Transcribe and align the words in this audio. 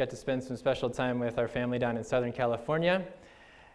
Got 0.00 0.08
to 0.08 0.16
spend 0.16 0.42
some 0.42 0.56
special 0.56 0.88
time 0.88 1.18
with 1.18 1.36
our 1.36 1.46
family 1.46 1.78
down 1.78 1.98
in 1.98 2.04
Southern 2.04 2.32
California. 2.32 3.04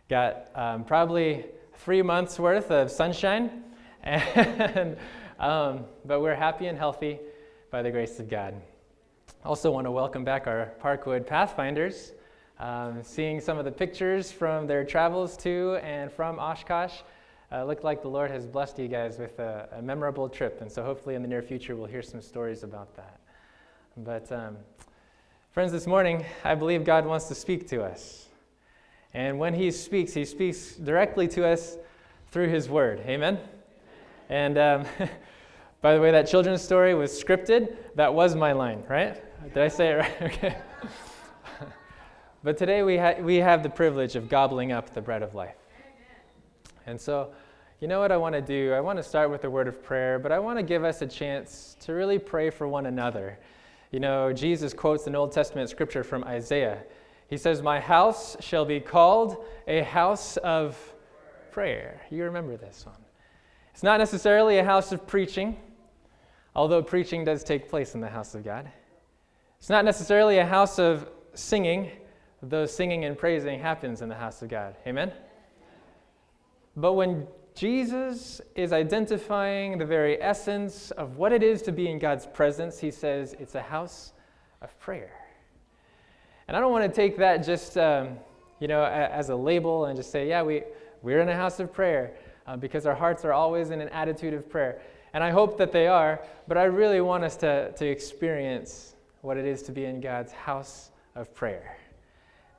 Got 0.10 0.50
um, 0.56 0.84
probably 0.84 1.46
three 1.76 2.02
months 2.02 2.40
worth 2.40 2.72
of 2.72 2.90
sunshine, 2.90 3.64
and, 4.02 4.98
um, 5.40 5.86
but 6.04 6.22
we're 6.22 6.34
happy 6.34 6.66
and 6.66 6.80
healthy 6.80 7.20
by 7.70 7.84
the 7.84 7.92
grace 7.92 8.20
of 8.20 8.28
God. 8.28 8.56
Also, 9.44 9.70
want 9.70 9.86
to 9.86 9.92
welcome 9.92 10.24
back 10.24 10.48
our 10.48 10.72
Parkwood 10.82 11.28
Pathfinders. 11.28 12.14
Um, 12.60 13.04
seeing 13.04 13.40
some 13.40 13.60
of 13.60 13.66
the 13.66 13.72
pictures 13.72 14.32
from 14.32 14.66
their 14.66 14.84
travels 14.84 15.38
to 15.38 15.76
and 15.84 16.12
from 16.12 16.40
Oshkosh, 16.40 17.02
uh, 17.52 17.66
looked 17.66 17.84
like 17.84 18.02
the 18.02 18.10
Lord 18.10 18.32
has 18.32 18.48
blessed 18.48 18.80
you 18.80 18.88
guys 18.88 19.20
with 19.20 19.38
a, 19.38 19.70
a, 19.74 19.82
memorable 19.84 20.28
trip, 20.28 20.62
and 20.62 20.72
so 20.72 20.84
hopefully 20.84 21.14
in 21.14 21.22
the 21.22 21.28
near 21.28 21.44
future 21.44 21.76
we'll 21.76 21.86
hear 21.86 22.02
some 22.02 22.20
stories 22.20 22.64
about 22.64 22.96
that. 22.96 23.20
But, 23.98 24.32
um, 24.32 24.58
friends, 25.56 25.72
this 25.72 25.88
morning 25.88 26.26
I 26.44 26.54
believe 26.54 26.84
God 26.84 27.06
wants 27.06 27.30
to 27.30 27.34
speak 27.34 27.66
to 27.70 27.82
us. 27.82 28.26
And 29.14 29.40
when 29.40 29.54
He 29.54 29.72
speaks, 29.72 30.14
He 30.14 30.26
speaks 30.26 30.76
directly 30.76 31.30
to 31.30 31.48
us 31.48 31.78
through 32.30 32.50
His 32.50 32.68
Word. 32.68 33.00
Amen? 33.08 33.40
And 34.28 34.58
um, 34.58 34.86
by 35.82 35.96
the 35.96 36.02
way, 36.02 36.12
that 36.12 36.28
children's 36.28 36.62
story 36.62 36.94
was 36.94 37.12
scripted. 37.12 37.78
That 37.96 38.14
was 38.14 38.36
my 38.36 38.52
line, 38.52 38.84
right? 38.90 39.24
Did 39.54 39.64
I 39.64 39.70
say 39.70 39.92
it 39.92 39.94
right? 39.94 40.22
Okay. 40.22 40.58
But 42.44 42.58
today 42.58 42.84
we, 42.84 42.98
ha- 42.98 43.22
we 43.22 43.38
have 43.38 43.64
the 43.64 43.70
privilege 43.70 44.18
of 44.18 44.28
gobbling 44.28 44.74
up 44.74 44.94
the 44.94 45.02
bread 45.02 45.24
of 45.24 45.36
life. 45.36 45.56
And 46.86 47.00
so, 47.00 47.32
you 47.80 47.88
know 47.88 48.02
what 48.02 48.12
I 48.12 48.18
want 48.18 48.36
to 48.36 48.42
do? 48.42 48.74
I 48.74 48.82
want 48.82 48.98
to 49.00 49.04
start 49.04 49.32
with 49.32 49.46
a 49.46 49.50
word 49.50 49.70
of 49.70 49.82
prayer, 49.82 50.20
but 50.20 50.34
I 50.34 50.38
want 50.38 50.60
to 50.60 50.64
give 50.64 50.84
us 50.84 51.02
a 51.02 51.08
chance 51.08 51.78
to 51.80 51.94
really 51.94 52.20
pray 52.20 52.50
for 52.50 52.68
one 52.68 52.88
another. 52.88 53.40
You 53.96 54.02
know, 54.02 54.34
Jesus 54.34 54.74
quotes 54.74 55.08
an 55.08 55.16
Old 55.16 55.32
Testament 55.32 55.70
scripture 55.70 56.04
from 56.04 56.26
Isaiah. 56.26 56.84
He 57.30 57.38
says, 57.38 57.62
My 57.62 57.80
house 57.80 58.36
shall 58.42 58.66
be 58.66 58.82
called 58.82 59.46
a 59.70 59.84
house 59.84 60.36
of 60.36 60.78
prayer. 61.50 62.02
You 62.12 62.26
remember 62.26 62.58
this 62.58 62.86
one. 62.86 62.98
It's 63.74 63.84
not 63.84 64.02
necessarily 64.02 64.58
a 64.58 64.66
house 64.66 64.92
of 64.92 65.08
preaching, 65.08 65.56
although 66.58 66.84
preaching 66.84 67.24
does 67.24 67.42
take 67.42 67.70
place 67.70 67.96
in 67.96 68.02
the 68.02 68.10
house 68.10 68.36
of 68.36 68.44
God. 68.44 68.70
It's 69.60 69.70
not 69.70 69.86
necessarily 69.86 70.40
a 70.40 70.46
house 70.46 70.78
of 70.78 71.08
singing, 71.34 71.90
though 72.44 72.66
singing 72.66 73.06
and 73.06 73.18
praising 73.18 73.62
happens 73.62 74.02
in 74.02 74.10
the 74.10 74.16
house 74.16 74.42
of 74.42 74.50
God. 74.50 74.76
Amen? 74.86 75.14
But 76.76 76.96
when 76.96 77.28
Jesus 77.56 78.42
is 78.56 78.74
identifying 78.74 79.78
the 79.78 79.86
very 79.86 80.22
essence 80.22 80.92
of 80.92 81.16
what 81.16 81.32
it 81.32 81.42
is 81.42 81.62
to 81.64 81.72
be 81.72 81.90
in 81.90 82.00
God's 82.00 82.26
presence, 82.26 82.80
he 82.80 82.92
says 82.92 83.34
it's 83.40 83.56
a 83.56 83.62
house 83.62 84.12
of 84.62 84.78
prayer. 84.80 85.14
And 86.48 86.58
I 86.58 86.60
don't 86.60 86.74
want 86.74 86.84
to 86.84 86.94
take 86.94 87.18
that 87.18 87.38
just, 87.46 87.78
um, 87.78 88.18
you 88.60 88.68
know, 88.68 88.84
as 88.84 89.30
a 89.30 89.36
label 89.36 89.86
and 89.86 89.96
just 89.96 90.12
say, 90.12 90.28
yeah, 90.28 90.44
we, 90.44 90.64
we're 91.02 91.22
in 91.22 91.30
a 91.30 91.36
house 91.36 91.62
of 91.62 91.72
prayer 91.72 92.14
uh, 92.46 92.58
because 92.58 92.86
our 92.86 92.94
hearts 92.94 93.24
are 93.24 93.32
always 93.32 93.70
in 93.70 93.80
an 93.80 93.90
attitude 93.90 94.34
of 94.34 94.50
prayer. 94.50 94.82
And 95.14 95.24
I 95.24 95.32
hope 95.32 95.58
that 95.58 95.72
they 95.72 95.88
are, 95.88 96.22
but 96.50 96.58
I 96.58 96.66
really 96.66 97.00
want 97.00 97.24
us 97.24 97.38
to, 97.38 97.72
to 97.72 97.86
experience 97.86 98.96
what 99.22 99.38
it 99.38 99.46
is 99.46 99.64
to 99.64 99.72
be 99.72 99.86
in 99.86 100.02
God's 100.02 100.34
house 100.34 100.92
of 101.16 101.34
prayer. 101.34 101.78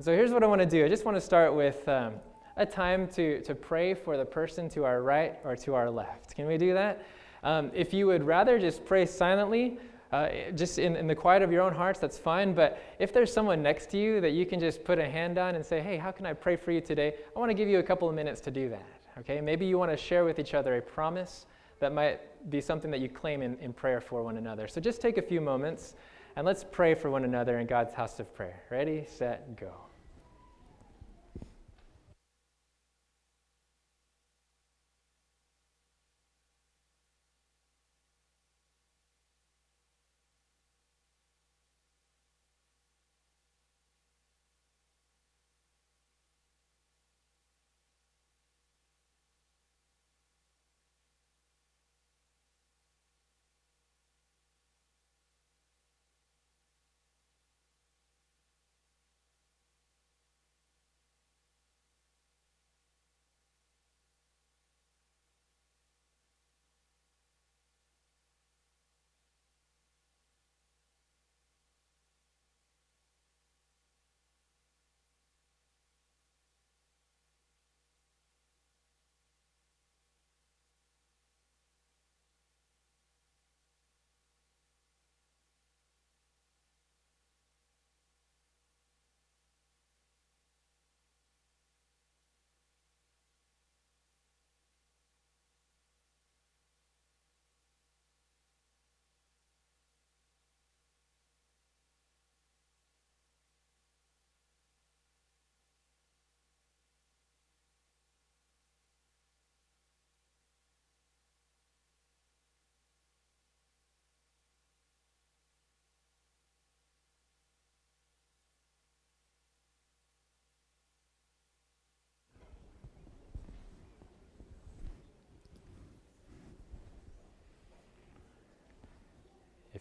So 0.01 0.15
here's 0.15 0.33
what 0.33 0.43
I 0.43 0.47
want 0.47 0.63
to 0.63 0.67
do. 0.67 0.85
I 0.85 0.89
just 0.89 1.05
want 1.05 1.19
to 1.19 1.21
start 1.21 1.55
with 1.55 1.87
um, 1.87 2.15
a 2.57 2.67
time 2.67 3.07
to, 3.09 3.41
to 3.43 3.55
pray 3.55 3.95
for 3.95 4.17
the 4.17 4.25
person 4.25 4.69
to 4.71 4.85
our 4.85 5.03
right 5.03 5.37
or 5.45 5.57
to 5.57 5.75
our 5.75 5.91
left. 5.91 6.35
Can 6.35 6.47
we 6.47 6.57
do 6.57 6.73
that? 6.75 7.07
Um, 7.43 7.71
if 7.75 7.93
you 7.93 8.07
would 8.07 8.25
rather 8.25 8.59
just 8.59 8.85
pray 8.85 9.07
silently, 9.07 9.79
uh, 10.13 10.29
just 10.55 10.79
in, 10.79 10.97
in 10.97 11.07
the 11.07 11.15
quiet 11.15 11.43
of 11.43 11.53
your 11.53 11.63
own 11.63 11.75
hearts, 11.75 12.01
that's 12.01 12.19
fine. 12.19 12.55
But 12.55 12.81
if 12.99 13.13
there's 13.13 13.33
someone 13.33 13.63
next 13.63 13.91
to 13.91 13.99
you 13.99 14.21
that 14.21 14.31
you 14.31 14.47
can 14.47 14.59
just 14.59 14.85
put 14.85 14.99
a 14.99 15.09
hand 15.09 15.37
on 15.37 15.55
and 15.55 15.65
say, 15.65 15.81
hey, 15.81 15.97
how 15.97 16.11
can 16.11 16.27
I 16.27 16.33
pray 16.33 16.57
for 16.57 16.73
you 16.73 16.81
today? 16.81 17.15
I 17.35 17.39
want 17.39 17.51
to 17.51 17.55
give 17.55 17.69
you 17.69 17.79
a 17.79 17.83
couple 17.83 18.09
of 18.09 18.15
minutes 18.15 18.41
to 18.43 18.51
do 18.51 18.69
that. 18.71 18.87
Okay? 19.19 19.41
Maybe 19.41 19.67
you 19.67 19.79
want 19.79 19.91
to 19.91 19.97
share 19.97 20.25
with 20.25 20.39
each 20.39 20.55
other 20.55 20.77
a 20.77 20.83
promise 20.83 21.47
that 21.81 21.93
might 21.93 22.21
be 22.49 22.61
something 22.61 22.91
that 22.91 23.01
you 23.01 23.09
claim 23.09 23.43
in, 23.43 23.59
in 23.59 23.73
prayer 23.73 24.01
for 24.01 24.23
one 24.23 24.39
another. 24.39 24.67
So 24.67 24.81
just 24.81 25.01
take 25.01 25.19
a 25.19 25.23
few 25.23 25.41
moments 25.41 25.95
and 26.37 26.47
let's 26.47 26.65
pray 26.65 26.95
for 26.95 27.11
one 27.11 27.25
another 27.25 27.59
in 27.59 27.67
God's 27.67 27.93
house 27.93 28.19
of 28.21 28.33
prayer. 28.35 28.63
Ready, 28.71 29.05
set, 29.09 29.57
go. 29.57 29.86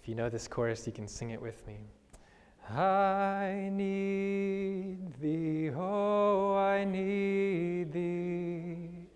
If 0.05 0.09
you 0.09 0.13
know 0.13 0.29
this 0.29 0.47
chorus, 0.47 0.85
you 0.85 0.93
can 0.93 1.07
sing 1.07 1.31
it 1.31 1.41
with 1.41 1.65
me. 1.65 1.79
I 2.69 3.71
need 3.73 5.19
thee, 5.19 5.71
oh, 5.75 6.55
I 6.55 6.85
need 6.85 7.91
thee. 7.91 9.07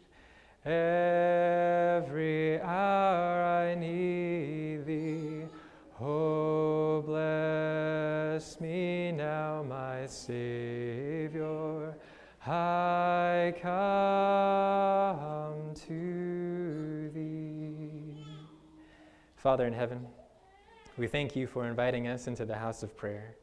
Every 0.66 2.60
hour 2.60 3.44
I 3.44 3.76
need 3.76 4.88
thee. 4.88 5.44
Oh, 6.02 7.04
bless 7.06 8.60
me 8.60 9.12
now, 9.12 9.64
my 9.70 10.08
Savior. 10.08 11.94
I 12.47 13.53
come 13.62 14.16
to 15.85 17.12
thee. 17.14 18.26
Father 19.35 19.68
in 19.68 19.74
heaven, 19.74 20.08
we 20.99 21.07
thank 21.07 21.35
you 21.35 21.47
for 21.47 21.66
inviting 21.66 22.07
us 22.07 22.28
into 22.28 22.46
the 22.46 22.55
house 22.55 22.84
of 22.84 22.96
prayer. 22.97 23.35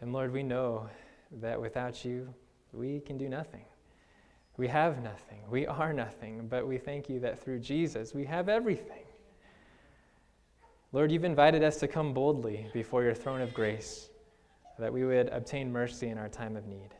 And 0.00 0.12
Lord, 0.12 0.32
we 0.32 0.44
know 0.44 0.88
that 1.40 1.60
without 1.60 2.04
you, 2.04 2.32
we 2.72 3.00
can 3.00 3.18
do 3.18 3.28
nothing. 3.28 3.64
We 4.56 4.68
have 4.68 5.02
nothing. 5.02 5.40
We 5.50 5.66
are 5.66 5.92
nothing. 5.92 6.46
But 6.48 6.66
we 6.68 6.78
thank 6.78 7.08
you 7.08 7.18
that 7.20 7.42
through 7.42 7.58
Jesus, 7.58 8.14
we 8.14 8.24
have 8.26 8.48
everything. 8.48 9.02
Lord, 10.92 11.10
you've 11.10 11.24
invited 11.24 11.64
us 11.64 11.78
to 11.78 11.88
come 11.88 12.14
boldly 12.14 12.68
before 12.72 13.02
your 13.02 13.14
throne 13.14 13.40
of 13.40 13.52
grace 13.52 14.10
that 14.78 14.92
we 14.92 15.04
would 15.04 15.28
obtain 15.28 15.70
mercy 15.70 16.08
in 16.08 16.16
our 16.18 16.28
time 16.28 16.56
of 16.56 16.66
need. 16.66 16.94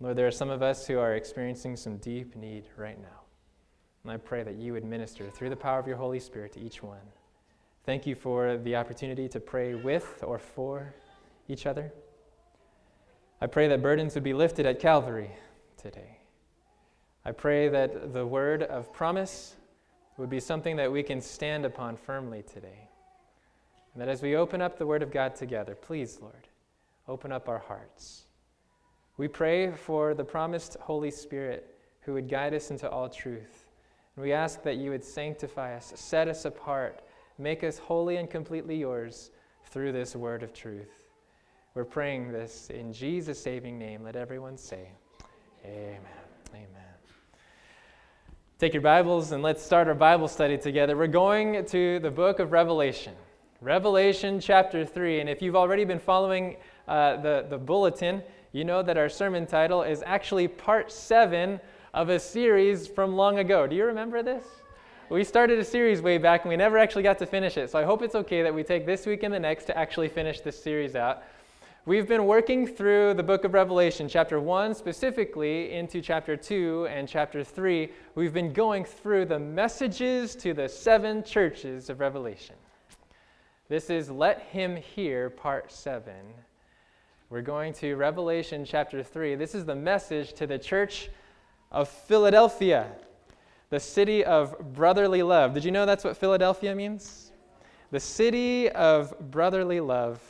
Lord, 0.00 0.16
there 0.16 0.26
are 0.26 0.32
some 0.32 0.50
of 0.50 0.62
us 0.62 0.86
who 0.86 0.98
are 0.98 1.14
experiencing 1.14 1.76
some 1.76 1.96
deep 1.98 2.36
need 2.36 2.64
right 2.76 3.00
now. 3.00 3.22
And 4.02 4.12
I 4.12 4.18
pray 4.18 4.42
that 4.42 4.56
you 4.56 4.72
would 4.72 4.84
minister 4.84 5.30
through 5.30 5.50
the 5.50 5.56
power 5.56 5.78
of 5.78 5.86
your 5.86 5.96
Holy 5.96 6.20
Spirit 6.20 6.52
to 6.52 6.60
each 6.60 6.82
one. 6.82 6.98
Thank 7.86 8.04
you 8.04 8.16
for 8.16 8.56
the 8.56 8.74
opportunity 8.74 9.28
to 9.28 9.38
pray 9.38 9.76
with 9.76 10.24
or 10.26 10.40
for 10.40 10.92
each 11.46 11.66
other. 11.66 11.92
I 13.40 13.46
pray 13.46 13.68
that 13.68 13.80
burdens 13.80 14.16
would 14.16 14.24
be 14.24 14.34
lifted 14.34 14.66
at 14.66 14.80
Calvary 14.80 15.30
today. 15.76 16.18
I 17.24 17.30
pray 17.30 17.68
that 17.68 18.12
the 18.12 18.26
word 18.26 18.64
of 18.64 18.92
promise 18.92 19.54
would 20.16 20.28
be 20.28 20.40
something 20.40 20.74
that 20.74 20.90
we 20.90 21.04
can 21.04 21.20
stand 21.20 21.64
upon 21.64 21.96
firmly 21.96 22.42
today. 22.42 22.88
And 23.94 24.02
that 24.02 24.08
as 24.08 24.20
we 24.20 24.34
open 24.34 24.60
up 24.60 24.78
the 24.78 24.86
word 24.86 25.04
of 25.04 25.12
God 25.12 25.36
together, 25.36 25.76
please, 25.76 26.18
Lord, 26.20 26.48
open 27.06 27.30
up 27.30 27.48
our 27.48 27.60
hearts. 27.60 28.24
We 29.16 29.28
pray 29.28 29.70
for 29.70 30.12
the 30.12 30.24
promised 30.24 30.76
Holy 30.80 31.12
Spirit 31.12 31.78
who 32.00 32.14
would 32.14 32.28
guide 32.28 32.52
us 32.52 32.72
into 32.72 32.90
all 32.90 33.08
truth. 33.08 33.68
And 34.16 34.24
we 34.24 34.32
ask 34.32 34.64
that 34.64 34.76
you 34.76 34.90
would 34.90 35.04
sanctify 35.04 35.76
us, 35.76 35.92
set 35.94 36.26
us 36.26 36.46
apart, 36.46 37.05
make 37.38 37.62
us 37.64 37.78
holy 37.78 38.16
and 38.16 38.30
completely 38.30 38.76
yours 38.76 39.30
through 39.66 39.92
this 39.92 40.16
word 40.16 40.42
of 40.42 40.52
truth. 40.52 41.04
We're 41.74 41.84
praying 41.84 42.32
this 42.32 42.70
in 42.70 42.92
Jesus' 42.92 43.40
saving 43.40 43.78
name. 43.78 44.02
Let 44.02 44.16
everyone 44.16 44.56
say, 44.56 44.88
Amen. 45.64 46.00
Amen. 46.54 46.68
Take 48.58 48.72
your 48.72 48.82
Bibles 48.82 49.32
and 49.32 49.42
let's 49.42 49.62
start 49.62 49.88
our 49.88 49.94
Bible 49.94 50.28
study 50.28 50.56
together. 50.56 50.96
We're 50.96 51.08
going 51.08 51.64
to 51.66 51.98
the 51.98 52.10
book 52.10 52.38
of 52.38 52.52
Revelation, 52.52 53.12
Revelation 53.60 54.40
chapter 54.40 54.86
3. 54.86 55.20
And 55.20 55.28
if 55.28 55.42
you've 55.42 55.56
already 55.56 55.84
been 55.84 55.98
following 55.98 56.56
uh, 56.88 57.20
the, 57.20 57.46
the 57.50 57.58
bulletin, 57.58 58.22
you 58.52 58.64
know 58.64 58.82
that 58.82 58.96
our 58.96 59.10
sermon 59.10 59.46
title 59.46 59.82
is 59.82 60.02
actually 60.06 60.48
part 60.48 60.90
seven 60.90 61.60
of 61.92 62.08
a 62.08 62.18
series 62.18 62.86
from 62.86 63.16
long 63.16 63.40
ago. 63.40 63.66
Do 63.66 63.76
you 63.76 63.84
remember 63.84 64.22
this? 64.22 64.46
We 65.08 65.22
started 65.22 65.60
a 65.60 65.64
series 65.64 66.02
way 66.02 66.18
back 66.18 66.42
and 66.42 66.48
we 66.48 66.56
never 66.56 66.76
actually 66.76 67.04
got 67.04 67.16
to 67.18 67.26
finish 67.26 67.56
it. 67.56 67.70
So 67.70 67.78
I 67.78 67.84
hope 67.84 68.02
it's 68.02 68.16
okay 68.16 68.42
that 68.42 68.52
we 68.52 68.64
take 68.64 68.84
this 68.84 69.06
week 69.06 69.22
and 69.22 69.32
the 69.32 69.38
next 69.38 69.66
to 69.66 69.78
actually 69.78 70.08
finish 70.08 70.40
this 70.40 70.60
series 70.60 70.96
out. 70.96 71.22
We've 71.84 72.08
been 72.08 72.26
working 72.26 72.66
through 72.66 73.14
the 73.14 73.22
book 73.22 73.44
of 73.44 73.54
Revelation, 73.54 74.08
chapter 74.08 74.40
1 74.40 74.74
specifically, 74.74 75.72
into 75.72 76.02
chapter 76.02 76.36
2 76.36 76.88
and 76.90 77.08
chapter 77.08 77.44
3. 77.44 77.88
We've 78.16 78.34
been 78.34 78.52
going 78.52 78.84
through 78.84 79.26
the 79.26 79.38
messages 79.38 80.34
to 80.36 80.52
the 80.52 80.68
seven 80.68 81.22
churches 81.22 81.88
of 81.88 82.00
Revelation. 82.00 82.56
This 83.68 83.90
is 83.90 84.10
Let 84.10 84.40
Him 84.40 84.74
Hear, 84.74 85.30
part 85.30 85.70
7. 85.70 86.12
We're 87.30 87.42
going 87.42 87.74
to 87.74 87.94
Revelation 87.94 88.64
chapter 88.64 89.04
3. 89.04 89.36
This 89.36 89.54
is 89.54 89.64
the 89.64 89.76
message 89.76 90.32
to 90.32 90.48
the 90.48 90.58
church 90.58 91.10
of 91.70 91.88
Philadelphia, 91.88 92.88
the 93.70 93.80
city 93.80 94.24
of 94.24 94.74
brotherly 94.74 95.22
love. 95.22 95.54
Did 95.54 95.64
you 95.64 95.70
know 95.70 95.86
that's 95.86 96.04
what 96.04 96.16
Philadelphia 96.16 96.74
means? 96.74 97.32
The 97.90 98.00
city 98.00 98.68
of 98.70 99.14
brotherly 99.30 99.80
love. 99.80 100.20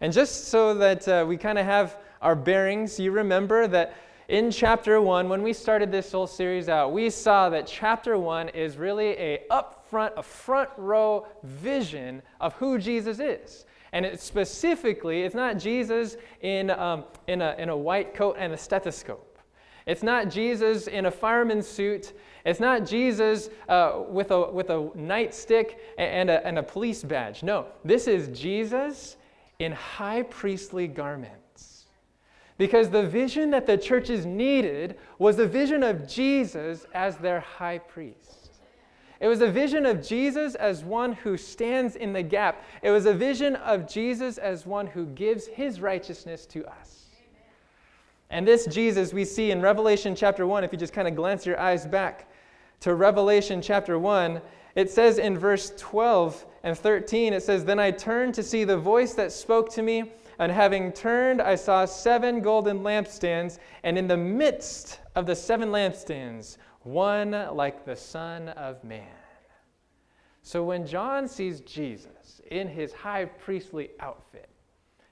And 0.00 0.12
just 0.12 0.48
so 0.48 0.74
that 0.74 1.06
uh, 1.06 1.24
we 1.28 1.36
kind 1.36 1.58
of 1.58 1.66
have 1.66 1.98
our 2.22 2.34
bearings, 2.34 2.98
you 2.98 3.12
remember 3.12 3.66
that 3.68 3.94
in 4.28 4.50
chapter 4.50 5.00
1, 5.00 5.28
when 5.28 5.42
we 5.42 5.52
started 5.52 5.90
this 5.90 6.12
whole 6.12 6.26
series 6.26 6.68
out, 6.68 6.92
we 6.92 7.10
saw 7.10 7.48
that 7.50 7.66
chapter 7.66 8.16
1 8.16 8.50
is 8.50 8.76
really 8.76 9.08
a 9.18 9.42
upfront, 9.50 10.12
a 10.16 10.22
front 10.22 10.70
row 10.76 11.26
vision 11.42 12.22
of 12.40 12.54
who 12.54 12.78
Jesus 12.78 13.18
is. 13.18 13.66
And 13.92 14.06
it 14.06 14.20
specifically, 14.20 15.22
it's 15.22 15.34
not 15.34 15.58
Jesus 15.58 16.16
in, 16.42 16.70
um, 16.70 17.04
in, 17.26 17.42
a, 17.42 17.56
in 17.58 17.70
a 17.70 17.76
white 17.76 18.14
coat 18.14 18.36
and 18.38 18.52
a 18.52 18.56
stethoscope. 18.56 19.38
It's 19.86 20.04
not 20.04 20.30
Jesus 20.30 20.86
in 20.86 21.06
a 21.06 21.10
fireman's 21.10 21.66
suit. 21.66 22.12
It's 22.44 22.60
not 22.60 22.86
Jesus 22.86 23.50
uh, 23.68 24.02
with, 24.08 24.30
a, 24.30 24.50
with 24.50 24.70
a 24.70 24.90
nightstick 24.96 25.76
and 25.98 26.30
a, 26.30 26.46
and 26.46 26.58
a 26.58 26.62
police 26.62 27.02
badge. 27.02 27.42
No, 27.42 27.66
this 27.84 28.06
is 28.06 28.28
Jesus 28.38 29.16
in 29.58 29.72
high 29.72 30.22
priestly 30.22 30.86
garments. 30.88 31.86
Because 32.56 32.90
the 32.90 33.02
vision 33.02 33.50
that 33.50 33.66
the 33.66 33.76
churches 33.76 34.26
needed 34.26 34.98
was 35.18 35.36
the 35.36 35.46
vision 35.46 35.82
of 35.82 36.06
Jesus 36.06 36.86
as 36.94 37.16
their 37.16 37.40
high 37.40 37.78
priest. 37.78 38.50
It 39.20 39.28
was 39.28 39.42
a 39.42 39.50
vision 39.50 39.84
of 39.84 40.06
Jesus 40.06 40.54
as 40.54 40.82
one 40.82 41.12
who 41.12 41.36
stands 41.36 41.96
in 41.96 42.12
the 42.14 42.22
gap. 42.22 42.64
It 42.82 42.90
was 42.90 43.04
a 43.04 43.12
vision 43.12 43.56
of 43.56 43.86
Jesus 43.86 44.38
as 44.38 44.64
one 44.64 44.86
who 44.86 45.06
gives 45.06 45.46
his 45.46 45.80
righteousness 45.80 46.46
to 46.46 46.66
us. 46.66 47.06
And 48.30 48.46
this 48.46 48.64
Jesus 48.66 49.12
we 49.12 49.24
see 49.24 49.50
in 49.50 49.60
Revelation 49.60 50.14
chapter 50.14 50.46
1, 50.46 50.64
if 50.64 50.72
you 50.72 50.78
just 50.78 50.94
kind 50.94 51.08
of 51.08 51.14
glance 51.14 51.44
your 51.44 51.60
eyes 51.60 51.86
back 51.86 52.29
to 52.80 52.94
Revelation 52.94 53.60
chapter 53.60 53.98
1, 53.98 54.40
it 54.74 54.90
says 54.90 55.18
in 55.18 55.38
verse 55.38 55.72
12 55.76 56.46
and 56.62 56.76
13, 56.76 57.32
it 57.32 57.42
says, 57.42 57.64
Then 57.64 57.78
I 57.78 57.90
turned 57.90 58.34
to 58.34 58.42
see 58.42 58.64
the 58.64 58.76
voice 58.76 59.14
that 59.14 59.32
spoke 59.32 59.70
to 59.74 59.82
me, 59.82 60.12
and 60.38 60.50
having 60.50 60.92
turned, 60.92 61.42
I 61.42 61.54
saw 61.54 61.84
seven 61.84 62.40
golden 62.40 62.80
lampstands, 62.80 63.58
and 63.82 63.98
in 63.98 64.08
the 64.08 64.16
midst 64.16 65.00
of 65.14 65.26
the 65.26 65.36
seven 65.36 65.68
lampstands, 65.70 66.56
one 66.82 67.32
like 67.54 67.84
the 67.84 67.96
Son 67.96 68.48
of 68.50 68.82
Man. 68.82 69.06
So 70.42 70.64
when 70.64 70.86
John 70.86 71.28
sees 71.28 71.60
Jesus 71.60 72.40
in 72.50 72.66
his 72.66 72.92
high 72.92 73.26
priestly 73.26 73.90
outfit, 74.00 74.48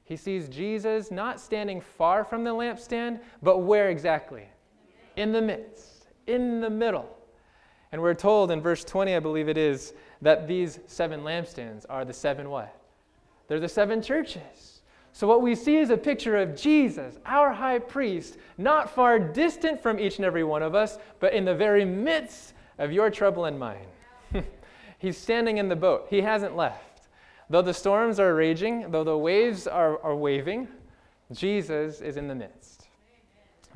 he 0.05 0.17
sees 0.17 0.49
Jesus 0.49 1.11
not 1.11 1.38
standing 1.38 1.82
far 1.82 2.25
from 2.25 2.43
the 2.43 2.50
lampstand, 2.50 3.21
but 3.43 3.59
where 3.59 3.91
exactly? 3.91 4.44
In 5.17 5.32
the 5.32 5.43
midst, 5.43 6.06
in 6.26 6.62
the 6.62 6.71
middle. 6.71 7.18
And 7.93 8.02
we're 8.02 8.14
told 8.14 8.50
in 8.50 8.61
verse 8.61 8.85
20, 8.85 9.14
I 9.14 9.20
believe 9.20 9.49
it 9.49 9.56
is, 9.56 9.94
that 10.20 10.46
these 10.46 10.81
seven 10.87 11.20
lampstands 11.20 11.87
are 11.88 12.05
the 12.05 12.12
seven 12.12 12.50
what? 12.50 12.75
They're 13.46 13.61
the 13.61 13.69
seven 13.69 14.02
churches. 14.02 14.82
So 15.12 15.26
what 15.26 15.43
we 15.43 15.55
see 15.55 15.76
is 15.79 15.90
a 15.90 15.96
picture 15.96 16.37
of 16.37 16.55
Jesus, 16.55 17.19
our 17.26 17.52
high 17.52 17.79
priest, 17.79 18.37
not 18.56 18.94
far 18.94 19.19
distant 19.19 19.82
from 19.82 19.99
each 19.99 20.17
and 20.17 20.25
every 20.25 20.44
one 20.44 20.62
of 20.62 20.75
us, 20.75 20.99
but 21.19 21.32
in 21.32 21.44
the 21.44 21.55
very 21.55 21.85
midst 21.85 22.55
of 22.79 22.93
your 22.93 23.11
trouble 23.11 23.46
and 23.46 23.58
mine. 23.58 23.87
He's 24.99 25.17
standing 25.17 25.58
in 25.58 25.69
the 25.69 25.76
boat. 25.76 26.06
He 26.11 26.20
hasn't 26.20 26.56
left. 26.56 27.08
Though 27.50 27.62
the 27.62 27.75
storms 27.75 28.20
are 28.20 28.35
raging, 28.35 28.90
though 28.90 29.05
the 29.05 29.17
waves 29.17 29.67
are, 29.67 30.00
are 30.02 30.14
waving, 30.14 30.69
Jesus 31.32 32.00
is 32.00 32.17
in 32.17 32.29
the 32.29 32.35
midst. 32.35 32.78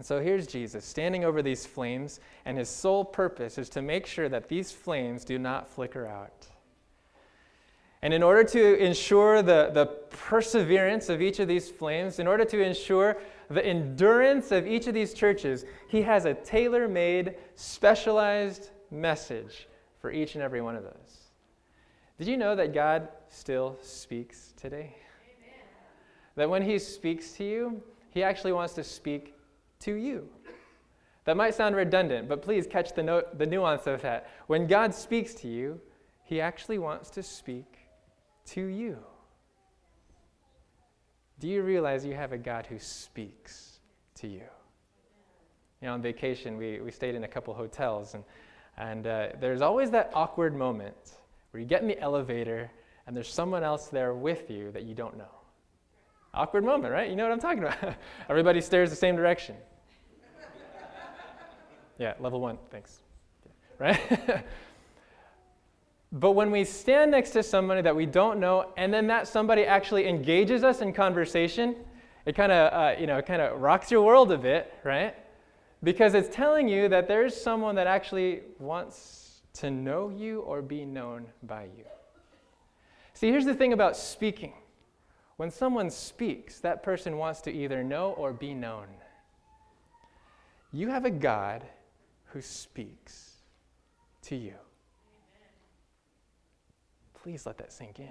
And 0.02 0.06
so 0.08 0.20
here's 0.20 0.48
Jesus 0.48 0.84
standing 0.84 1.24
over 1.24 1.42
these 1.42 1.64
flames, 1.64 2.18
and 2.44 2.58
his 2.58 2.68
sole 2.68 3.04
purpose 3.04 3.56
is 3.56 3.68
to 3.68 3.82
make 3.82 4.04
sure 4.04 4.28
that 4.28 4.48
these 4.48 4.72
flames 4.72 5.24
do 5.24 5.38
not 5.38 5.70
flicker 5.70 6.08
out. 6.08 6.48
And 8.02 8.12
in 8.12 8.20
order 8.20 8.42
to 8.42 8.84
ensure 8.84 9.42
the, 9.42 9.70
the 9.72 9.86
perseverance 10.10 11.08
of 11.08 11.22
each 11.22 11.38
of 11.38 11.46
these 11.46 11.70
flames, 11.70 12.18
in 12.18 12.26
order 12.26 12.44
to 12.44 12.60
ensure 12.60 13.16
the 13.48 13.64
endurance 13.64 14.50
of 14.50 14.66
each 14.66 14.88
of 14.88 14.94
these 14.94 15.14
churches, 15.14 15.64
he 15.86 16.02
has 16.02 16.24
a 16.24 16.34
tailor 16.34 16.88
made, 16.88 17.36
specialized 17.54 18.70
message 18.90 19.68
for 20.00 20.10
each 20.10 20.34
and 20.34 20.42
every 20.42 20.62
one 20.62 20.74
of 20.74 20.82
those. 20.82 21.30
Did 22.18 22.26
you 22.26 22.36
know 22.36 22.56
that 22.56 22.74
God 22.74 23.06
still 23.28 23.78
speaks 23.80 24.52
today? 24.56 24.96
Amen. 25.38 25.60
That 26.34 26.50
when 26.50 26.62
he 26.62 26.80
speaks 26.80 27.30
to 27.34 27.44
you, 27.44 27.80
he 28.10 28.24
actually 28.24 28.52
wants 28.52 28.74
to 28.74 28.82
speak 28.82 29.36
to 29.82 29.94
you. 29.94 30.28
That 31.24 31.36
might 31.36 31.54
sound 31.54 31.76
redundant, 31.76 32.28
but 32.28 32.42
please 32.42 32.66
catch 32.66 32.94
the, 32.94 33.02
note, 33.02 33.38
the 33.38 33.46
nuance 33.46 33.86
of 33.86 34.02
that. 34.02 34.28
When 34.48 34.66
God 34.66 34.94
speaks 34.94 35.34
to 35.34 35.48
you, 35.48 35.80
he 36.24 36.40
actually 36.40 36.78
wants 36.78 37.10
to 37.10 37.22
speak 37.22 37.78
to 38.46 38.62
you. 38.62 38.98
Do 41.38 41.48
you 41.48 41.62
realize 41.62 42.04
you 42.04 42.14
have 42.14 42.32
a 42.32 42.38
God 42.38 42.66
who 42.66 42.78
speaks 42.78 43.80
to 44.16 44.26
you? 44.26 44.42
You 45.80 45.88
know, 45.88 45.94
on 45.94 46.02
vacation, 46.02 46.56
we, 46.56 46.80
we 46.80 46.90
stayed 46.90 47.14
in 47.14 47.24
a 47.24 47.28
couple 47.28 47.54
hotels, 47.54 48.14
and, 48.14 48.24
and 48.76 49.06
uh, 49.06 49.28
there's 49.40 49.62
always 49.62 49.90
that 49.90 50.10
awkward 50.14 50.56
moment 50.56 50.94
where 51.50 51.60
you 51.60 51.66
get 51.66 51.82
in 51.82 51.88
the 51.88 52.00
elevator 52.00 52.70
and 53.06 53.16
there's 53.16 53.32
someone 53.32 53.62
else 53.64 53.88
there 53.88 54.14
with 54.14 54.50
you 54.50 54.70
that 54.72 54.84
you 54.84 54.94
don't 54.94 55.16
know. 55.16 55.30
Awkward 56.34 56.64
moment, 56.64 56.92
right? 56.92 57.10
You 57.10 57.16
know 57.16 57.24
what 57.24 57.32
I'm 57.32 57.40
talking 57.40 57.64
about. 57.64 57.96
Everybody 58.28 58.60
stares 58.60 58.90
the 58.90 58.96
same 58.96 59.16
direction. 59.16 59.56
Yeah, 61.98 62.14
level 62.20 62.40
one, 62.40 62.58
thanks. 62.70 63.00
Right? 63.78 64.00
but 66.12 66.32
when 66.32 66.50
we 66.50 66.64
stand 66.64 67.10
next 67.10 67.30
to 67.30 67.42
somebody 67.42 67.82
that 67.82 67.94
we 67.94 68.06
don't 68.06 68.40
know, 68.40 68.72
and 68.76 68.92
then 68.92 69.06
that 69.08 69.28
somebody 69.28 69.64
actually 69.64 70.08
engages 70.08 70.64
us 70.64 70.80
in 70.80 70.92
conversation, 70.92 71.76
it 72.26 72.34
kind 72.34 72.52
of, 72.52 72.72
uh, 72.72 73.00
you 73.00 73.06
know, 73.06 73.20
kind 73.20 73.42
of 73.42 73.60
rocks 73.60 73.90
your 73.90 74.02
world 74.02 74.30
a 74.32 74.38
bit, 74.38 74.72
right? 74.84 75.14
Because 75.82 76.14
it's 76.14 76.34
telling 76.34 76.68
you 76.68 76.88
that 76.88 77.08
there's 77.08 77.40
someone 77.40 77.74
that 77.74 77.86
actually 77.86 78.42
wants 78.58 79.42
to 79.54 79.70
know 79.70 80.08
you 80.08 80.40
or 80.40 80.62
be 80.62 80.84
known 80.84 81.26
by 81.42 81.64
you. 81.64 81.84
See, 83.14 83.28
here's 83.28 83.44
the 83.44 83.54
thing 83.54 83.72
about 83.72 83.96
speaking. 83.96 84.54
When 85.36 85.50
someone 85.50 85.90
speaks, 85.90 86.60
that 86.60 86.82
person 86.82 87.18
wants 87.18 87.40
to 87.42 87.52
either 87.52 87.82
know 87.82 88.12
or 88.12 88.32
be 88.32 88.54
known. 88.54 88.86
You 90.72 90.88
have 90.88 91.04
a 91.04 91.10
God 91.10 91.64
who 92.32 92.40
speaks 92.40 93.32
to 94.22 94.36
you. 94.36 94.54
Please 97.22 97.44
let 97.46 97.58
that 97.58 97.72
sink 97.72 98.00
in. 98.00 98.08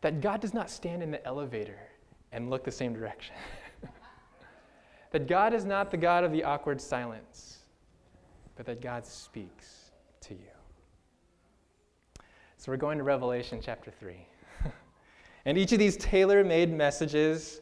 That 0.00 0.20
God 0.20 0.40
does 0.40 0.54
not 0.54 0.70
stand 0.70 1.02
in 1.02 1.10
the 1.10 1.24
elevator 1.26 1.78
and 2.32 2.50
look 2.50 2.64
the 2.64 2.70
same 2.70 2.94
direction. 2.94 3.34
that 5.10 5.26
God 5.26 5.54
is 5.54 5.64
not 5.64 5.90
the 5.90 5.96
God 5.96 6.24
of 6.24 6.30
the 6.30 6.44
awkward 6.44 6.80
silence, 6.80 7.58
but 8.56 8.64
that 8.66 8.80
God 8.80 9.04
speaks 9.04 9.90
to 10.20 10.34
you. 10.34 10.40
So 12.56 12.70
we're 12.70 12.76
going 12.76 12.98
to 12.98 13.04
Revelation 13.04 13.60
chapter 13.62 13.90
3. 13.90 14.16
and 15.44 15.58
each 15.58 15.72
of 15.72 15.78
these 15.78 15.96
tailor 15.96 16.44
made 16.44 16.72
messages 16.72 17.60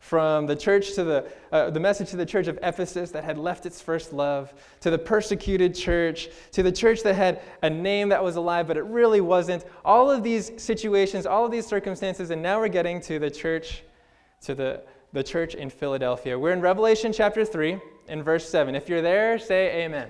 from 0.00 0.46
the 0.46 0.56
church 0.56 0.94
to 0.94 1.04
the, 1.04 1.26
uh, 1.52 1.70
the 1.70 1.78
message 1.78 2.08
to 2.08 2.16
the 2.16 2.26
church 2.26 2.46
of 2.48 2.58
Ephesus 2.62 3.10
that 3.10 3.22
had 3.22 3.36
left 3.36 3.66
its 3.66 3.80
first 3.82 4.12
love, 4.14 4.52
to 4.80 4.90
the 4.90 4.98
persecuted 4.98 5.74
church, 5.74 6.30
to 6.52 6.62
the 6.62 6.72
church 6.72 7.02
that 7.02 7.14
had 7.14 7.42
a 7.62 7.70
name 7.70 8.08
that 8.08 8.24
was 8.24 8.36
alive, 8.36 8.66
but 8.66 8.78
it 8.78 8.84
really 8.84 9.20
wasn't. 9.20 9.64
All 9.84 10.10
of 10.10 10.22
these 10.22 10.50
situations, 10.60 11.26
all 11.26 11.44
of 11.44 11.52
these 11.52 11.66
circumstances, 11.66 12.30
and 12.30 12.42
now 12.42 12.58
we're 12.58 12.68
getting 12.68 13.00
to 13.02 13.18
the 13.18 13.30
church, 13.30 13.82
to 14.40 14.54
the, 14.54 14.82
the 15.12 15.22
church 15.22 15.54
in 15.54 15.68
Philadelphia. 15.68 16.36
We're 16.36 16.52
in 16.52 16.62
Revelation 16.62 17.12
chapter 17.12 17.44
3, 17.44 17.78
in 18.08 18.22
verse 18.22 18.48
7. 18.48 18.74
If 18.74 18.88
you're 18.88 19.02
there, 19.02 19.38
say 19.38 19.84
amen. 19.84 20.08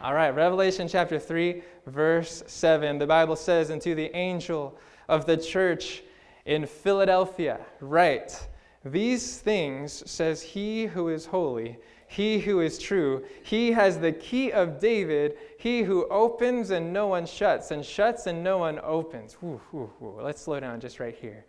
All 0.00 0.14
right, 0.14 0.30
Revelation 0.30 0.86
chapter 0.86 1.18
3, 1.18 1.62
verse 1.86 2.44
7. 2.46 2.98
The 2.98 3.06
Bible 3.06 3.34
says, 3.34 3.70
And 3.70 3.82
to 3.82 3.96
the 3.96 4.14
angel 4.16 4.78
of 5.08 5.26
the 5.26 5.36
church 5.36 6.04
in 6.44 6.64
Philadelphia, 6.64 7.58
write, 7.80 8.46
these 8.92 9.38
things 9.38 10.08
says 10.10 10.42
he 10.42 10.86
who 10.86 11.08
is 11.08 11.26
holy, 11.26 11.78
he 12.08 12.38
who 12.38 12.60
is 12.60 12.78
true. 12.78 13.24
He 13.42 13.72
has 13.72 13.98
the 13.98 14.12
key 14.12 14.52
of 14.52 14.78
David, 14.78 15.36
he 15.58 15.82
who 15.82 16.06
opens 16.08 16.70
and 16.70 16.92
no 16.92 17.08
one 17.08 17.26
shuts, 17.26 17.70
and 17.70 17.84
shuts 17.84 18.26
and 18.26 18.44
no 18.44 18.58
one 18.58 18.80
opens. 18.82 19.36
Woo, 19.40 19.60
woo, 19.72 19.90
woo. 19.98 20.20
Let's 20.22 20.42
slow 20.42 20.60
down 20.60 20.80
just 20.80 21.00
right 21.00 21.14
here. 21.14 21.44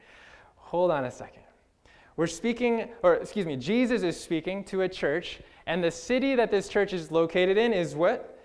Hold 0.56 0.92
on 0.92 1.06
a 1.06 1.12
second. 1.12 1.44
We're 2.16 2.28
speaking, 2.28 2.90
or 3.04 3.16
excuse 3.16 3.46
me, 3.46 3.56
Jesus 3.56 4.02
is 4.02 4.20
speaking 4.20 4.64
to 4.66 4.82
a 4.82 4.90
church, 4.90 5.40
and 5.68 5.84
the 5.84 5.92
city 5.92 6.34
that 6.36 6.50
this 6.50 6.68
church 6.68 6.92
is 6.92 7.12
located 7.12 7.58
in 7.58 7.74
is 7.74 7.96
what? 7.96 8.40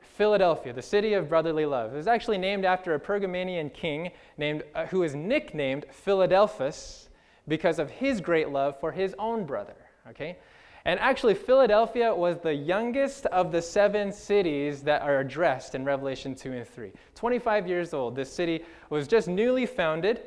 Philadelphia, 0.00 0.72
the 0.72 0.82
city 0.82 1.14
of 1.14 1.28
brotherly 1.28 1.64
love. 1.64 1.94
It 1.94 1.96
was 1.96 2.08
actually 2.08 2.38
named 2.38 2.64
after 2.64 2.94
a 2.94 3.00
Pergamanian 3.00 3.72
king 3.72 4.10
named, 4.36 4.64
uh, 4.74 4.86
who 4.86 5.00
was 5.00 5.14
nicknamed 5.14 5.86
Philadelphus 5.90 7.08
because 7.48 7.78
of 7.78 7.90
his 7.90 8.20
great 8.20 8.50
love 8.50 8.78
for 8.80 8.92
his 8.92 9.14
own 9.18 9.44
brother. 9.44 9.76
Okay? 10.08 10.38
And 10.84 10.98
actually, 10.98 11.34
Philadelphia 11.34 12.12
was 12.12 12.38
the 12.38 12.54
youngest 12.54 13.26
of 13.26 13.52
the 13.52 13.62
seven 13.62 14.12
cities 14.12 14.82
that 14.82 15.02
are 15.02 15.20
addressed 15.20 15.74
in 15.74 15.84
Revelation 15.84 16.34
2 16.34 16.52
and 16.52 16.66
3. 16.66 16.92
25 17.14 17.68
years 17.68 17.94
old. 17.94 18.16
This 18.16 18.32
city 18.32 18.64
was 18.90 19.06
just 19.06 19.28
newly 19.28 19.64
founded. 19.64 20.22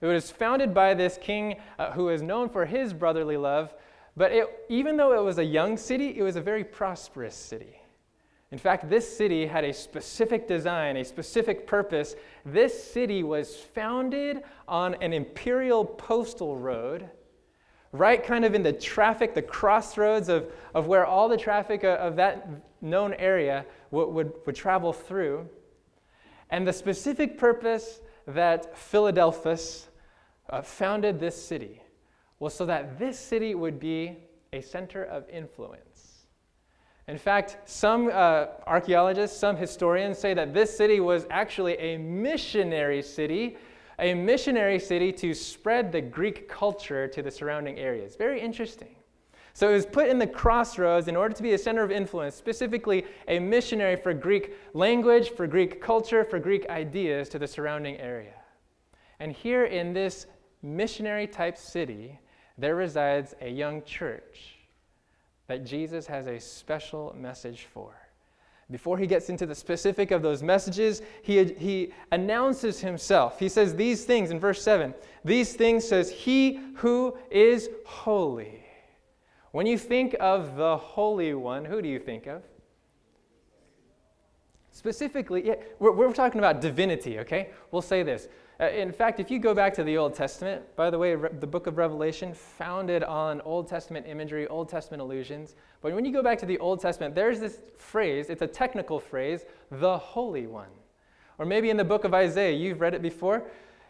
It 0.00 0.06
was 0.06 0.30
founded 0.30 0.74
by 0.74 0.94
this 0.94 1.18
king 1.20 1.60
uh, 1.78 1.92
who 1.92 2.08
is 2.08 2.22
known 2.22 2.48
for 2.48 2.66
his 2.66 2.92
brotherly 2.92 3.36
love. 3.36 3.72
But 4.16 4.32
it, 4.32 4.48
even 4.68 4.96
though 4.96 5.12
it 5.12 5.22
was 5.22 5.38
a 5.38 5.44
young 5.44 5.76
city, 5.76 6.18
it 6.18 6.22
was 6.22 6.36
a 6.36 6.40
very 6.40 6.64
prosperous 6.64 7.34
city. 7.34 7.80
In 8.54 8.58
fact, 8.58 8.88
this 8.88 9.16
city 9.16 9.46
had 9.46 9.64
a 9.64 9.72
specific 9.74 10.46
design, 10.46 10.96
a 10.96 11.04
specific 11.04 11.66
purpose. 11.66 12.14
This 12.46 12.84
city 12.84 13.24
was 13.24 13.56
founded 13.56 14.44
on 14.68 14.94
an 15.02 15.12
imperial 15.12 15.84
postal 15.84 16.56
road, 16.56 17.10
right 17.90 18.22
kind 18.22 18.44
of 18.44 18.54
in 18.54 18.62
the 18.62 18.72
traffic, 18.72 19.34
the 19.34 19.42
crossroads 19.42 20.28
of, 20.28 20.52
of 20.72 20.86
where 20.86 21.04
all 21.04 21.28
the 21.28 21.36
traffic 21.36 21.82
of 21.82 22.14
that 22.14 22.46
known 22.80 23.14
area 23.14 23.66
would, 23.90 24.06
would, 24.10 24.32
would 24.46 24.54
travel 24.54 24.92
through. 24.92 25.48
And 26.48 26.64
the 26.64 26.72
specific 26.72 27.36
purpose 27.36 28.02
that 28.28 28.78
Philadelphus 28.78 29.88
uh, 30.48 30.62
founded 30.62 31.18
this 31.18 31.44
city 31.44 31.82
was 32.38 32.54
so 32.54 32.64
that 32.66 33.00
this 33.00 33.18
city 33.18 33.56
would 33.56 33.80
be 33.80 34.16
a 34.52 34.60
center 34.60 35.02
of 35.02 35.28
influence. 35.28 35.93
In 37.06 37.18
fact, 37.18 37.58
some 37.66 38.08
uh, 38.10 38.46
archaeologists, 38.66 39.38
some 39.38 39.56
historians 39.56 40.18
say 40.18 40.32
that 40.34 40.54
this 40.54 40.74
city 40.74 41.00
was 41.00 41.26
actually 41.30 41.74
a 41.78 41.98
missionary 41.98 43.02
city, 43.02 43.58
a 43.98 44.14
missionary 44.14 44.78
city 44.78 45.12
to 45.12 45.34
spread 45.34 45.92
the 45.92 46.00
Greek 46.00 46.48
culture 46.48 47.06
to 47.08 47.22
the 47.22 47.30
surrounding 47.30 47.78
areas. 47.78 48.16
Very 48.16 48.40
interesting. 48.40 48.96
So 49.52 49.68
it 49.68 49.74
was 49.74 49.86
put 49.86 50.08
in 50.08 50.18
the 50.18 50.26
crossroads 50.26 51.06
in 51.06 51.14
order 51.14 51.34
to 51.34 51.42
be 51.42 51.52
a 51.52 51.58
center 51.58 51.84
of 51.84 51.92
influence, 51.92 52.34
specifically 52.34 53.04
a 53.28 53.38
missionary 53.38 53.96
for 53.96 54.12
Greek 54.12 54.54
language, 54.72 55.30
for 55.30 55.46
Greek 55.46 55.80
culture, 55.80 56.24
for 56.24 56.40
Greek 56.40 56.68
ideas 56.70 57.28
to 57.28 57.38
the 57.38 57.46
surrounding 57.46 57.98
area. 57.98 58.34
And 59.20 59.30
here 59.30 59.66
in 59.66 59.92
this 59.92 60.26
missionary 60.62 61.26
type 61.26 61.56
city, 61.56 62.18
there 62.58 62.74
resides 62.74 63.34
a 63.42 63.48
young 63.48 63.82
church 63.84 64.53
that 65.46 65.64
Jesus 65.64 66.06
has 66.06 66.26
a 66.26 66.38
special 66.40 67.14
message 67.18 67.66
for. 67.72 67.94
Before 68.70 68.96
he 68.96 69.06
gets 69.06 69.28
into 69.28 69.44
the 69.44 69.54
specific 69.54 70.10
of 70.10 70.22
those 70.22 70.42
messages, 70.42 71.02
he, 71.22 71.44
he 71.44 71.92
announces 72.12 72.80
himself. 72.80 73.38
He 73.38 73.48
says 73.48 73.74
these 73.74 74.04
things 74.04 74.30
in 74.30 74.40
verse 74.40 74.62
7. 74.62 74.94
These 75.24 75.54
things 75.54 75.86
says, 75.86 76.10
He 76.10 76.60
who 76.76 77.16
is 77.30 77.68
holy. 77.84 78.64
When 79.52 79.66
you 79.66 79.78
think 79.78 80.16
of 80.18 80.56
the 80.56 80.76
Holy 80.76 81.34
One, 81.34 81.64
who 81.64 81.82
do 81.82 81.88
you 81.88 81.98
think 81.98 82.26
of? 82.26 82.42
Specifically, 84.72 85.46
yeah, 85.46 85.54
we're, 85.78 85.92
we're 85.92 86.12
talking 86.12 86.40
about 86.40 86.60
divinity, 86.60 87.20
okay? 87.20 87.50
We'll 87.70 87.82
say 87.82 88.02
this 88.02 88.28
Uh, 88.60 88.68
in 88.68 88.92
fact, 88.92 89.18
if 89.18 89.30
you 89.30 89.38
go 89.40 89.52
back 89.52 89.74
to 89.74 89.82
the 89.82 89.96
Old 89.96 90.14
Testament, 90.14 90.62
by 90.76 90.88
the 90.88 90.98
way, 90.98 91.16
the 91.16 91.46
book 91.46 91.66
of 91.66 91.76
Revelation, 91.76 92.32
founded 92.32 93.02
on 93.02 93.40
Old 93.40 93.66
Testament 93.66 94.06
imagery, 94.08 94.46
Old 94.46 94.68
Testament 94.68 95.00
allusions. 95.00 95.56
But 95.80 95.92
when 95.92 96.04
you 96.04 96.12
go 96.12 96.22
back 96.22 96.38
to 96.38 96.46
the 96.46 96.58
Old 96.58 96.80
Testament, 96.80 97.14
there's 97.16 97.40
this 97.40 97.60
phrase, 97.78 98.30
it's 98.30 98.42
a 98.42 98.46
technical 98.46 99.00
phrase, 99.00 99.44
the 99.70 99.98
Holy 99.98 100.46
One. 100.46 100.68
Or 101.38 101.46
maybe 101.46 101.70
in 101.70 101.76
the 101.76 101.84
book 101.84 102.04
of 102.04 102.14
Isaiah, 102.14 102.56
you've 102.56 102.80
read 102.80 102.94
it 102.94 103.02
before. 103.02 103.42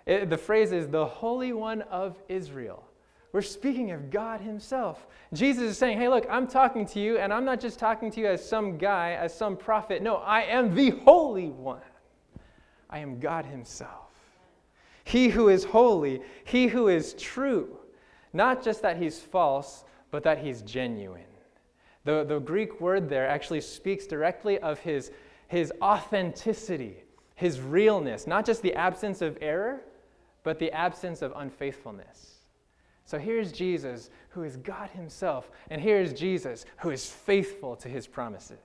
It, 0.07 0.31
the 0.31 0.39
phrase 0.39 0.73
is 0.73 0.89
the 0.89 1.05
Holy 1.05 1.53
One 1.53 1.83
of 1.83 2.17
Israel. 2.29 2.85
We're 3.33 3.43
speaking 3.43 3.91
of 3.91 4.11
God 4.11 4.41
Himself. 4.41 5.07
Jesus 5.35 5.65
is 5.65 5.77
saying, 5.77 5.99
Hey, 5.99 6.09
look, 6.09 6.25
I'm 6.31 6.47
talking 6.47 6.87
to 6.87 7.01
you, 7.01 7.19
and 7.19 7.33
I'm 7.35 7.45
not 7.45 7.61
just 7.61 7.79
talking 7.79 8.11
to 8.13 8.21
you 8.21 8.29
as 8.29 8.49
some 8.49 8.79
guy, 8.79 9.13
as 9.13 9.35
some 9.35 9.57
prophet. 9.57 10.03
No, 10.03 10.17
I 10.17 10.43
am 10.43 10.75
the 10.75 10.91
Holy 10.91 11.51
One. 11.51 11.83
I 12.89 13.01
am 13.01 13.19
God 13.19 13.45
Himself. 13.45 14.04
He 15.05 15.29
who 15.29 15.49
is 15.49 15.65
holy, 15.65 16.23
he 16.45 16.67
who 16.67 16.89
is 16.89 17.15
true. 17.15 17.77
Not 18.33 18.65
just 18.65 18.83
that 18.83 18.97
he's 18.97 19.21
false, 19.21 19.85
but 20.11 20.23
that 20.25 20.39
he's 20.39 20.63
genuine. 20.63 21.23
The, 22.05 22.25
the 22.25 22.39
Greek 22.39 22.81
word 22.81 23.09
there 23.09 23.29
actually 23.29 23.61
speaks 23.61 24.07
directly 24.07 24.59
of 24.59 24.79
his, 24.81 25.13
his 25.49 25.73
authenticity, 25.81 26.97
his 27.35 27.61
realness, 27.61 28.27
not 28.27 28.45
just 28.45 28.63
the 28.63 28.75
absence 28.75 29.23
of 29.23 29.39
error, 29.41 29.83
but 30.43 30.59
the 30.59 30.71
absence 30.73 31.23
of 31.23 31.33
unfaithfulness. 31.37 32.35
So 33.07 33.19
here's 33.19 33.53
Jesus, 33.53 34.11
who 34.31 34.45
is 34.45 34.57
God 34.57 34.91
Himself, 34.91 35.51
and 35.71 35.81
here's 35.81 36.13
Jesus, 36.13 36.65
who 36.79 36.91
is 36.91 37.11
faithful 37.11 37.77
to 37.77 37.89
His 37.89 38.07
promises. 38.07 38.59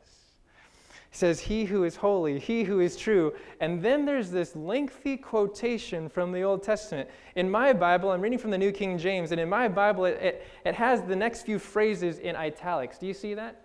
Says, 1.12 1.40
He 1.40 1.66
who 1.66 1.84
is 1.84 1.96
holy, 1.96 2.40
He 2.40 2.64
who 2.64 2.80
is 2.80 2.96
true. 2.96 3.34
And 3.60 3.82
then 3.82 4.06
there's 4.06 4.30
this 4.30 4.56
lengthy 4.56 5.18
quotation 5.18 6.08
from 6.08 6.32
the 6.32 6.42
Old 6.44 6.64
Testament. 6.64 7.10
In 7.36 7.50
my 7.50 7.74
Bible, 7.74 8.12
I'm 8.12 8.22
reading 8.22 8.40
from 8.40 8.52
the 8.52 8.58
New 8.58 8.72
King 8.72 8.98
James, 8.98 9.32
and 9.32 9.42
in 9.42 9.50
my 9.50 9.68
Bible, 9.68 10.06
it, 10.06 10.22
it, 10.22 10.48
it 10.66 10.76
has 10.76 11.02
the 11.02 11.16
next 11.16 11.44
few 11.44 11.60
phrases 11.60 12.20
in 12.20 12.36
italics. 12.36 12.98
Do 12.98 13.08
you 13.08 13.14
see 13.14 13.34
that? 13.34 13.62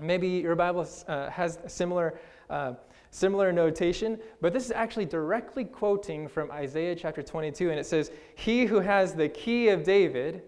Maybe 0.00 0.28
your 0.28 0.56
Bible 0.56 0.86
uh, 1.08 1.30
has 1.30 1.58
similar, 1.68 2.18
uh, 2.50 2.74
similar 3.10 3.52
notation, 3.52 4.18
but 4.40 4.52
this 4.52 4.64
is 4.64 4.72
actually 4.72 5.06
directly 5.06 5.64
quoting 5.64 6.28
from 6.28 6.50
Isaiah 6.50 6.94
chapter 6.94 7.22
22, 7.22 7.70
and 7.70 7.78
it 7.78 7.86
says, 7.86 8.10
He 8.34 8.66
who 8.66 8.80
has 8.80 9.14
the 9.14 9.28
key 9.28 9.68
of 9.68 9.84
David, 9.84 10.42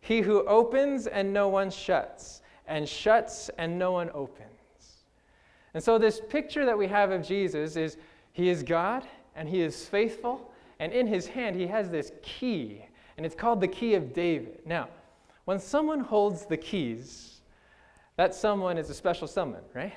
he 0.00 0.20
who 0.20 0.46
opens 0.46 1.06
and 1.06 1.32
no 1.32 1.48
one 1.48 1.70
shuts, 1.70 2.42
and 2.66 2.88
shuts 2.88 3.50
and 3.58 3.78
no 3.78 3.92
one 3.92 4.10
opens. 4.14 4.53
And 5.74 5.82
so, 5.82 5.98
this 5.98 6.20
picture 6.20 6.64
that 6.64 6.78
we 6.78 6.86
have 6.86 7.10
of 7.10 7.26
Jesus 7.26 7.76
is 7.76 7.96
He 8.32 8.48
is 8.48 8.62
God 8.62 9.04
and 9.34 9.48
He 9.48 9.60
is 9.60 9.86
faithful, 9.86 10.52
and 10.78 10.92
in 10.92 11.06
His 11.06 11.26
hand 11.26 11.56
He 11.56 11.66
has 11.66 11.90
this 11.90 12.12
key, 12.22 12.84
and 13.16 13.26
it's 13.26 13.34
called 13.34 13.60
the 13.60 13.68
key 13.68 13.94
of 13.94 14.12
David. 14.12 14.60
Now, 14.64 14.88
when 15.44 15.58
someone 15.58 16.00
holds 16.00 16.46
the 16.46 16.56
keys, 16.56 17.40
that 18.16 18.34
someone 18.34 18.78
is 18.78 18.88
a 18.90 18.94
special 18.94 19.26
someone, 19.26 19.62
right? 19.74 19.92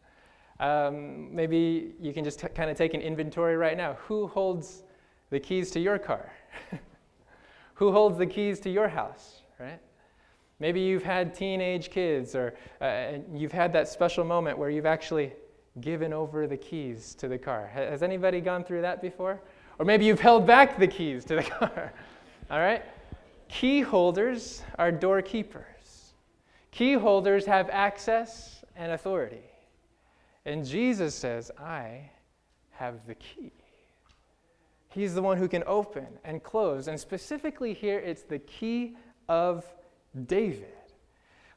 um, 0.60 1.34
maybe 1.34 1.92
you 2.00 2.12
can 2.12 2.24
just 2.24 2.40
t- 2.40 2.48
kind 2.48 2.68
of 2.68 2.76
take 2.76 2.94
an 2.94 3.00
inventory 3.00 3.56
right 3.56 3.76
now. 3.76 3.94
Who 4.08 4.26
holds 4.26 4.82
the 5.30 5.38
keys 5.38 5.70
to 5.72 5.80
your 5.80 5.98
car? 5.98 6.32
Who 7.74 7.92
holds 7.92 8.18
the 8.18 8.26
keys 8.26 8.58
to 8.60 8.70
your 8.70 8.88
house, 8.88 9.42
right? 9.58 9.80
Maybe 10.60 10.80
you've 10.80 11.02
had 11.02 11.34
teenage 11.34 11.90
kids, 11.90 12.34
or 12.34 12.54
uh, 12.80 13.18
you've 13.32 13.52
had 13.52 13.72
that 13.72 13.88
special 13.88 14.24
moment 14.24 14.56
where 14.56 14.70
you've 14.70 14.86
actually 14.86 15.32
given 15.80 16.12
over 16.12 16.46
the 16.46 16.56
keys 16.56 17.14
to 17.16 17.28
the 17.28 17.38
car. 17.38 17.66
Has 17.72 18.02
anybody 18.02 18.40
gone 18.40 18.64
through 18.64 18.82
that 18.82 19.02
before? 19.02 19.40
Or 19.78 19.84
maybe 19.84 20.04
you've 20.04 20.20
held 20.20 20.46
back 20.46 20.78
the 20.78 20.86
keys 20.86 21.24
to 21.26 21.36
the 21.36 21.42
car. 21.58 21.92
All 22.50 22.60
right? 22.60 22.82
Key 23.48 23.80
holders 23.80 24.62
are 24.78 24.92
doorkeepers. 24.92 26.12
Key 26.70 26.94
holders 26.94 27.44
have 27.46 27.68
access 27.70 28.64
and 28.76 28.92
authority. 28.92 29.44
And 30.46 30.64
Jesus 30.64 31.14
says, 31.14 31.50
I 31.58 32.10
have 32.72 33.06
the 33.06 33.14
key. 33.14 33.52
He's 34.88 35.14
the 35.14 35.22
one 35.22 35.38
who 35.38 35.48
can 35.48 35.64
open 35.66 36.06
and 36.24 36.42
close. 36.42 36.86
And 36.86 36.98
specifically 36.98 37.74
here, 37.74 37.98
it's 37.98 38.22
the 38.22 38.38
key 38.38 38.96
of 39.28 39.64
David. 40.26 40.68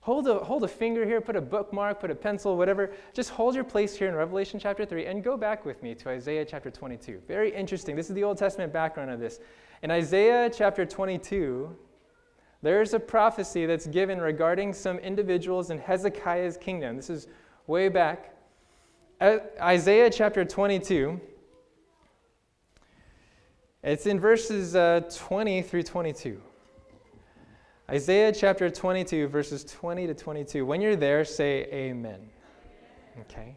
Hold 0.01 0.27
a, 0.27 0.39
hold 0.39 0.63
a 0.63 0.69
finger 0.69 1.05
here, 1.05 1.19
put 1.19 1.35
a 1.35 1.41
bookmark, 1.41 1.99
put 1.99 2.09
a 2.09 2.15
pencil, 2.15 2.55
whatever. 2.55 2.91
Just 3.13 3.29
hold 3.29 3.55
your 3.55 3.65
place 3.65 3.93
here 3.93 4.07
in 4.07 4.15
Revelation 4.15 4.57
chapter 4.57 4.85
3 4.85 5.05
and 5.05 5.21
go 5.21 5.35
back 5.35 5.65
with 5.65 5.83
me 5.83 5.93
to 5.95 6.09
Isaiah 6.09 6.45
chapter 6.45 6.71
22. 6.71 7.21
Very 7.27 7.53
interesting. 7.53 7.93
This 7.95 8.07
is 8.07 8.15
the 8.15 8.23
Old 8.23 8.37
Testament 8.37 8.71
background 8.71 9.11
of 9.11 9.19
this. 9.19 9.41
In 9.83 9.91
Isaiah 9.91 10.49
chapter 10.49 10.85
22, 10.85 11.75
there's 12.61 12.93
a 12.93 12.99
prophecy 12.99 13.65
that's 13.65 13.85
given 13.85 14.21
regarding 14.21 14.73
some 14.73 14.97
individuals 14.99 15.71
in 15.71 15.77
Hezekiah's 15.77 16.55
kingdom. 16.55 16.95
This 16.95 17.09
is 17.09 17.27
way 17.67 17.89
back. 17.89 18.33
Isaiah 19.21 20.09
chapter 20.09 20.45
22. 20.45 21.19
It's 23.83 24.05
in 24.05 24.19
verses 24.19 24.75
uh, 24.75 25.01
20 25.13 25.61
through 25.63 25.83
22. 25.83 26.41
Isaiah 27.89 28.33
chapter 28.33 28.69
22, 28.69 29.29
verses 29.29 29.63
20 29.63 30.07
to 30.07 30.13
22. 30.13 30.65
When 30.65 30.81
you're 30.81 30.97
there, 30.97 31.23
say 31.23 31.69
amen. 31.71 32.19
Okay. 33.21 33.55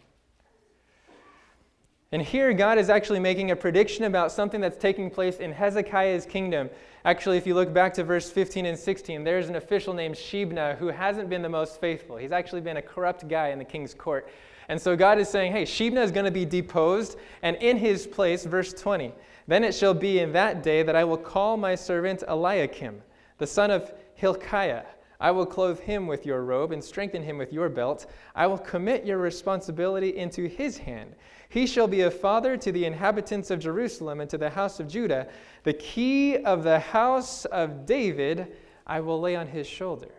And 2.13 2.23
here, 2.23 2.53
God 2.53 2.79
is 2.79 2.91
actually 2.91 3.19
making 3.19 3.51
a 3.51 3.57
prediction 3.57 4.05
about 4.05 4.31
something 4.31 4.61
that's 4.61 4.79
taking 4.79 5.11
place 5.11 5.39
in 5.39 5.51
Hezekiah's 5.51 6.27
kingdom. 6.27 6.71
Actually, 7.05 7.39
if 7.39 7.47
you 7.47 7.55
look 7.55 7.73
back 7.73 7.93
to 7.95 8.05
verse 8.05 8.31
15 8.31 8.67
and 8.67 8.79
16, 8.79 9.25
there's 9.25 9.49
an 9.49 9.57
official 9.57 9.95
named 9.95 10.15
Shebna 10.15 10.77
who 10.79 10.89
hasn't 10.89 11.29
been 11.29 11.43
the 11.43 11.49
most 11.49 11.81
faithful. 11.81 12.17
He's 12.17 12.33
actually 12.33 12.61
been 12.61 12.77
a 12.77 12.83
corrupt 12.83 13.27
guy 13.27 13.49
in 13.49 13.59
the 13.59 13.65
king's 13.65 13.95
court. 13.95 14.29
And 14.69 14.81
so 14.81 14.95
God 14.95 15.19
is 15.19 15.29
saying, 15.29 15.51
hey, 15.51 15.65
Shebna 15.65 16.05
is 16.05 16.13
going 16.13 16.27
to 16.27 16.31
be 16.31 16.45
deposed, 16.45 17.19
and 17.43 17.57
in 17.57 17.77
his 17.77 18.07
place, 18.07 18.45
verse 18.45 18.73
20, 18.73 19.13
then 19.49 19.65
it 19.65 19.75
shall 19.75 19.95
be 19.95 20.21
in 20.21 20.33
that 20.35 20.63
day 20.63 20.85
that 20.85 20.95
I 20.95 21.03
will 21.03 21.17
call 21.17 21.57
my 21.57 21.75
servant 21.75 22.23
Eliakim, 22.29 23.03
the 23.39 23.47
son 23.47 23.73
of 23.73 23.93
Hilkiah. 24.21 24.85
I 25.19 25.31
will 25.31 25.47
clothe 25.47 25.81
him 25.81 26.07
with 26.07 26.27
your 26.27 26.45
robe 26.45 26.73
and 26.73 26.85
strengthen 26.85 27.23
him 27.23 27.39
with 27.39 27.53
your 27.55 27.71
belt. 27.71 28.07
I 28.35 28.47
will 28.47 28.59
commit 28.59 29.07
your 29.07 29.17
responsibility 29.17 30.17
into 30.17 30.47
his 30.47 30.77
hand. 30.77 31.15
He 31.49 31.67
shall 31.67 31.89
be 31.89 32.03
a 32.03 32.11
father 32.11 32.57
to 32.59 32.71
the 32.71 32.85
inhabitants 32.85 33.51
of 33.51 33.61
Jerusalem 33.61 34.21
and 34.21 34.29
to 34.29 34.39
the 34.39 34.51
house 34.51 34.79
of 34.79 34.89
Judah. 34.89 35.29
The 35.65 35.73
key 35.73 36.37
of 36.37 36.65
the 36.65 36.79
house 36.79 37.47
of 37.47 37.87
David 37.87 38.49
I 38.87 39.01
will 39.01 39.21
lay 39.21 39.37
on 39.37 39.47
his 39.47 39.67
shoulder. 39.67 40.13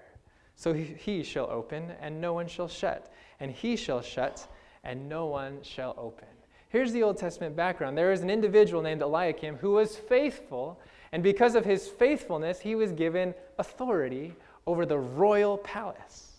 So 0.56 0.74
he 0.74 1.24
shall 1.24 1.50
open, 1.50 1.92
and 2.00 2.22
no 2.22 2.34
one 2.34 2.48
shall 2.48 2.68
shut, 2.68 3.12
and 3.40 3.52
he 3.52 3.76
shall 3.76 4.02
shut, 4.02 4.48
and 4.84 5.10
no 5.10 5.26
one 5.26 5.60
shall 5.64 5.96
open. 5.98 6.28
Here's 6.70 6.94
the 6.94 7.04
Old 7.04 7.18
Testament 7.18 7.56
background. 7.56 7.98
There 7.98 8.12
is 8.12 8.22
an 8.22 8.30
individual 8.30 8.82
named 8.82 9.02
Eliakim 9.02 9.58
who 9.58 9.72
was 9.72 9.96
faithful, 9.96 10.80
and 11.12 11.22
because 11.22 11.56
of 11.56 11.66
his 11.66 11.88
faithfulness, 11.88 12.60
he 12.60 12.76
was 12.76 12.92
given 12.92 13.34
authority 13.58 14.34
over 14.66 14.86
the 14.86 14.98
royal 14.98 15.58
palace. 15.58 16.32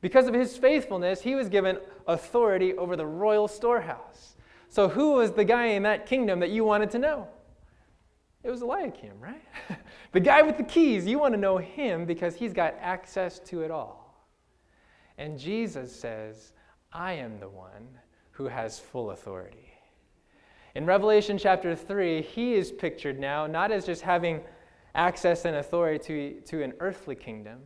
Because 0.00 0.28
of 0.28 0.34
his 0.34 0.56
faithfulness, 0.56 1.20
he 1.20 1.34
was 1.34 1.48
given 1.48 1.78
authority 2.06 2.74
over 2.74 2.96
the 2.96 3.06
royal 3.06 3.48
storehouse. 3.48 4.36
So, 4.68 4.88
who 4.88 5.12
was 5.12 5.32
the 5.32 5.44
guy 5.44 5.66
in 5.66 5.82
that 5.82 6.06
kingdom 6.06 6.40
that 6.40 6.50
you 6.50 6.64
wanted 6.64 6.90
to 6.92 6.98
know? 6.98 7.28
It 8.44 8.50
was 8.50 8.62
Eliakim, 8.62 9.18
right? 9.20 9.42
the 10.12 10.20
guy 10.20 10.42
with 10.42 10.56
the 10.56 10.62
keys. 10.62 11.04
You 11.06 11.18
want 11.18 11.34
to 11.34 11.40
know 11.40 11.58
him 11.58 12.04
because 12.04 12.36
he's 12.36 12.52
got 12.52 12.76
access 12.80 13.38
to 13.40 13.62
it 13.62 13.70
all. 13.70 14.26
And 15.16 15.38
Jesus 15.38 15.94
says, 15.94 16.52
I 16.92 17.14
am 17.14 17.40
the 17.40 17.48
one 17.48 17.98
who 18.30 18.46
has 18.46 18.78
full 18.78 19.10
authority. 19.10 19.67
In 20.78 20.86
Revelation 20.86 21.38
chapter 21.38 21.74
3, 21.74 22.22
he 22.22 22.54
is 22.54 22.70
pictured 22.70 23.18
now 23.18 23.48
not 23.48 23.72
as 23.72 23.84
just 23.84 24.00
having 24.00 24.42
access 24.94 25.44
and 25.44 25.56
authority 25.56 25.98
to, 26.04 26.40
to 26.42 26.62
an 26.62 26.72
earthly 26.78 27.16
kingdom, 27.16 27.58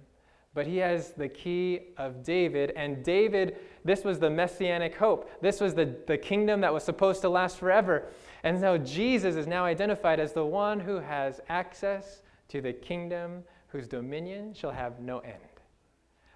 but 0.55 0.67
he 0.67 0.79
has 0.79 1.11
the 1.13 1.29
key 1.29 1.93
of 1.99 2.25
David. 2.25 2.73
And 2.75 3.05
David, 3.05 3.59
this 3.85 4.03
was 4.03 4.19
the 4.19 4.31
messianic 4.31 4.95
hope. 4.95 5.31
This 5.43 5.61
was 5.61 5.75
the, 5.75 5.95
the 6.07 6.17
kingdom 6.17 6.63
that 6.63 6.73
was 6.73 6.85
supposed 6.85 7.21
to 7.21 7.29
last 7.29 7.59
forever. 7.59 8.09
And 8.45 8.59
so 8.59 8.79
Jesus 8.79 9.37
is 9.37 9.47
now 9.47 9.67
identified 9.67 10.19
as 10.19 10.33
the 10.33 10.47
one 10.47 10.81
who 10.81 10.99
has 10.99 11.39
access 11.51 12.23
to 12.49 12.63
the 12.63 12.73
kingdom 12.73 13.45
whose 13.67 13.87
dominion 13.87 14.55
shall 14.55 14.73
have 14.73 15.01
no 15.01 15.19
end. 15.19 15.37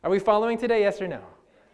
Are 0.05 0.11
we 0.11 0.19
following 0.19 0.59
today? 0.59 0.81
Yes 0.81 1.01
or 1.01 1.09
no? 1.09 1.23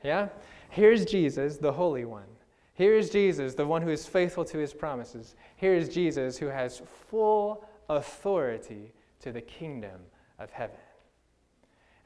Yeah? 0.05 0.29
Here's 0.71 1.05
Jesus, 1.05 1.57
the 1.57 1.73
Holy 1.73 2.05
One. 2.05 2.32
Here 2.75 2.95
is 2.95 3.11
Jesus, 3.11 3.55
the 3.55 3.67
one 3.67 3.83
who 3.83 3.91
is 3.91 4.07
faithful 4.07 4.45
to 4.47 4.59
his 4.59 4.73
promises. 4.73 5.35
Here 5.57 5.75
is 5.75 5.89
Jesus 5.89 6.39
who 6.39 6.47
has 6.47 6.83
full 7.09 7.65
authority 7.89 8.93
to 9.21 9.33
the 9.33 9.43
kingdom 9.43 10.01
of 10.39 10.51
heaven. 10.51 10.77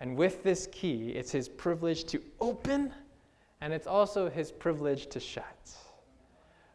And 0.00 0.16
with 0.16 0.42
this 0.42 0.68
key, 0.72 1.10
it's 1.10 1.30
his 1.30 1.48
privilege 1.48 2.04
to 2.06 2.20
open, 2.40 2.92
and 3.60 3.72
it's 3.72 3.86
also 3.86 4.28
his 4.28 4.50
privilege 4.50 5.06
to 5.08 5.20
shut. 5.20 5.70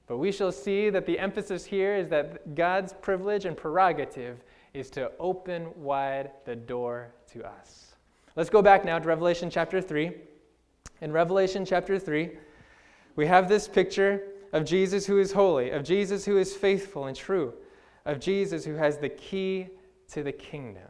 But 0.07 0.17
we 0.17 0.31
shall 0.31 0.51
see 0.51 0.89
that 0.89 1.05
the 1.05 1.19
emphasis 1.19 1.63
here 1.63 1.95
is 1.95 2.09
that 2.09 2.55
God's 2.55 2.93
privilege 2.93 3.45
and 3.45 3.55
prerogative 3.55 4.43
is 4.73 4.89
to 4.91 5.11
open 5.19 5.67
wide 5.75 6.31
the 6.45 6.55
door 6.55 7.13
to 7.33 7.45
us. 7.45 7.95
Let's 8.35 8.49
go 8.49 8.61
back 8.61 8.85
now 8.85 8.97
to 8.97 9.07
Revelation 9.07 9.49
chapter 9.49 9.81
3. 9.81 10.11
In 11.01 11.11
Revelation 11.11 11.65
chapter 11.65 11.99
3, 11.99 12.31
we 13.15 13.27
have 13.27 13.49
this 13.49 13.67
picture 13.67 14.23
of 14.53 14.65
Jesus 14.65 15.05
who 15.05 15.19
is 15.19 15.31
holy, 15.31 15.71
of 15.71 15.83
Jesus 15.83 16.25
who 16.25 16.37
is 16.37 16.55
faithful 16.55 17.05
and 17.05 17.15
true, 17.15 17.53
of 18.05 18.19
Jesus 18.19 18.65
who 18.65 18.75
has 18.75 18.97
the 18.97 19.09
key 19.09 19.67
to 20.11 20.23
the 20.23 20.31
kingdom. 20.31 20.83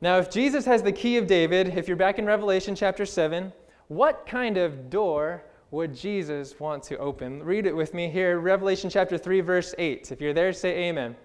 Now, 0.00 0.18
if 0.18 0.30
Jesus 0.30 0.64
has 0.64 0.82
the 0.82 0.92
key 0.92 1.16
of 1.16 1.28
David, 1.28 1.78
if 1.78 1.86
you're 1.86 1.96
back 1.96 2.18
in 2.18 2.26
Revelation 2.26 2.74
chapter 2.74 3.06
7, 3.06 3.52
what 3.86 4.26
kind 4.26 4.56
of 4.56 4.90
door 4.90 5.44
would 5.70 5.94
Jesus 5.94 6.58
want 6.58 6.82
to 6.84 6.98
open? 6.98 7.42
Read 7.42 7.66
it 7.66 7.76
with 7.76 7.94
me 7.94 8.08
here, 8.08 8.40
Revelation 8.40 8.90
chapter 8.90 9.16
3, 9.16 9.40
verse 9.40 9.74
8. 9.78 10.10
If 10.10 10.20
you're 10.20 10.34
there, 10.34 10.52
say 10.52 10.88
amen. 10.88 11.14
amen. 11.14 11.16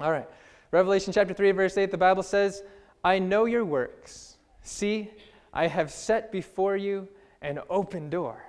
All 0.00 0.12
right. 0.12 0.28
Revelation 0.70 1.12
chapter 1.12 1.34
3, 1.34 1.50
verse 1.50 1.76
8, 1.76 1.90
the 1.90 1.98
Bible 1.98 2.22
says, 2.22 2.62
I 3.02 3.18
know 3.18 3.46
your 3.46 3.64
works. 3.64 4.36
See, 4.62 5.10
I 5.52 5.66
have 5.66 5.90
set 5.90 6.30
before 6.30 6.76
you 6.76 7.08
an 7.42 7.60
open 7.70 8.10
door, 8.10 8.44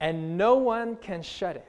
and 0.00 0.36
no 0.36 0.56
one 0.56 0.96
can 0.96 1.22
shut 1.22 1.56
it. 1.56 1.66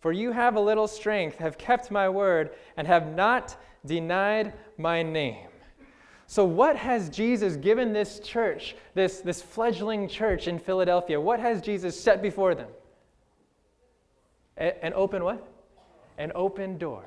For 0.00 0.12
you 0.12 0.32
have 0.32 0.56
a 0.56 0.60
little 0.60 0.88
strength, 0.88 1.36
have 1.36 1.58
kept 1.58 1.90
my 1.90 2.08
word, 2.08 2.50
and 2.76 2.86
have 2.86 3.14
not 3.14 3.56
denied 3.84 4.54
my 4.78 5.02
name. 5.02 5.46
So, 6.26 6.44
what 6.44 6.76
has 6.76 7.10
Jesus 7.10 7.56
given 7.56 7.92
this 7.92 8.20
church, 8.20 8.76
this, 8.94 9.20
this 9.20 9.42
fledgling 9.42 10.08
church 10.08 10.46
in 10.46 10.58
Philadelphia? 10.58 11.20
What 11.20 11.40
has 11.40 11.60
Jesus 11.60 12.00
set 12.00 12.22
before 12.22 12.54
them? 12.54 12.68
A, 14.56 14.84
an 14.84 14.92
open 14.94 15.24
what? 15.24 15.46
An 16.18 16.30
open 16.34 16.78
door. 16.78 17.04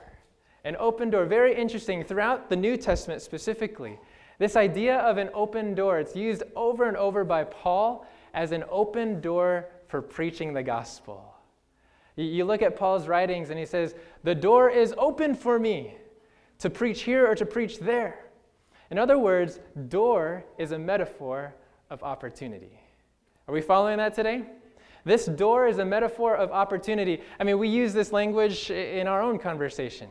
An 0.65 0.75
open 0.77 1.09
door. 1.09 1.25
Very 1.25 1.55
interesting. 1.55 2.03
Throughout 2.03 2.49
the 2.49 2.55
New 2.55 2.75
Testament 2.75 3.21
specifically, 3.21 3.97
this 4.39 4.55
idea 4.57 4.97
of 4.97 5.17
an 5.17 5.29
open 5.33 5.73
door, 5.73 5.99
it's 5.99 6.15
used 6.15 6.43
over 6.55 6.87
and 6.87 6.97
over 6.97 7.23
by 7.23 7.45
Paul 7.45 8.05
as 8.34 8.52
an 8.52 8.63
open 8.69 9.22
door 9.22 9.69
for 9.88 10.02
preaching 10.02 10.54
the 10.54 10.63
gospel. 10.63 11.34
You 12.15 12.46
look 12.46 12.62
at 12.62 12.76
Paul's 12.76 13.08
writings 13.08 13.50
and 13.50 13.58
he 13.58 13.65
says, 13.65 13.96
The 14.24 14.36
door 14.36 14.69
is 14.69 14.93
open 14.98 15.36
for 15.36 15.60
me 15.60 15.96
to 16.60 16.69
preach 16.69 17.02
here 17.02 17.28
or 17.28 17.36
to 17.36 17.46
preach 17.46 17.80
there. 17.80 18.26
In 18.91 19.00
other 19.00 19.17
words, 19.17 19.60
door 19.88 20.46
is 20.58 20.72
a 20.72 20.80
metaphor 20.80 21.56
of 21.89 22.04
opportunity. 22.04 22.80
Are 23.48 23.54
we 23.54 23.62
following 23.62 23.98
that 23.98 24.13
today? 24.13 24.43
This 25.06 25.26
door 25.26 25.67
is 25.67 25.80
a 25.80 25.86
metaphor 25.86 26.36
of 26.36 26.52
opportunity. 26.52 27.22
I 27.39 27.43
mean, 27.43 27.58
we 27.58 27.67
use 27.67 27.93
this 27.93 28.12
language 28.12 28.72
in 28.72 29.08
our 29.08 29.22
own 29.22 29.38
conversation. 29.38 30.10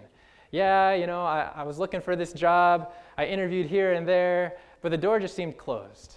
Yeah, 0.50 0.92
you 0.92 1.06
know, 1.06 1.22
I, 1.22 1.50
I 1.54 1.62
was 1.62 1.78
looking 1.78 2.02
for 2.02 2.14
this 2.14 2.32
job, 2.32 2.92
I 3.16 3.24
interviewed 3.24 3.66
here 3.66 3.94
and 3.94 4.06
there, 4.06 4.58
but 4.82 4.90
the 4.90 4.98
door 4.98 5.18
just 5.18 5.34
seemed 5.34 5.56
closed. 5.56 6.16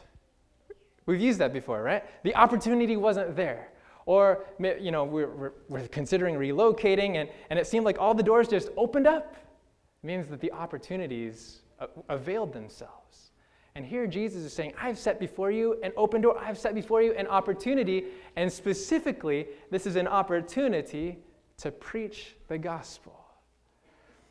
We've 1.05 1.21
used 1.21 1.39
that 1.39 1.53
before, 1.53 1.81
right? 1.83 2.03
The 2.23 2.35
opportunity 2.35 2.97
wasn't 2.97 3.35
there. 3.35 3.69
Or, 4.05 4.45
you 4.59 4.91
know, 4.91 5.03
we're, 5.03 5.53
we're, 5.67 5.87
considering 5.87 6.35
relocating 6.35 7.15
and, 7.15 7.29
and 7.49 7.57
it 7.57 7.65
seemed 7.65 7.85
like 7.85 7.99
all 7.99 8.13
the 8.13 8.23
doors 8.23 8.47
just 8.47 8.69
opened 8.77 9.07
up. 9.07 9.35
It 10.03 10.07
means 10.07 10.27
that 10.27 10.39
the 10.39 10.51
opportunities 10.51 11.61
availed 12.09 12.53
themselves. 12.53 13.31
And 13.75 13.85
here 13.85 14.07
Jesus 14.07 14.43
is 14.43 14.53
saying, 14.53 14.73
I've 14.79 14.97
set 14.97 15.19
before 15.19 15.51
you 15.51 15.79
an 15.83 15.91
open 15.97 16.21
door. 16.21 16.37
I've 16.39 16.57
set 16.57 16.75
before 16.75 17.01
you 17.01 17.13
an 17.13 17.27
opportunity. 17.27 18.05
And 18.35 18.51
specifically, 18.51 19.47
this 19.69 19.85
is 19.85 19.95
an 19.95 20.07
opportunity 20.07 21.17
to 21.57 21.71
preach 21.71 22.35
the 22.47 22.57
gospel. 22.57 23.25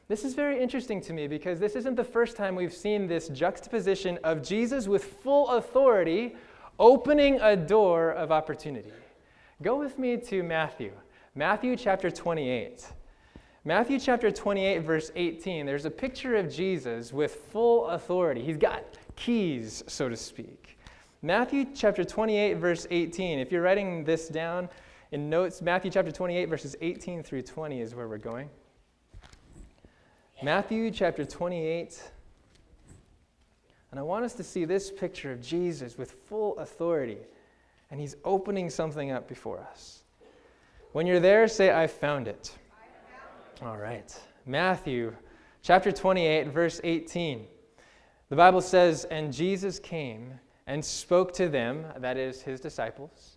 This 0.07 0.25
is 0.25 0.35
very 0.35 0.63
interesting 0.63 1.01
to 1.03 1.13
me 1.13 1.27
because 1.27 1.59
this 1.59 1.77
isn't 1.77 1.95
the 1.95 2.05
first 2.05 2.37
time 2.37 2.55
we've 2.55 2.75
seen 2.75 3.07
this 3.07 3.29
juxtaposition 3.29 4.19
of 4.23 4.43
Jesus 4.43 4.87
with 4.87 5.05
full 5.05 5.49
authority 5.51 6.37
opening 6.79 7.41
a 7.41 7.57
door 7.57 8.13
of 8.13 8.33
opportunity. 8.33 8.93
Go 9.63 9.79
with 9.79 9.99
me 9.99 10.17
to 10.17 10.43
Matthew, 10.43 10.93
Matthew 11.35 11.77
chapter 11.77 12.11
28. 12.11 12.87
Matthew 13.67 13.99
chapter 13.99 14.31
28, 14.31 14.79
verse 14.81 15.11
18, 15.17 15.65
there's 15.65 15.87
a 15.87 15.91
picture 15.91 16.37
of 16.37 16.53
Jesus 16.53 17.13
with 17.13 17.35
full 17.35 17.87
authority. 17.87 18.43
He's 18.43 18.59
got 18.59 18.85
keys, 19.17 19.83
so 19.87 20.09
to 20.09 20.17
speak. 20.17 20.79
Matthew 21.23 21.67
chapter 21.75 22.05
28, 22.05 22.55
verse 22.55 22.87
18. 22.91 23.39
If 23.39 23.51
you're 23.51 23.63
writing 23.63 24.05
this 24.05 24.29
down 24.29 24.69
in 25.13 25.31
notes, 25.31 25.63
Matthew 25.63 25.91
chapter 25.91 26.13
28, 26.13 26.45
verses 26.47 26.77
18 26.83 27.23
through 27.23 27.43
20 27.43 27.81
is 27.81 27.95
where 27.95 28.07
we're 28.07 28.19
going. 28.19 28.51
Matthew 30.43 30.91
chapter 30.91 31.25
28. 31.25 32.03
And 33.95 34.01
I 34.01 34.03
want 34.03 34.25
us 34.25 34.33
to 34.33 34.43
see 34.43 34.65
this 34.65 34.91
picture 34.91 35.31
of 35.31 35.41
Jesus 35.41 35.97
with 35.97 36.17
full 36.27 36.59
authority. 36.59 37.19
And 37.93 38.01
he's 38.01 38.17
opening 38.25 38.69
something 38.69 39.13
up 39.13 39.29
before 39.29 39.61
us. 39.61 40.03
When 40.91 41.07
you're 41.07 41.21
there, 41.21 41.47
say, 41.47 41.73
I 41.73 41.87
found 41.87 42.27
it. 42.27 42.59
All 43.63 43.77
right. 43.77 44.13
Matthew 44.47 45.15
chapter 45.63 45.93
28, 45.93 46.49
verse 46.49 46.81
18. 46.83 47.47
The 48.31 48.35
Bible 48.35 48.61
says, 48.63 49.05
And 49.13 49.33
Jesus 49.33 49.79
came 49.79 50.41
and 50.67 50.85
spoke 50.85 51.33
to 51.35 51.49
them, 51.49 51.87
that 51.97 52.17
is, 52.17 52.43
his 52.43 52.59
disciples. 52.59 53.37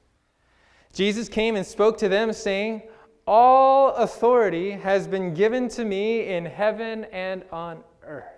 Jesus 0.92 1.30
came 1.30 1.56
and 1.56 1.64
spoke 1.64 2.00
to 2.00 2.10
them, 2.10 2.34
saying, 2.34 2.82
All 3.28 3.94
authority 3.94 4.72
has 4.72 5.08
been 5.08 5.36
given 5.36 5.70
to 5.70 5.86
me 5.86 6.26
in 6.26 6.46
heaven 6.46 7.04
and 7.12 7.44
on 7.52 7.84
earth. 8.02 8.37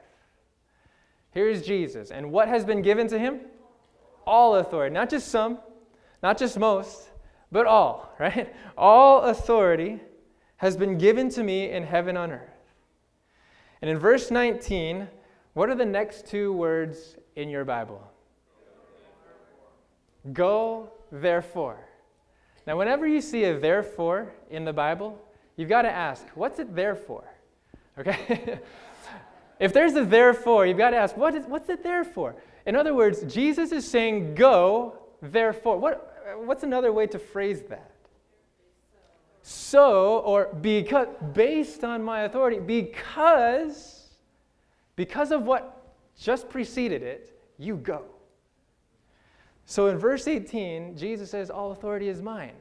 Here's 1.31 1.61
Jesus. 1.61 2.11
And 2.11 2.31
what 2.31 2.47
has 2.47 2.65
been 2.65 2.81
given 2.81 3.07
to 3.07 3.19
him? 3.19 3.41
All 4.25 4.55
authority. 4.55 4.93
Not 4.93 5.09
just 5.09 5.29
some, 5.29 5.59
not 6.23 6.37
just 6.37 6.57
most, 6.57 7.09
but 7.51 7.65
all, 7.65 8.13
right? 8.19 8.53
All 8.77 9.21
authority 9.21 9.99
has 10.57 10.75
been 10.75 10.97
given 10.97 11.29
to 11.29 11.43
me 11.43 11.71
in 11.71 11.83
heaven 11.83 12.17
on 12.17 12.31
earth. 12.31 12.49
And 13.81 13.89
in 13.89 13.97
verse 13.97 14.29
19, 14.29 15.07
what 15.53 15.69
are 15.69 15.75
the 15.75 15.85
next 15.85 16.27
two 16.27 16.51
words 16.51 17.15
in 17.35 17.49
your 17.49 17.63
Bible? 17.63 18.05
Go, 20.33 20.91
therefore. 21.11 21.79
Now, 22.67 22.77
whenever 22.77 23.07
you 23.07 23.21
see 23.21 23.45
a 23.45 23.57
therefore 23.57 24.33
in 24.49 24.65
the 24.65 24.73
Bible, 24.73 25.17
you've 25.55 25.69
got 25.69 25.83
to 25.83 25.91
ask, 25.91 26.27
what's 26.35 26.59
it 26.59 26.75
there 26.75 26.95
for? 26.95 27.23
Okay? 27.97 28.59
if 29.59 29.73
there's 29.73 29.95
a 29.95 30.05
therefore, 30.05 30.65
you've 30.65 30.77
got 30.77 30.91
to 30.91 30.97
ask, 30.97 31.17
what 31.17 31.35
is, 31.35 31.45
what's 31.45 31.69
it 31.69 31.83
there 31.83 32.03
for? 32.03 32.35
In 32.65 32.75
other 32.75 32.93
words, 32.93 33.23
Jesus 33.23 33.71
is 33.71 33.87
saying, 33.87 34.35
go, 34.35 34.97
therefore. 35.21 35.77
What, 35.77 36.37
what's 36.45 36.63
another 36.63 36.93
way 36.93 37.07
to 37.07 37.19
phrase 37.19 37.61
that? 37.69 37.91
so 39.41 40.19
or 40.19 40.53
because 40.61 41.07
based 41.33 41.83
on 41.83 42.03
my 42.03 42.21
authority 42.21 42.59
because 42.59 44.07
because 44.95 45.31
of 45.31 45.43
what 45.43 45.95
just 46.19 46.49
preceded 46.49 47.01
it 47.01 47.39
you 47.57 47.75
go 47.75 48.03
so 49.65 49.87
in 49.87 49.97
verse 49.97 50.27
18 50.27 50.97
jesus 50.97 51.31
says 51.31 51.49
all 51.49 51.71
authority 51.71 52.09
is 52.09 52.21
mine 52.21 52.53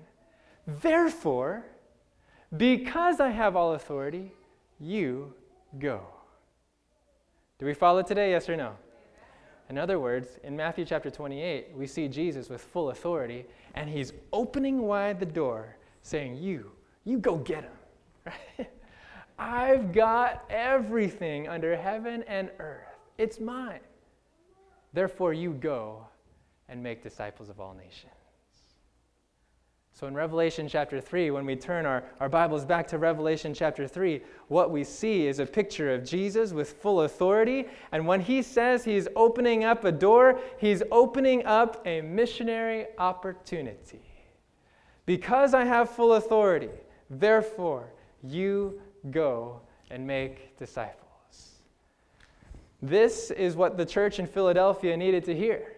therefore 0.67 1.65
because 2.57 3.21
i 3.21 3.29
have 3.29 3.57
all 3.57 3.75
authority 3.75 4.33
you 4.81 5.35
go 5.79 6.07
do 7.59 7.67
we 7.67 7.75
follow 7.75 8.03
today 8.03 8.31
yes 8.31 8.49
or 8.49 8.57
no 8.57 8.75
in 9.69 9.77
other 9.77 10.01
words, 10.01 10.39
in 10.45 10.57
Matthew 10.57 10.87
chapter 10.87 11.11
28, 11.11 11.69
we 11.75 11.87
see 11.87 12.09
Jesus 12.09 12.49
with 12.49 12.63
full 12.63 12.91
authority, 12.91 13.45
and 13.75 13.89
he's 13.89 14.15
opening 14.33 14.81
wide 14.81 15.21
the 15.21 15.27
door 15.27 15.77
saying, 16.03 16.37
You, 16.39 16.73
you 17.05 17.19
go 17.19 17.37
get 17.37 17.65
him. 17.65 18.67
I've 19.39 19.93
got 19.93 20.45
everything 20.49 21.49
under 21.49 21.77
heaven 21.77 22.25
and 22.27 22.51
earth. 22.59 22.99
It's 23.19 23.41
mine. 23.41 23.81
Therefore, 24.95 25.35
you 25.35 25.53
go 25.53 26.07
and 26.71 26.83
make 26.83 27.03
disciples 27.03 27.51
of 27.51 27.61
all 27.61 27.75
nations. 27.75 28.13
So, 29.99 30.07
in 30.07 30.15
Revelation 30.15 30.69
chapter 30.69 31.01
3, 31.01 31.33
when 31.33 31.45
we 31.45 31.57
turn 31.57 31.85
our, 31.85 32.05
our 32.21 32.29
Bibles 32.29 32.65
back 32.65 32.87
to 32.87 32.99
Revelation 32.99 33.53
chapter 33.53 33.89
3, 33.89 34.23
what 34.47 34.71
we 34.71 34.85
see 34.85 35.27
is 35.27 35.41
a 35.41 35.45
picture 35.45 35.93
of 35.93 36.05
Jesus 36.05 36.53
with 36.53 36.75
full 36.75 37.01
authority. 37.01 37.67
And 37.91 38.07
when 38.07 38.21
he 38.21 38.41
says 38.43 38.85
he's 38.85 39.09
opening 39.17 39.65
up 39.65 39.83
a 39.83 39.91
door, 39.91 40.39
he's 40.59 40.85
opening 40.93 41.45
up 41.47 41.83
a 41.85 42.01
missionary 42.01 42.87
opportunity. 42.97 43.99
Because 45.05 45.53
I 45.53 45.65
have 45.65 45.91
full 45.91 46.13
authority, 46.13 46.71
therefore, 47.11 47.91
you 48.23 48.81
go 49.11 49.63
and 49.91 50.07
make 50.07 50.57
disciples. 50.57 51.59
This 52.81 53.33
is 53.33 53.57
what 53.57 53.77
the 53.77 53.85
church 53.85 54.21
in 54.21 54.29
Philadelphia 54.29 54.97
needed 54.97 55.25
to 55.25 55.35
hear. 55.35 55.73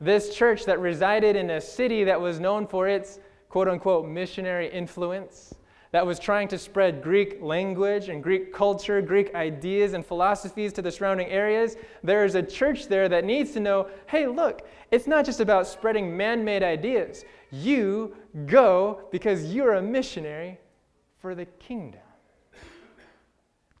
This 0.00 0.34
church 0.34 0.64
that 0.64 0.80
resided 0.80 1.36
in 1.36 1.50
a 1.50 1.60
city 1.60 2.02
that 2.02 2.20
was 2.20 2.40
known 2.40 2.66
for 2.66 2.88
its 2.88 3.20
quote 3.52 3.68
unquote 3.68 4.08
missionary 4.08 4.72
influence, 4.72 5.54
that 5.90 6.06
was 6.06 6.18
trying 6.18 6.48
to 6.48 6.56
spread 6.56 7.02
Greek 7.02 7.36
language 7.42 8.08
and 8.08 8.22
Greek 8.22 8.50
culture, 8.50 9.02
Greek 9.02 9.34
ideas 9.34 9.92
and 9.92 10.06
philosophies 10.06 10.72
to 10.72 10.80
the 10.80 10.90
surrounding 10.90 11.28
areas, 11.28 11.76
there 12.02 12.24
is 12.24 12.34
a 12.34 12.42
church 12.42 12.88
there 12.88 13.10
that 13.10 13.26
needs 13.26 13.50
to 13.50 13.60
know 13.60 13.90
hey, 14.06 14.26
look, 14.26 14.66
it's 14.90 15.06
not 15.06 15.26
just 15.26 15.40
about 15.40 15.66
spreading 15.66 16.16
man 16.16 16.42
made 16.42 16.62
ideas. 16.62 17.26
You 17.50 18.16
go 18.46 19.02
because 19.12 19.52
you're 19.52 19.74
a 19.74 19.82
missionary 19.82 20.58
for 21.20 21.34
the 21.34 21.44
kingdom. 21.44 22.00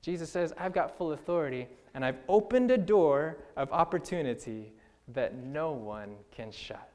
Jesus 0.02 0.28
says, 0.28 0.52
I've 0.58 0.74
got 0.74 0.98
full 0.98 1.12
authority 1.12 1.66
and 1.94 2.04
I've 2.04 2.18
opened 2.28 2.70
a 2.70 2.76
door 2.76 3.38
of 3.56 3.72
opportunity 3.72 4.74
that 5.08 5.34
no 5.34 5.72
one 5.72 6.16
can 6.30 6.52
shut. 6.52 6.90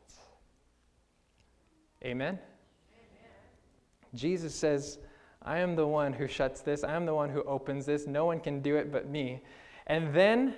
Amen? 2.06 2.38
Jesus 4.17 4.53
says, 4.53 4.99
I 5.41 5.60
am 5.60 5.75
the 5.75 5.88
one 5.88 6.12
who 6.12 6.27
shuts 6.27 6.62
this. 6.62 6.84
I 6.84 6.93
am 6.93 7.06
the 7.06 7.13
one 7.13 7.30
who 7.30 7.43
opens 7.43 7.86
this. 7.86 8.08
No 8.08 8.25
one 8.25 8.39
can 8.39 8.62
do 8.62 8.75
it 8.75 8.91
but 8.91 9.08
me. 9.08 9.43
And 9.86 10.13
then 10.13 10.56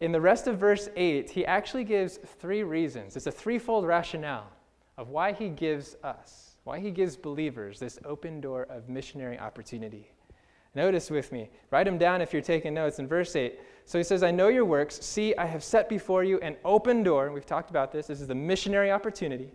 in 0.00 0.12
the 0.12 0.20
rest 0.20 0.46
of 0.46 0.58
verse 0.58 0.88
8, 0.96 1.30
he 1.30 1.44
actually 1.44 1.84
gives 1.84 2.18
three 2.40 2.62
reasons. 2.62 3.16
It's 3.16 3.26
a 3.26 3.32
threefold 3.32 3.86
rationale 3.86 4.50
of 4.96 5.10
why 5.10 5.32
he 5.32 5.48
gives 5.48 5.96
us, 6.02 6.56
why 6.64 6.80
he 6.80 6.90
gives 6.90 7.16
believers 7.16 7.78
this 7.78 7.98
open 8.04 8.40
door 8.40 8.66
of 8.70 8.88
missionary 8.88 9.38
opportunity. 9.38 10.10
Notice 10.74 11.10
with 11.10 11.30
me. 11.32 11.50
Write 11.70 11.84
them 11.84 11.98
down 11.98 12.22
if 12.22 12.32
you're 12.32 12.40
taking 12.40 12.72
notes. 12.74 12.98
In 12.98 13.06
verse 13.06 13.36
8, 13.36 13.60
so 13.84 13.98
he 13.98 14.04
says, 14.04 14.22
I 14.22 14.30
know 14.30 14.48
your 14.48 14.64
works. 14.64 14.98
See, 15.04 15.36
I 15.36 15.44
have 15.44 15.62
set 15.62 15.88
before 15.88 16.24
you 16.24 16.38
an 16.40 16.56
open 16.64 17.02
door. 17.02 17.30
We've 17.30 17.44
talked 17.44 17.70
about 17.70 17.92
this. 17.92 18.06
This 18.06 18.20
is 18.20 18.28
the 18.28 18.34
missionary 18.34 18.90
opportunity. 18.90 19.52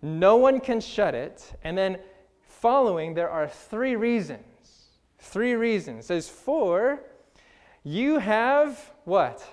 No 0.00 0.36
one 0.36 0.60
can 0.60 0.80
shut 0.80 1.14
it. 1.14 1.52
And 1.64 1.76
then 1.76 1.98
following, 2.60 3.14
there 3.14 3.30
are 3.30 3.48
three 3.48 3.96
reasons. 3.96 4.42
Three 5.18 5.54
reasons. 5.54 6.04
It 6.04 6.08
says, 6.08 6.28
For 6.28 7.00
you 7.84 8.18
have 8.18 8.92
what? 9.04 9.46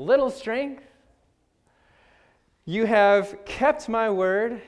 little 0.00 0.30
strength. 0.30 0.84
You 2.64 2.86
have 2.86 3.44
kept 3.44 3.88
my 3.88 4.10
word 4.10 4.62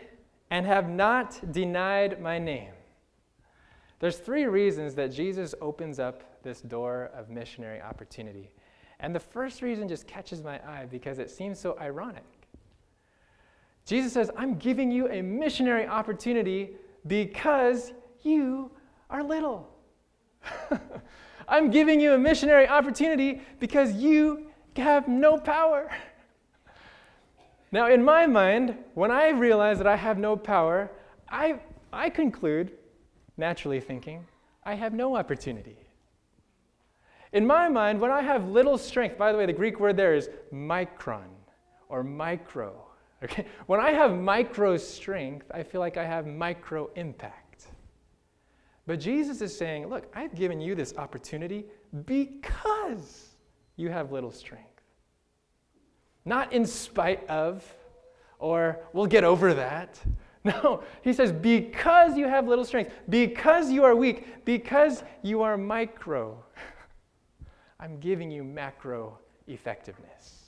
and 0.51 0.67
have 0.67 0.89
not 0.89 1.53
denied 1.53 2.21
my 2.21 2.39
name. 2.39 2.73
There's 4.01 4.19
three 4.19 4.45
reasons 4.45 4.95
that 4.97 5.13
Jesus 5.13 5.55
opens 5.61 5.99
up 5.99 6.43
this 6.43 6.61
door 6.61 7.11
of 7.15 7.31
missionary 7.31 7.81
opportunity. 7.81 8.51
And 9.01 9.15
the 9.15 9.21
first 9.21 9.63
reason 9.63 9.89
just 9.89 10.07
catches 10.07 10.43
my 10.43 10.57
eye 10.69 10.87
because 10.91 11.19
it 11.19 11.31
seems 11.31 11.59
so 11.59 11.79
ironic. 11.81 12.25
Jesus 13.87 14.13
says, 14.13 14.31
I'm 14.37 14.57
giving 14.57 14.91
you 14.91 15.09
a 15.09 15.23
missionary 15.23 15.87
opportunity 15.87 16.77
because 17.07 17.93
you 18.23 18.71
are 19.11 19.23
little. 19.23 19.69
I'm 21.49 21.71
giving 21.71 22.01
you 22.01 22.15
a 22.15 22.19
missionary 22.19 22.69
opportunity 22.69 23.43
because 23.61 23.95
you 23.95 24.47
have 24.77 25.09
no 25.09 25.39
power. 25.39 25.91
Now, 27.71 27.89
in 27.89 28.05
my 28.05 28.27
mind, 28.27 28.77
when 28.95 29.11
I 29.11 29.31
realize 29.31 29.79
that 29.79 29.87
I 29.87 29.97
have 29.97 30.19
no 30.19 30.37
power, 30.37 30.91
I, 31.29 31.59
I 31.93 32.11
conclude, 32.11 32.73
naturally 33.37 33.81
thinking, 33.81 34.27
I 34.65 34.75
have 34.75 34.93
no 34.93 35.17
opportunity. 35.17 35.79
In 37.33 37.47
my 37.47 37.69
mind, 37.69 37.99
when 37.99 38.11
I 38.11 38.21
have 38.21 38.49
little 38.49 38.77
strength, 38.77 39.17
by 39.17 39.33
the 39.33 39.39
way, 39.39 39.47
the 39.47 39.55
Greek 39.55 39.81
word 39.81 39.97
there 39.97 40.15
is 40.15 40.29
micron 40.53 41.29
or 41.89 42.05
micro. 42.05 42.75
Okay? 43.25 43.47
When 43.67 43.81
I 43.81 43.91
have 43.93 44.19
micro 44.19 44.77
strength, 44.77 45.51
I 45.53 45.63
feel 45.63 45.81
like 45.81 45.97
I 45.97 46.05
have 46.05 46.27
micro 46.27 46.91
impact. 46.97 47.67
But 48.87 48.99
Jesus 48.99 49.41
is 49.41 49.57
saying, 49.57 49.87
Look, 49.89 50.11
I've 50.15 50.35
given 50.35 50.61
you 50.61 50.75
this 50.75 50.95
opportunity 50.97 51.67
because 52.05 53.29
you 53.77 53.91
have 53.91 54.13
little 54.13 54.33
strength. 54.33 54.69
Not 56.25 56.53
in 56.53 56.67
spite 56.67 57.29
of, 57.29 57.65
or 58.39 58.81
we'll 58.93 59.07
get 59.07 59.25
over 59.25 59.55
that. 59.55 60.01
No, 60.45 60.83
he 61.03 61.13
says, 61.13 61.31
because 61.31 62.17
you 62.17 62.27
have 62.27 62.49
little 62.49 62.65
strength, 62.65 62.93
because 63.09 63.71
you 63.71 63.85
are 63.85 63.95
weak, 63.95 64.45
because 64.45 65.05
you 65.23 65.41
are 65.43 65.57
micro, 65.57 66.37
I'm 67.79 68.01
giving 68.01 68.29
you 68.29 68.43
macro 68.43 69.21
effectiveness. 69.47 70.42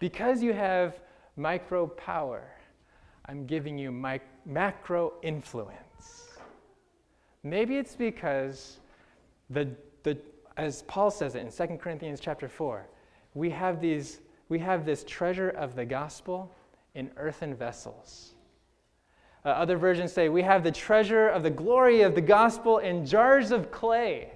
Because 0.00 0.42
you 0.42 0.52
have 0.54 0.98
micro 1.36 1.86
power, 1.86 2.42
I'm 3.26 3.46
giving 3.46 3.78
you 3.78 3.92
macro 4.44 5.12
influence. 5.22 6.30
Maybe 7.44 7.76
it's 7.76 7.94
because 7.94 8.78
the, 9.50 9.68
the, 10.02 10.18
as 10.56 10.82
Paul 10.82 11.10
says 11.10 11.34
it 11.36 11.40
in 11.40 11.68
2 11.68 11.76
Corinthians 11.76 12.18
chapter 12.18 12.48
4, 12.48 12.88
we 13.34 13.50
have, 13.50 13.80
these, 13.80 14.20
we 14.48 14.58
have 14.58 14.84
this 14.84 15.04
treasure 15.04 15.50
of 15.50 15.76
the 15.76 15.84
gospel 15.84 16.50
in 16.94 17.10
earthen 17.16 17.54
vessels. 17.54 18.32
Uh, 19.44 19.50
other 19.50 19.76
versions 19.76 20.12
say, 20.12 20.28
We 20.28 20.42
have 20.42 20.64
the 20.64 20.72
treasure 20.72 21.28
of 21.28 21.42
the 21.42 21.50
glory 21.50 22.02
of 22.02 22.14
the 22.14 22.20
gospel 22.20 22.78
in 22.78 23.06
jars 23.06 23.52
of 23.52 23.70
clay. 23.70 24.32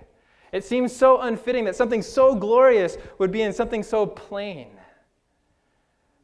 It 0.52 0.64
seems 0.64 0.94
so 0.94 1.20
unfitting 1.22 1.64
that 1.64 1.74
something 1.74 2.00
so 2.00 2.34
glorious 2.34 2.96
would 3.18 3.32
be 3.32 3.42
in 3.42 3.52
something 3.52 3.82
so 3.82 4.06
plain. 4.06 4.68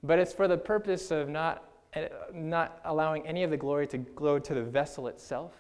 But 0.03 0.19
it's 0.19 0.33
for 0.33 0.49
the 0.49 0.57
purpose 0.57 1.11
of 1.11 1.29
not, 1.29 1.65
uh, 1.95 2.07
not 2.33 2.81
allowing 2.85 3.27
any 3.27 3.43
of 3.43 3.51
the 3.51 3.57
glory 3.57 3.87
to 3.89 3.99
go 3.99 4.39
to 4.39 4.55
the 4.55 4.63
vessel 4.63 5.09
itself, 5.09 5.53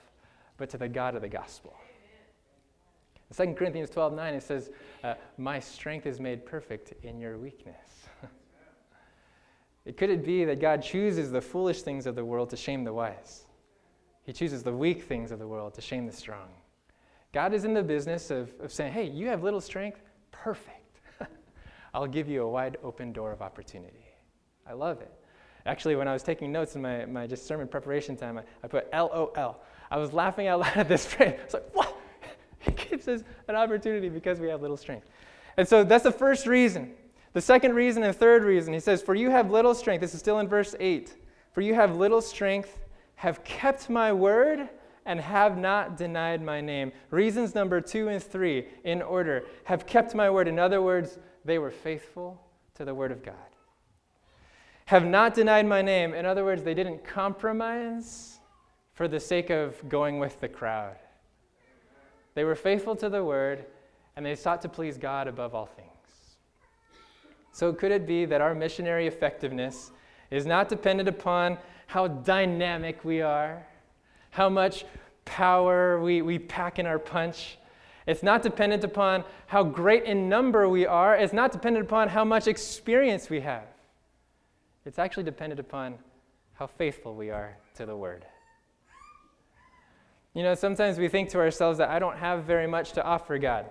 but 0.56 0.70
to 0.70 0.78
the 0.78 0.88
God 0.88 1.14
of 1.14 1.22
the 1.22 1.28
gospel. 1.28 1.74
In 3.30 3.46
2 3.46 3.54
Corinthians 3.54 3.90
12 3.90 4.14
9, 4.14 4.34
it 4.34 4.42
says, 4.42 4.70
uh, 5.04 5.14
My 5.38 5.60
strength 5.60 6.06
is 6.06 6.18
made 6.18 6.44
perfect 6.44 6.92
in 7.04 7.20
your 7.20 7.38
weakness. 7.38 8.08
it 9.84 9.96
could 9.96 10.10
it 10.10 10.24
be 10.24 10.44
that 10.44 10.60
God 10.60 10.82
chooses 10.82 11.30
the 11.30 11.40
foolish 11.40 11.82
things 11.82 12.06
of 12.06 12.14
the 12.14 12.24
world 12.24 12.50
to 12.50 12.56
shame 12.56 12.84
the 12.84 12.92
wise? 12.92 13.44
He 14.22 14.32
chooses 14.32 14.62
the 14.62 14.72
weak 14.72 15.04
things 15.04 15.30
of 15.32 15.38
the 15.38 15.46
world 15.46 15.74
to 15.74 15.80
shame 15.80 16.06
the 16.06 16.12
strong. 16.12 16.48
God 17.32 17.54
is 17.54 17.64
in 17.64 17.74
the 17.74 17.82
business 17.82 18.30
of, 18.30 18.52
of 18.60 18.72
saying, 18.72 18.92
Hey, 18.92 19.04
you 19.04 19.28
have 19.28 19.42
little 19.42 19.60
strength? 19.60 20.02
Perfect. 20.32 21.00
I'll 21.94 22.06
give 22.06 22.28
you 22.28 22.42
a 22.42 22.48
wide 22.48 22.78
open 22.82 23.12
door 23.12 23.32
of 23.32 23.42
opportunity. 23.42 24.09
I 24.70 24.72
love 24.72 25.00
it. 25.00 25.10
Actually, 25.66 25.96
when 25.96 26.06
I 26.06 26.12
was 26.12 26.22
taking 26.22 26.52
notes 26.52 26.76
in 26.76 26.82
my, 26.82 27.04
my 27.04 27.26
just 27.26 27.44
sermon 27.44 27.66
preparation 27.66 28.16
time, 28.16 28.38
I, 28.38 28.42
I 28.62 28.68
put 28.68 28.88
LOL. 28.92 29.60
I 29.90 29.98
was 29.98 30.12
laughing 30.12 30.46
out 30.46 30.60
loud 30.60 30.76
at 30.76 30.88
this 30.88 31.04
phrase. 31.04 31.34
I 31.40 31.44
was 31.44 31.54
like, 31.54 31.74
what? 31.74 31.96
He 32.60 32.72
gives 32.72 33.08
us 33.08 33.22
an 33.48 33.56
opportunity 33.56 34.10
because 34.10 34.38
we 34.38 34.48
have 34.48 34.60
little 34.60 34.76
strength. 34.76 35.08
And 35.56 35.66
so 35.66 35.82
that's 35.82 36.04
the 36.04 36.12
first 36.12 36.46
reason. 36.46 36.92
The 37.32 37.40
second 37.40 37.74
reason 37.74 38.02
and 38.02 38.14
third 38.14 38.44
reason, 38.44 38.74
he 38.74 38.80
says, 38.80 39.02
For 39.02 39.14
you 39.14 39.30
have 39.30 39.50
little 39.50 39.74
strength. 39.74 40.02
This 40.02 40.14
is 40.14 40.20
still 40.20 40.38
in 40.40 40.46
verse 40.46 40.74
8. 40.78 41.16
For 41.52 41.62
you 41.62 41.74
have 41.74 41.96
little 41.96 42.20
strength, 42.20 42.78
have 43.16 43.42
kept 43.42 43.88
my 43.88 44.12
word, 44.12 44.68
and 45.06 45.18
have 45.18 45.56
not 45.56 45.96
denied 45.96 46.42
my 46.42 46.60
name. 46.60 46.92
Reasons 47.10 47.54
number 47.54 47.80
two 47.80 48.08
and 48.08 48.22
three 48.22 48.66
in 48.84 49.02
order 49.02 49.44
have 49.64 49.86
kept 49.86 50.14
my 50.14 50.28
word. 50.28 50.46
In 50.46 50.58
other 50.58 50.82
words, 50.82 51.18
they 51.44 51.58
were 51.58 51.70
faithful 51.70 52.40
to 52.74 52.84
the 52.84 52.94
word 52.94 53.10
of 53.10 53.24
God. 53.24 53.34
Have 54.90 55.06
not 55.06 55.34
denied 55.34 55.68
my 55.68 55.82
name. 55.82 56.14
In 56.14 56.26
other 56.26 56.44
words, 56.44 56.64
they 56.64 56.74
didn't 56.74 57.04
compromise 57.04 58.40
for 58.92 59.06
the 59.06 59.20
sake 59.20 59.48
of 59.48 59.88
going 59.88 60.18
with 60.18 60.40
the 60.40 60.48
crowd. 60.48 60.96
They 62.34 62.42
were 62.42 62.56
faithful 62.56 62.96
to 62.96 63.08
the 63.08 63.22
word, 63.22 63.66
and 64.16 64.26
they 64.26 64.34
sought 64.34 64.60
to 64.62 64.68
please 64.68 64.98
God 64.98 65.28
above 65.28 65.54
all 65.54 65.66
things. 65.66 66.34
So, 67.52 67.72
could 67.72 67.92
it 67.92 68.04
be 68.04 68.24
that 68.24 68.40
our 68.40 68.52
missionary 68.52 69.06
effectiveness 69.06 69.92
is 70.32 70.44
not 70.44 70.68
dependent 70.68 71.08
upon 71.08 71.58
how 71.86 72.08
dynamic 72.08 73.04
we 73.04 73.22
are, 73.22 73.64
how 74.30 74.48
much 74.48 74.84
power 75.24 76.00
we, 76.00 76.20
we 76.20 76.36
pack 76.36 76.80
in 76.80 76.86
our 76.86 76.98
punch? 76.98 77.58
It's 78.08 78.24
not 78.24 78.42
dependent 78.42 78.82
upon 78.82 79.22
how 79.46 79.62
great 79.62 80.02
in 80.02 80.28
number 80.28 80.68
we 80.68 80.84
are. 80.84 81.14
It's 81.14 81.32
not 81.32 81.52
dependent 81.52 81.86
upon 81.86 82.08
how 82.08 82.24
much 82.24 82.48
experience 82.48 83.30
we 83.30 83.38
have. 83.42 83.62
It's 84.90 84.98
actually 84.98 85.22
dependent 85.22 85.60
upon 85.60 85.98
how 86.54 86.66
faithful 86.66 87.14
we 87.14 87.30
are 87.30 87.56
to 87.76 87.86
the 87.86 87.96
word. 87.96 88.26
You 90.34 90.42
know, 90.42 90.56
sometimes 90.56 90.98
we 90.98 91.06
think 91.06 91.28
to 91.28 91.38
ourselves 91.38 91.78
that 91.78 91.90
I 91.90 92.00
don't 92.00 92.16
have 92.16 92.42
very 92.42 92.66
much 92.66 92.90
to 92.94 93.04
offer 93.04 93.38
God. 93.38 93.66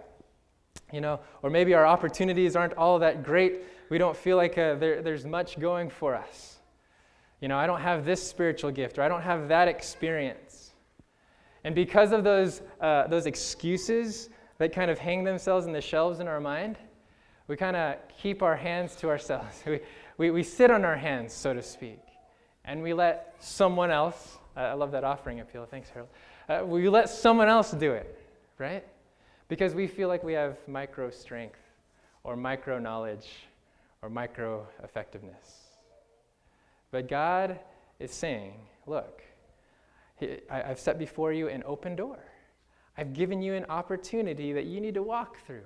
You 0.94 1.02
know, 1.02 1.20
or 1.44 1.50
maybe 1.50 1.74
our 1.74 1.86
opportunities 1.86 2.56
aren't 2.56 2.72
all 2.76 3.00
that 3.00 3.22
great. 3.22 3.64
We 3.90 3.98
don't 3.98 4.16
feel 4.16 4.38
like 4.38 4.58
uh, 4.58 4.76
there, 4.76 5.02
there's 5.02 5.26
much 5.26 5.60
going 5.60 5.90
for 5.90 6.16
us. 6.16 6.60
You 7.42 7.50
know, 7.50 7.58
I 7.58 7.68
don't 7.68 7.82
have 7.82 8.06
this 8.06 8.26
spiritual 8.26 8.72
gift, 8.72 8.98
or 8.98 9.02
I 9.02 9.10
don't 9.10 9.22
have 9.22 9.50
that 9.50 9.68
experience. 9.68 10.72
And 11.66 11.76
because 11.76 12.14
of 12.14 12.24
those, 12.24 12.62
uh, 12.80 13.08
those 13.08 13.26
excuses 13.26 14.30
that 14.58 14.72
kind 14.72 14.90
of 14.90 14.98
hang 14.98 15.26
themselves 15.26 15.66
in 15.66 15.74
the 15.74 15.82
shelves 15.82 16.22
in 16.22 16.30
our 16.30 16.40
mind, 16.40 16.78
we 17.50 17.58
kind 17.58 17.76
of 17.76 17.96
keep 18.22 18.42
our 18.42 18.56
hands 18.56 18.96
to 18.98 19.10
ourselves. 19.10 19.64
we, 20.20 20.32
we 20.32 20.44
sit 20.44 20.70
on 20.70 20.84
our 20.84 20.98
hands, 20.98 21.34
so 21.34 21.54
to 21.54 21.64
speak, 21.64 22.02
and 22.66 22.84
we 22.84 22.94
let 22.94 23.34
someone 23.40 23.90
else, 23.90 24.38
I 24.54 24.74
love 24.74 24.92
that 24.92 25.06
offering 25.06 25.40
appeal. 25.40 25.66
Thanks, 25.66 25.90
Harold. 25.90 26.10
Uh, 26.50 26.66
we 26.66 26.90
let 26.90 27.10
someone 27.10 27.48
else 27.48 27.72
do 27.72 27.94
it, 27.94 28.22
right? 28.58 28.86
Because 29.48 29.74
we 29.74 29.88
feel 29.88 30.10
like 30.10 30.22
we 30.22 30.34
have 30.34 30.58
micro 30.68 31.10
strength 31.10 31.62
or 32.26 32.36
micro 32.36 32.80
knowledge 32.80 33.30
or 34.02 34.10
micro 34.10 34.68
effectiveness. 34.84 35.70
But 36.92 37.08
God 37.08 37.58
is 38.00 38.12
saying, 38.12 38.56
look, 38.88 39.22
I, 40.22 40.64
have 40.68 40.80
set 40.80 41.00
before 41.00 41.32
you 41.32 41.48
an 41.48 41.64
open 41.66 41.96
door. 41.96 42.20
I've 42.98 43.14
given 43.14 43.42
you 43.42 43.54
an 43.54 43.66
opportunity 43.70 44.52
that 44.52 44.66
you 44.66 44.82
need 44.82 44.96
to 44.96 45.04
walk 45.04 45.38
through. 45.48 45.64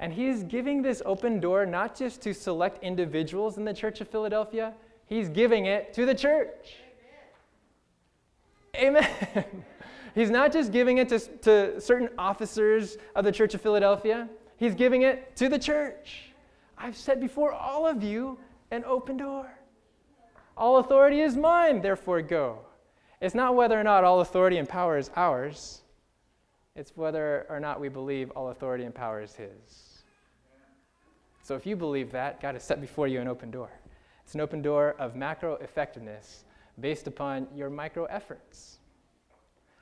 And 0.00 0.12
He's 0.12 0.42
giving 0.42 0.82
this 0.82 1.02
open 1.04 1.38
door 1.38 1.66
not 1.66 1.94
just 1.94 2.22
to 2.22 2.34
select 2.34 2.82
individuals 2.82 3.58
in 3.58 3.64
the 3.64 3.74
Church 3.74 4.00
of 4.00 4.08
Philadelphia, 4.08 4.72
He's 5.06 5.28
giving 5.28 5.66
it 5.66 5.92
to 5.94 6.06
the 6.06 6.14
church. 6.14 6.74
Amen. 8.74 9.06
Amen. 9.36 9.64
He's 10.14 10.30
not 10.30 10.52
just 10.52 10.72
giving 10.72 10.98
it 10.98 11.08
to, 11.10 11.18
to 11.18 11.80
certain 11.80 12.08
officers 12.18 12.96
of 13.14 13.24
the 13.24 13.30
Church 13.30 13.54
of 13.54 13.60
Philadelphia, 13.60 14.28
He's 14.56 14.74
giving 14.74 15.02
it 15.02 15.36
to 15.36 15.48
the 15.48 15.58
church. 15.58 16.32
I've 16.76 16.96
set 16.96 17.20
before 17.20 17.52
all 17.52 17.86
of 17.86 18.02
you 18.02 18.38
an 18.70 18.84
open 18.84 19.18
door. 19.18 19.50
All 20.56 20.78
authority 20.78 21.20
is 21.20 21.36
mine, 21.36 21.80
therefore 21.80 22.22
go. 22.22 22.58
It's 23.20 23.34
not 23.34 23.54
whether 23.54 23.78
or 23.78 23.84
not 23.84 24.04
all 24.04 24.20
authority 24.20 24.56
and 24.56 24.68
power 24.68 24.96
is 24.96 25.10
ours, 25.14 25.82
it's 26.74 26.96
whether 26.96 27.46
or 27.50 27.60
not 27.60 27.80
we 27.80 27.88
believe 27.88 28.30
all 28.30 28.48
authority 28.48 28.84
and 28.84 28.94
power 28.94 29.20
is 29.20 29.34
His. 29.34 29.89
So 31.42 31.54
if 31.54 31.66
you 31.66 31.76
believe 31.76 32.12
that, 32.12 32.40
God 32.40 32.54
has 32.54 32.62
set 32.62 32.80
before 32.80 33.08
you 33.08 33.20
an 33.20 33.28
open 33.28 33.50
door. 33.50 33.70
It's 34.24 34.34
an 34.34 34.40
open 34.40 34.62
door 34.62 34.94
of 34.98 35.16
macro 35.16 35.54
effectiveness 35.54 36.44
based 36.78 37.06
upon 37.06 37.48
your 37.54 37.70
micro 37.70 38.04
efforts. 38.04 38.78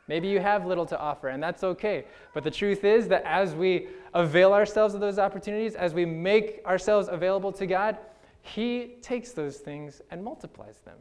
Maybe 0.06 0.28
you 0.28 0.40
have 0.40 0.64
little 0.64 0.86
to 0.86 0.98
offer, 0.98 1.28
and 1.28 1.42
that's 1.42 1.62
okay. 1.62 2.06
But 2.32 2.42
the 2.42 2.50
truth 2.50 2.82
is 2.82 3.08
that 3.08 3.22
as 3.24 3.54
we 3.54 3.88
avail 4.14 4.54
ourselves 4.54 4.94
of 4.94 5.00
those 5.00 5.18
opportunities, 5.18 5.74
as 5.74 5.92
we 5.92 6.06
make 6.06 6.62
ourselves 6.64 7.08
available 7.10 7.52
to 7.52 7.66
God, 7.66 7.98
He 8.40 8.96
takes 9.02 9.32
those 9.32 9.58
things 9.58 10.00
and 10.10 10.24
multiplies 10.24 10.78
them. 10.78 10.96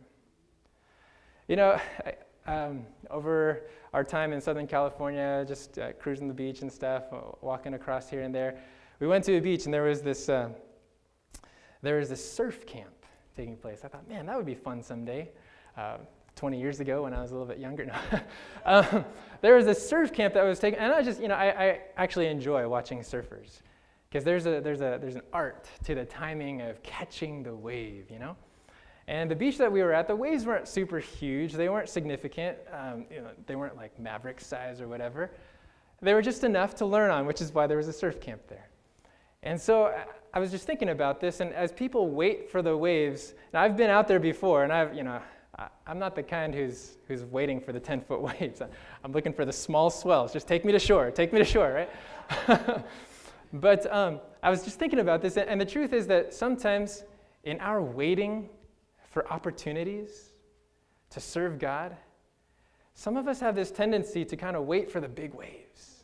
You 1.48 1.56
know, 1.56 1.80
um, 2.48 2.86
over 3.10 3.64
our 3.94 4.04
time 4.04 4.34
in 4.34 4.42
Southern 4.42 4.68
California, 4.68 5.46
just 5.48 5.80
uh, 5.80 5.94
cruising 5.94 6.28
the 6.28 6.34
beach 6.34 6.62
and 6.62 6.72
stuff, 6.72 7.04
uh, 7.14 7.18
walking 7.42 7.76
across 7.76 8.10
here 8.10 8.24
and 8.24 8.36
there, 8.36 8.58
we 9.00 9.08
went 9.08 9.24
to 9.26 9.38
a 9.38 9.42
beach 9.42 9.66
and 9.66 9.74
there 9.74 9.84
was 9.84 10.02
this, 10.02 10.30
uh, 10.30 10.50
there 11.82 11.98
was 11.98 12.10
this 12.10 12.34
surf 12.34 12.66
camp 12.66 13.06
taking 13.36 13.58
place. 13.58 13.82
I 13.84 13.88
thought, 13.88 14.08
man, 14.08 14.26
that 14.26 14.38
would 14.38 14.46
be 14.46 14.56
fun 14.56 14.82
someday. 14.82 15.30
Uh, 15.78 15.98
20 16.38 16.60
years 16.60 16.80
ago 16.80 17.04
when 17.04 17.14
I 17.14 17.22
was 17.22 17.32
a 17.32 17.34
little 17.34 17.48
bit 17.48 17.58
younger. 17.58 17.86
No. 17.92 18.20
um, 18.66 19.06
there 19.42 19.56
was 19.56 19.68
a 19.68 19.76
surf 19.76 20.14
camp 20.14 20.34
that 20.36 20.44
was 20.44 20.60
taken, 20.60 20.80
and 20.80 20.94
I 20.94 21.02
just, 21.02 21.20
you 21.22 21.28
know, 21.28 21.36
I, 21.36 21.48
I 21.48 21.80
actually 21.98 22.28
enjoy 22.28 22.68
watching 22.68 23.00
surfers 23.00 23.62
because 24.10 24.24
there's, 24.24 24.46
a, 24.46 24.62
there's, 24.62 24.82
a, 24.82 24.98
there's 25.02 25.16
an 25.16 25.22
art 25.34 25.68
to 25.86 25.96
the 25.96 26.06
timing 26.06 26.62
of 26.62 26.82
catching 26.84 27.44
the 27.44 27.54
wave, 27.54 28.10
you 28.10 28.20
know? 28.20 28.36
And 29.08 29.32
the 29.32 29.36
beach 29.36 29.58
that 29.58 29.72
we 29.72 29.82
were 29.84 29.94
at, 29.94 30.08
the 30.08 30.16
waves 30.16 30.46
weren't 30.46 30.68
super 30.68 31.00
huge. 31.00 31.54
They 31.54 31.70
weren't 31.70 31.90
significant. 31.90 32.58
Um, 32.74 33.06
you 33.10 33.22
know, 33.22 33.30
they 33.46 33.56
weren't 33.56 33.78
like 33.78 33.98
Maverick 34.00 34.42
size 34.42 34.82
or 34.82 34.88
whatever. 34.88 35.32
They 36.02 36.14
were 36.14 36.22
just 36.22 36.44
enough 36.44 36.76
to 36.76 36.86
learn 36.86 37.10
on, 37.10 37.26
which 37.26 37.42
is 37.42 37.54
why 37.54 37.68
there 37.68 37.78
was 37.78 37.88
a 37.88 37.94
surf 37.94 38.20
camp 38.20 38.42
there. 38.48 38.70
And 39.44 39.60
so 39.60 39.94
I 40.34 40.40
was 40.40 40.52
just 40.52 40.66
thinking 40.66 40.90
about 40.90 41.20
this, 41.20 41.40
and 41.40 41.54
as 41.54 41.72
people 41.72 42.10
wait 42.10 42.50
for 42.52 42.62
the 42.62 42.76
waves, 42.76 43.34
and 43.52 43.60
I've 43.60 43.78
been 43.78 43.90
out 43.90 44.08
there 44.08 44.20
before, 44.20 44.64
and 44.64 44.74
I've, 44.74 44.96
you 44.96 45.04
know, 45.04 45.22
I, 45.58 45.70
am 45.88 46.00
not 46.00 46.16
the 46.16 46.24
kind 46.24 46.54
who's, 46.54 46.98
who's 47.08 47.24
waiting 47.24 47.60
for 47.60 47.72
the 47.72 47.80
10 47.90 48.02
foot 48.02 48.22
waves. 48.22 48.62
I'm 49.04 49.12
looking 49.12 49.34
for 49.34 49.46
the 49.46 49.54
small 49.54 49.90
swells. 49.90 50.34
Just 50.34 50.48
take 50.48 50.66
me 50.66 50.72
to 50.72 50.80
shore. 50.80 51.12
Take 51.12 51.34
me 51.34 51.40
to 51.40 51.46
shore, 51.46 51.88
right? 52.50 52.86
but 53.54 53.92
um, 53.92 54.20
I 54.44 54.50
was 54.50 54.64
just 54.64 54.80
thinking 54.80 55.00
about 55.00 55.22
this, 55.22 55.38
and 55.38 55.60
the 55.60 55.66
truth 55.66 55.94
is 55.94 56.08
that 56.08 56.34
sometimes 56.34 57.04
in 57.44 57.60
our 57.60 57.82
waiting 57.82 58.50
for 59.10 59.32
opportunities 59.32 60.32
to 61.10 61.20
serve 61.20 61.60
God, 61.60 61.96
some 62.94 63.16
of 63.16 63.28
us 63.28 63.40
have 63.40 63.56
this 63.56 63.72
tendency 63.72 64.26
to 64.26 64.36
kind 64.36 64.56
of 64.56 64.66
wait 64.66 64.92
for 64.92 65.00
the 65.00 65.08
big 65.08 65.34
waves. 65.34 66.04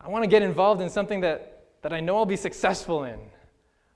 I 0.00 0.08
want 0.08 0.24
to 0.24 0.28
get 0.28 0.42
involved 0.42 0.80
in 0.80 0.90
something 0.90 1.20
that, 1.20 1.57
that 1.82 1.92
I 1.92 2.00
know 2.00 2.16
I'll 2.16 2.26
be 2.26 2.36
successful 2.36 3.04
in. 3.04 3.18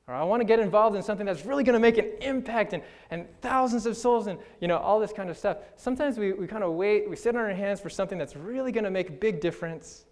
Or 0.08 0.14
I 0.14 0.24
want 0.24 0.40
to 0.40 0.44
get 0.44 0.58
involved 0.58 0.96
in 0.96 1.02
something 1.02 1.26
that's 1.26 1.46
really 1.46 1.62
going 1.62 1.74
to 1.74 1.80
make 1.80 1.96
an 1.96 2.10
impact 2.20 2.72
and, 2.72 2.82
and 3.10 3.26
thousands 3.40 3.86
of 3.86 3.96
souls 3.96 4.26
and 4.26 4.38
you 4.60 4.66
know 4.66 4.78
all 4.78 4.98
this 4.98 5.12
kind 5.12 5.30
of 5.30 5.38
stuff. 5.38 5.58
Sometimes 5.76 6.18
we, 6.18 6.32
we 6.32 6.46
kind 6.46 6.64
of 6.64 6.72
wait, 6.72 7.08
we 7.08 7.16
sit 7.16 7.36
on 7.36 7.42
our 7.42 7.54
hands 7.54 7.80
for 7.80 7.88
something 7.88 8.18
that's 8.18 8.34
really 8.34 8.72
going 8.72 8.84
to 8.84 8.90
make 8.90 9.10
a 9.10 9.12
big 9.12 9.40
difference. 9.40 10.04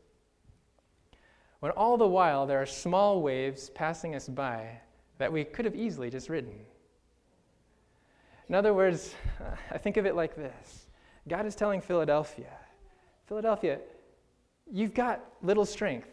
When 1.59 1.73
all 1.73 1.97
the 1.97 2.07
while 2.07 2.47
there 2.47 2.63
are 2.63 2.67
small 2.67 3.21
waves 3.21 3.69
passing 3.71 4.15
us 4.15 4.29
by 4.29 4.81
that 5.19 5.33
we 5.33 5.45
could 5.45 5.65
have 5.67 5.77
easily 5.77 6.09
just 6.09 6.29
ridden. 6.29 6.55
In 8.49 8.55
other 8.55 8.73
words, 8.73 9.15
I 9.71 9.79
think 9.79 9.97
of 9.97 10.07
it 10.07 10.15
like 10.15 10.35
this 10.37 10.87
God 11.29 11.47
is 11.47 11.55
telling 11.55 11.81
Philadelphia, 11.81 12.53
Philadelphia, 13.27 13.81
you've 14.71 14.95
got 14.95 15.21
little 15.43 15.67
strength, 15.67 16.09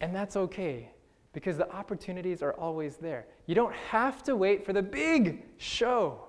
and 0.00 0.14
that's 0.14 0.36
okay 0.36 0.90
because 1.32 1.56
the 1.56 1.70
opportunities 1.72 2.42
are 2.42 2.54
always 2.54 2.96
there. 2.96 3.26
You 3.46 3.54
don't 3.54 3.74
have 3.74 4.22
to 4.24 4.36
wait 4.36 4.64
for 4.64 4.72
the 4.72 4.82
big 4.82 5.42
show. 5.58 6.20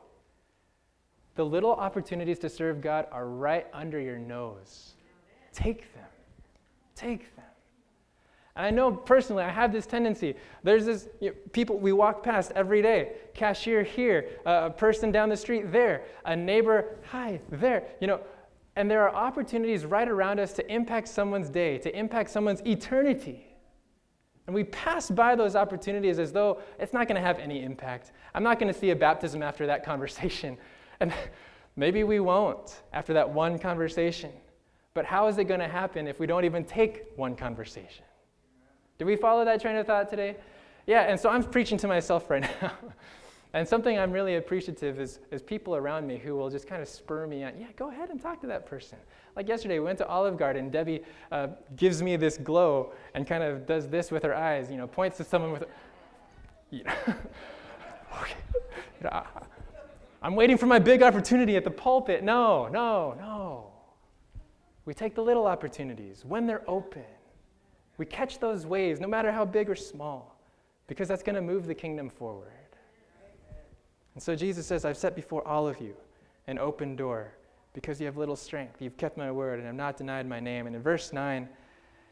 The 1.35 1.45
little 1.45 1.71
opportunities 1.71 2.39
to 2.39 2.49
serve 2.49 2.81
God 2.81 3.07
are 3.11 3.27
right 3.27 3.67
under 3.73 3.99
your 3.99 4.17
nose. 4.17 4.93
Take 5.53 5.93
them. 5.93 6.05
Take 6.95 7.35
them. 7.35 7.45
And 8.55 8.65
I 8.65 8.69
know 8.69 8.91
personally, 8.91 9.43
I 9.43 9.49
have 9.49 9.73
this 9.73 9.85
tendency. 9.85 10.35
There's 10.63 10.85
this 10.85 11.09
you 11.19 11.29
know, 11.29 11.35
people 11.51 11.77
we 11.77 11.91
walk 11.91 12.23
past 12.23 12.51
every 12.55 12.81
day. 12.81 13.13
Cashier 13.33 13.83
here, 13.83 14.29
uh, 14.45 14.63
a 14.65 14.69
person 14.69 15.11
down 15.11 15.29
the 15.29 15.37
street 15.37 15.71
there, 15.71 16.05
a 16.23 16.35
neighbor, 16.35 16.97
hi, 17.09 17.41
there. 17.49 17.83
You 17.99 18.07
know, 18.07 18.21
and 18.77 18.89
there 18.89 19.03
are 19.07 19.13
opportunities 19.13 19.85
right 19.85 20.07
around 20.07 20.39
us 20.39 20.53
to 20.53 20.73
impact 20.73 21.09
someone's 21.09 21.49
day, 21.49 21.77
to 21.79 21.97
impact 21.97 22.29
someone's 22.29 22.61
eternity. 22.65 23.44
And 24.47 24.53
we 24.55 24.63
pass 24.65 25.09
by 25.09 25.35
those 25.35 25.55
opportunities 25.55 26.19
as 26.19 26.31
though 26.31 26.59
it's 26.79 26.93
not 26.93 27.07
going 27.07 27.19
to 27.19 27.25
have 27.25 27.39
any 27.39 27.63
impact. 27.63 28.11
I'm 28.33 28.43
not 28.43 28.59
going 28.59 28.71
to 28.71 28.77
see 28.77 28.91
a 28.91 28.95
baptism 28.95 29.41
after 29.41 29.65
that 29.67 29.83
conversation. 29.85 30.57
And 31.01 31.11
maybe 31.75 32.05
we 32.05 32.21
won't 32.21 32.83
after 32.93 33.13
that 33.15 33.29
one 33.29 33.59
conversation. 33.59 34.31
But 34.93 35.03
how 35.03 35.27
is 35.27 35.37
it 35.37 35.43
going 35.43 35.59
to 35.59 35.67
happen 35.67 36.07
if 36.07 36.21
we 36.21 36.25
don't 36.25 36.45
even 36.45 36.63
take 36.63 37.07
one 37.17 37.35
conversation? 37.35 38.05
Do 38.97 39.05
we 39.05 39.17
follow 39.17 39.43
that 39.43 39.61
train 39.61 39.75
of 39.75 39.85
thought 39.85 40.09
today? 40.09 40.37
Yeah, 40.87 41.01
and 41.01 41.19
so 41.19 41.29
I'm 41.29 41.43
preaching 41.43 41.77
to 41.79 41.87
myself 41.89 42.29
right 42.29 42.43
now. 42.61 42.71
And 43.55 43.65
something 43.65 43.97
I'm 43.97 44.11
really 44.11 44.35
appreciative 44.35 44.99
is, 44.99 45.19
is 45.31 45.41
people 45.41 45.77
around 45.77 46.05
me 46.05 46.17
who 46.17 46.35
will 46.35 46.49
just 46.49 46.67
kind 46.67 46.81
of 46.81 46.89
spur 46.89 47.25
me 47.25 47.45
on. 47.45 47.57
Yeah, 47.57 47.67
go 47.77 47.89
ahead 47.89 48.09
and 48.09 48.21
talk 48.21 48.41
to 48.41 48.47
that 48.47 48.65
person. 48.65 48.97
Like 49.37 49.47
yesterday, 49.47 49.79
we 49.79 49.85
went 49.85 49.97
to 49.99 50.07
Olive 50.07 50.37
Garden. 50.37 50.69
Debbie 50.69 51.03
uh, 51.31 51.47
gives 51.77 52.03
me 52.03 52.17
this 52.17 52.37
glow 52.37 52.91
and 53.13 53.25
kind 53.25 53.43
of 53.43 53.65
does 53.65 53.87
this 53.87 54.11
with 54.11 54.23
her 54.23 54.35
eyes, 54.35 54.69
you 54.69 54.75
know, 54.75 54.87
points 54.87 55.15
to 55.17 55.23
someone 55.23 55.53
with. 55.53 55.63
You 56.69 56.83
know, 56.83 56.93
okay. 58.21 59.21
I'm 60.21 60.35
waiting 60.35 60.57
for 60.57 60.65
my 60.65 60.79
big 60.79 61.01
opportunity 61.01 61.55
at 61.55 61.63
the 61.63 61.71
pulpit. 61.71 62.25
No, 62.25 62.67
no, 62.67 63.15
no. 63.17 63.71
We 64.83 64.93
take 64.93 65.15
the 65.15 65.23
little 65.23 65.47
opportunities 65.47 66.25
when 66.25 66.45
they're 66.45 66.69
open. 66.69 67.05
We 67.97 68.05
catch 68.05 68.39
those 68.39 68.65
waves, 68.65 68.99
no 68.99 69.07
matter 69.07 69.31
how 69.31 69.45
big 69.45 69.69
or 69.69 69.75
small, 69.75 70.37
because 70.87 71.07
that's 71.07 71.23
going 71.23 71.35
to 71.35 71.41
move 71.41 71.67
the 71.67 71.75
kingdom 71.75 72.09
forward. 72.09 72.51
And 74.15 74.23
so 74.23 74.35
Jesus 74.35 74.65
says, 74.65 74.85
I've 74.85 74.97
set 74.97 75.15
before 75.15 75.47
all 75.47 75.67
of 75.67 75.79
you 75.79 75.95
an 76.47 76.57
open 76.57 76.95
door 76.95 77.33
because 77.73 77.99
you 77.99 78.05
have 78.05 78.17
little 78.17 78.35
strength. 78.35 78.81
You've 78.81 78.97
kept 78.97 79.17
my 79.17 79.31
word 79.31 79.59
and 79.59 79.67
have 79.67 79.75
not 79.75 79.97
denied 79.97 80.27
my 80.27 80.39
name. 80.39 80.67
And 80.67 80.75
in 80.75 80.81
verse 80.81 81.13
9, 81.13 81.47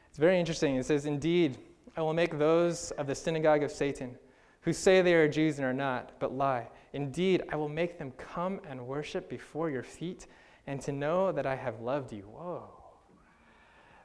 it's 0.09 0.17
very 0.19 0.39
interesting. 0.39 0.75
It 0.75 0.85
says, 0.85 1.05
Indeed, 1.05 1.57
I 1.95 2.01
will 2.01 2.13
make 2.13 2.37
those 2.37 2.91
of 2.91 3.07
the 3.07 3.15
synagogue 3.15 3.63
of 3.63 3.71
Satan 3.71 4.17
who 4.61 4.73
say 4.73 5.01
they 5.01 5.13
are 5.13 5.27
Jews 5.27 5.57
and 5.57 5.65
are 5.65 5.73
not, 5.73 6.11
but 6.19 6.33
lie. 6.33 6.67
Indeed, 6.93 7.43
I 7.49 7.55
will 7.55 7.69
make 7.69 7.97
them 7.97 8.11
come 8.17 8.61
and 8.69 8.85
worship 8.85 9.29
before 9.29 9.69
your 9.69 9.83
feet 9.83 10.27
and 10.67 10.81
to 10.81 10.91
know 10.91 11.31
that 11.31 11.45
I 11.45 11.55
have 11.55 11.81
loved 11.81 12.13
you. 12.13 12.23
Whoa. 12.23 12.69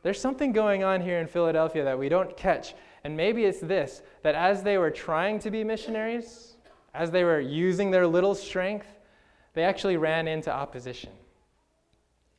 There's 0.02 0.20
something 0.20 0.52
going 0.52 0.84
on 0.84 1.00
here 1.00 1.18
in 1.18 1.26
Philadelphia 1.26 1.84
that 1.84 1.98
we 1.98 2.08
don't 2.08 2.36
catch. 2.36 2.74
And 3.04 3.16
maybe 3.16 3.44
it's 3.44 3.60
this 3.60 4.02
that 4.22 4.34
as 4.34 4.62
they 4.62 4.78
were 4.78 4.90
trying 4.90 5.38
to 5.40 5.50
be 5.50 5.64
missionaries, 5.64 6.56
as 6.94 7.10
they 7.10 7.24
were 7.24 7.40
using 7.40 7.90
their 7.90 8.06
little 8.06 8.34
strength, 8.34 8.86
they 9.54 9.64
actually 9.64 9.96
ran 9.96 10.28
into 10.28 10.52
opposition. 10.52 11.10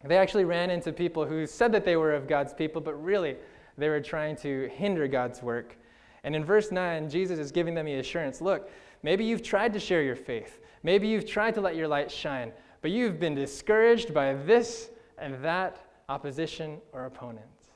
They 0.03 0.17
actually 0.17 0.45
ran 0.45 0.69
into 0.69 0.93
people 0.93 1.25
who 1.25 1.45
said 1.45 1.71
that 1.73 1.83
they 1.83 1.97
were 1.97 2.13
of 2.13 2.27
God's 2.27 2.53
people, 2.53 2.81
but 2.81 2.93
really 3.03 3.35
they 3.77 3.89
were 3.89 3.99
trying 3.99 4.35
to 4.37 4.69
hinder 4.69 5.07
God's 5.07 5.41
work. 5.41 5.77
And 6.23 6.35
in 6.35 6.45
verse 6.45 6.71
9, 6.71 7.09
Jesus 7.09 7.39
is 7.39 7.51
giving 7.51 7.73
them 7.73 7.85
the 7.85 7.95
assurance 7.95 8.41
look, 8.41 8.69
maybe 9.03 9.25
you've 9.25 9.43
tried 9.43 9.73
to 9.73 9.79
share 9.79 10.01
your 10.01 10.15
faith, 10.15 10.59
maybe 10.83 11.07
you've 11.07 11.25
tried 11.25 11.55
to 11.55 11.61
let 11.61 11.75
your 11.75 11.87
light 11.87 12.11
shine, 12.11 12.51
but 12.81 12.91
you've 12.91 13.19
been 13.19 13.35
discouraged 13.35 14.13
by 14.13 14.33
this 14.33 14.89
and 15.17 15.43
that 15.43 15.85
opposition, 16.09 16.79
or 16.91 17.05
opponents. 17.05 17.67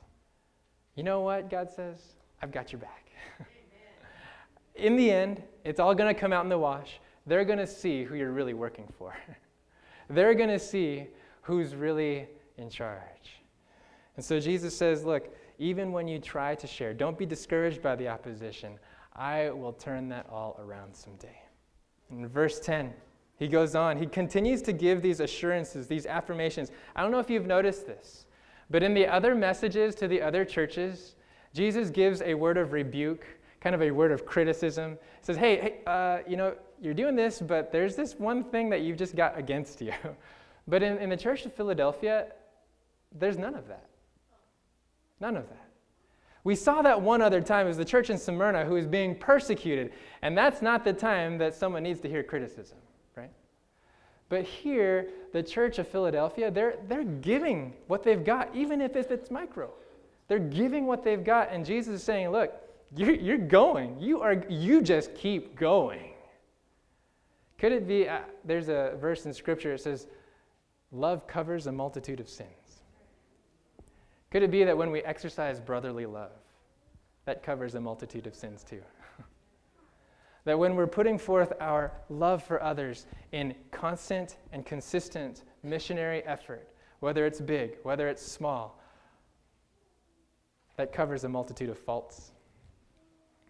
You 0.96 1.04
know 1.04 1.20
what, 1.20 1.48
God 1.48 1.70
says? 1.70 1.98
I've 2.42 2.50
got 2.50 2.72
your 2.72 2.80
back. 2.80 3.10
in 4.74 4.96
the 4.96 5.10
end, 5.10 5.42
it's 5.64 5.80
all 5.80 5.94
going 5.94 6.12
to 6.12 6.18
come 6.18 6.32
out 6.32 6.44
in 6.44 6.48
the 6.48 6.58
wash. 6.58 7.00
They're 7.26 7.44
going 7.44 7.58
to 7.58 7.66
see 7.66 8.04
who 8.04 8.14
you're 8.14 8.32
really 8.32 8.54
working 8.54 8.92
for. 8.98 9.16
They're 10.10 10.34
going 10.34 10.50
to 10.50 10.58
see 10.58 11.06
who's 11.42 11.74
really 11.74 12.28
in 12.58 12.68
charge. 12.68 13.40
And 14.16 14.24
so 14.24 14.38
Jesus 14.38 14.76
says, 14.76 15.04
Look, 15.04 15.34
even 15.58 15.92
when 15.92 16.08
you 16.08 16.18
try 16.18 16.54
to 16.56 16.66
share, 16.66 16.92
don't 16.92 17.16
be 17.16 17.26
discouraged 17.26 17.82
by 17.82 17.96
the 17.96 18.08
opposition. 18.08 18.78
I 19.14 19.50
will 19.50 19.72
turn 19.72 20.08
that 20.08 20.26
all 20.30 20.58
around 20.60 20.94
someday. 20.94 21.38
In 22.10 22.26
verse 22.28 22.60
10, 22.60 22.92
he 23.36 23.48
goes 23.48 23.74
on, 23.74 23.96
he 23.96 24.06
continues 24.06 24.62
to 24.62 24.72
give 24.72 25.02
these 25.02 25.20
assurances, 25.20 25.86
these 25.86 26.06
affirmations. 26.06 26.70
I 26.94 27.02
don't 27.02 27.10
know 27.10 27.18
if 27.18 27.30
you've 27.30 27.46
noticed 27.46 27.86
this, 27.86 28.26
but 28.70 28.82
in 28.82 28.94
the 28.94 29.06
other 29.06 29.34
messages 29.34 29.94
to 29.96 30.08
the 30.08 30.20
other 30.20 30.44
churches, 30.44 31.14
Jesus 31.52 31.90
gives 31.90 32.22
a 32.22 32.34
word 32.34 32.56
of 32.56 32.72
rebuke, 32.72 33.26
kind 33.64 33.74
of 33.74 33.82
a 33.82 33.90
word 33.90 34.12
of 34.12 34.26
criticism. 34.26 34.92
He 34.92 35.24
says, 35.24 35.38
Hey, 35.38 35.56
hey 35.56 35.74
uh, 35.86 36.18
you 36.28 36.36
know, 36.36 36.54
you're 36.80 36.94
doing 36.94 37.16
this, 37.16 37.40
but 37.40 37.72
there's 37.72 37.96
this 37.96 38.14
one 38.14 38.44
thing 38.44 38.68
that 38.68 38.82
you've 38.82 38.98
just 38.98 39.16
got 39.16 39.38
against 39.38 39.80
you. 39.80 39.92
but 40.68 40.82
in, 40.82 40.98
in 40.98 41.08
the 41.08 41.16
church 41.16 41.46
of 41.46 41.54
Philadelphia, 41.54 42.26
there's 43.18 43.38
none 43.38 43.54
of 43.54 43.66
that. 43.68 43.86
None 45.18 45.36
of 45.36 45.48
that. 45.48 45.64
We 46.44 46.54
saw 46.54 46.82
that 46.82 47.00
one 47.00 47.22
other 47.22 47.40
time. 47.40 47.64
It 47.64 47.70
was 47.70 47.78
the 47.78 47.86
church 47.86 48.10
in 48.10 48.18
Smyrna 48.18 48.66
who 48.66 48.74
was 48.74 48.86
being 48.86 49.14
persecuted. 49.14 49.94
And 50.20 50.36
that's 50.36 50.60
not 50.60 50.84
the 50.84 50.92
time 50.92 51.38
that 51.38 51.54
someone 51.54 51.84
needs 51.84 52.00
to 52.00 52.08
hear 52.08 52.22
criticism. 52.22 52.76
Right? 53.16 53.30
But 54.28 54.44
here, 54.44 55.08
the 55.32 55.42
church 55.42 55.78
of 55.78 55.88
Philadelphia, 55.88 56.50
they're, 56.50 56.76
they're 56.86 57.04
giving 57.04 57.72
what 57.86 58.02
they've 58.02 58.24
got, 58.24 58.54
even 58.54 58.82
if 58.82 58.94
it's 58.94 59.30
micro. 59.30 59.72
They're 60.28 60.38
giving 60.38 60.84
what 60.84 61.02
they've 61.02 61.24
got, 61.24 61.50
and 61.50 61.64
Jesus 61.64 61.94
is 61.94 62.02
saying, 62.02 62.30
Look, 62.30 62.52
you're, 62.96 63.14
you're 63.14 63.38
going. 63.38 63.98
You, 63.98 64.20
are, 64.20 64.44
you 64.48 64.82
just 64.82 65.14
keep 65.14 65.56
going. 65.56 66.12
Could 67.58 67.72
it 67.72 67.88
be, 67.88 68.08
uh, 68.08 68.20
there's 68.44 68.68
a 68.68 68.96
verse 69.00 69.26
in 69.26 69.32
Scripture 69.32 69.72
that 69.72 69.80
says, 69.80 70.06
Love 70.92 71.26
covers 71.26 71.66
a 71.66 71.72
multitude 71.72 72.20
of 72.20 72.28
sins. 72.28 72.82
Could 74.30 74.42
it 74.42 74.50
be 74.50 74.64
that 74.64 74.76
when 74.76 74.90
we 74.90 75.00
exercise 75.02 75.60
brotherly 75.60 76.06
love, 76.06 76.32
that 77.24 77.42
covers 77.42 77.74
a 77.74 77.80
multitude 77.80 78.26
of 78.26 78.34
sins 78.34 78.64
too? 78.64 78.82
That 80.44 80.58
when 80.58 80.76
we're 80.76 80.86
putting 80.86 81.16
forth 81.16 81.54
our 81.58 81.90
love 82.10 82.42
for 82.42 82.62
others 82.62 83.06
in 83.32 83.54
constant 83.70 84.36
and 84.52 84.66
consistent 84.66 85.44
missionary 85.62 86.22
effort, 86.24 86.68
whether 87.00 87.24
it's 87.24 87.40
big, 87.40 87.78
whether 87.82 88.08
it's 88.08 88.20
small, 88.22 88.78
that 90.76 90.92
covers 90.92 91.24
a 91.24 91.30
multitude 91.30 91.70
of 91.70 91.78
faults. 91.78 92.33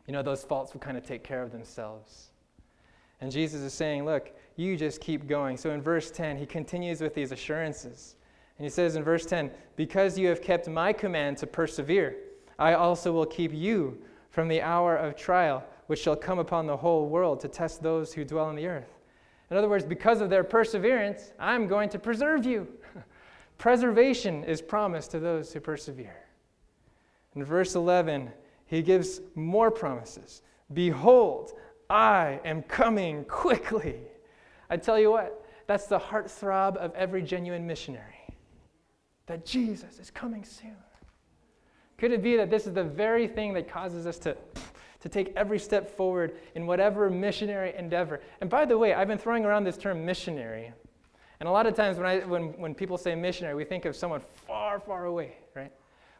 You 0.07 0.12
know, 0.12 0.22
those 0.22 0.44
faults 0.44 0.72
will 0.72 0.80
kind 0.80 0.96
of 0.96 1.07
take 1.07 1.24
care 1.24 1.42
of 1.42 1.50
themselves. 1.50 2.28
And 3.20 3.32
Jesus 3.32 3.62
is 3.62 3.72
saying, 3.72 4.05
Look, 4.05 4.32
you 4.57 4.76
just 4.76 5.00
keep 5.00 5.26
going. 5.26 5.57
So 5.57 5.70
in 5.70 5.80
verse 5.80 6.11
10, 6.11 6.36
he 6.36 6.46
continues 6.46 7.00
with 7.00 7.14
these 7.14 7.32
assurances. 7.32 8.16
And 8.59 8.64
he 8.64 8.70
says 8.70 8.96
in 8.96 9.02
verse 9.02 9.26
10, 9.26 9.50
Because 9.76 10.18
you 10.18 10.28
have 10.28 10.42
kept 10.42 10.68
my 10.68 10.92
command 10.92 11.38
to 11.38 11.46
persevere, 11.46 12.16
I 12.59 12.74
also 12.74 13.12
will 13.12 13.26
keep 13.26 13.52
you 13.52 13.98
from 14.30 14.48
the 14.48 14.62
hour 14.62 14.96
of 14.96 15.16
trial 15.16 15.64
which 15.86 16.00
shall 16.00 16.16
come 16.16 16.38
upon 16.38 16.66
the 16.66 16.76
whole 16.76 17.09
world 17.09 17.40
to 17.40 17.48
test 17.48 17.82
those 17.82 18.12
who 18.12 18.24
dwell 18.24 18.46
on 18.46 18.57
the 18.57 18.66
earth. 18.66 18.98
In 19.50 19.57
other 19.57 19.68
words, 19.68 19.84
because 19.84 20.20
of 20.20 20.30
their 20.30 20.44
perseverance, 20.44 21.32
I'm 21.38 21.66
going 21.68 21.88
to 21.90 21.98
preserve 21.98 22.44
you. 22.44 22.66
Preservation 23.59 24.44
is 24.44 24.62
promised 24.62 25.11
to 25.12 25.20
those 25.20 25.52
who 25.52 25.61
persevere. 25.61 26.16
In 27.36 27.44
verse 27.44 27.74
11, 27.74 28.30
he 28.74 28.82
gives 28.82 29.20
more 29.34 29.70
promises. 29.70 30.42
Behold, 30.72 31.52
I 31.88 32.40
am 32.44 32.62
coming 32.62 33.24
quickly. 33.24 34.00
I 34.68 34.76
tell 34.76 34.98
you 34.98 35.12
what, 35.12 35.46
that's 35.66 35.86
the 35.86 35.98
heartthrob 35.98 36.76
of 36.76 36.92
every 36.94 37.22
genuine 37.22 37.66
missionary 37.66 38.02
that 39.26 39.46
Jesus 39.46 39.98
is 39.98 40.10
coming 40.10 40.44
soon. 40.44 40.76
Could 41.98 42.10
it 42.10 42.22
be 42.22 42.36
that 42.36 42.50
this 42.50 42.66
is 42.66 42.74
the 42.74 42.84
very 42.84 43.28
thing 43.28 43.54
that 43.54 43.68
causes 43.68 44.06
us 44.06 44.18
to, 44.18 44.36
to 45.00 45.08
take 45.08 45.32
every 45.36 45.58
step 45.58 45.96
forward 45.96 46.36
in 46.56 46.66
whatever 46.66 47.08
missionary 47.08 47.74
endeavor? 47.78 48.20
And 48.40 48.50
by 48.50 48.64
the 48.64 48.76
way, 48.76 48.92
I've 48.92 49.08
been 49.08 49.18
throwing 49.18 49.44
around 49.44 49.64
this 49.64 49.78
term 49.78 50.04
missionary. 50.04 50.72
And 51.38 51.48
a 51.48 51.52
lot 51.52 51.66
of 51.66 51.74
times 51.74 51.96
when, 51.96 52.06
I, 52.06 52.18
when, 52.20 52.48
when 52.58 52.74
people 52.74 52.98
say 52.98 53.14
missionary, 53.14 53.54
we 53.54 53.64
think 53.64 53.84
of 53.84 53.94
someone 53.94 54.20
far, 54.20 54.80
far 54.80 55.04
away? 55.04 55.36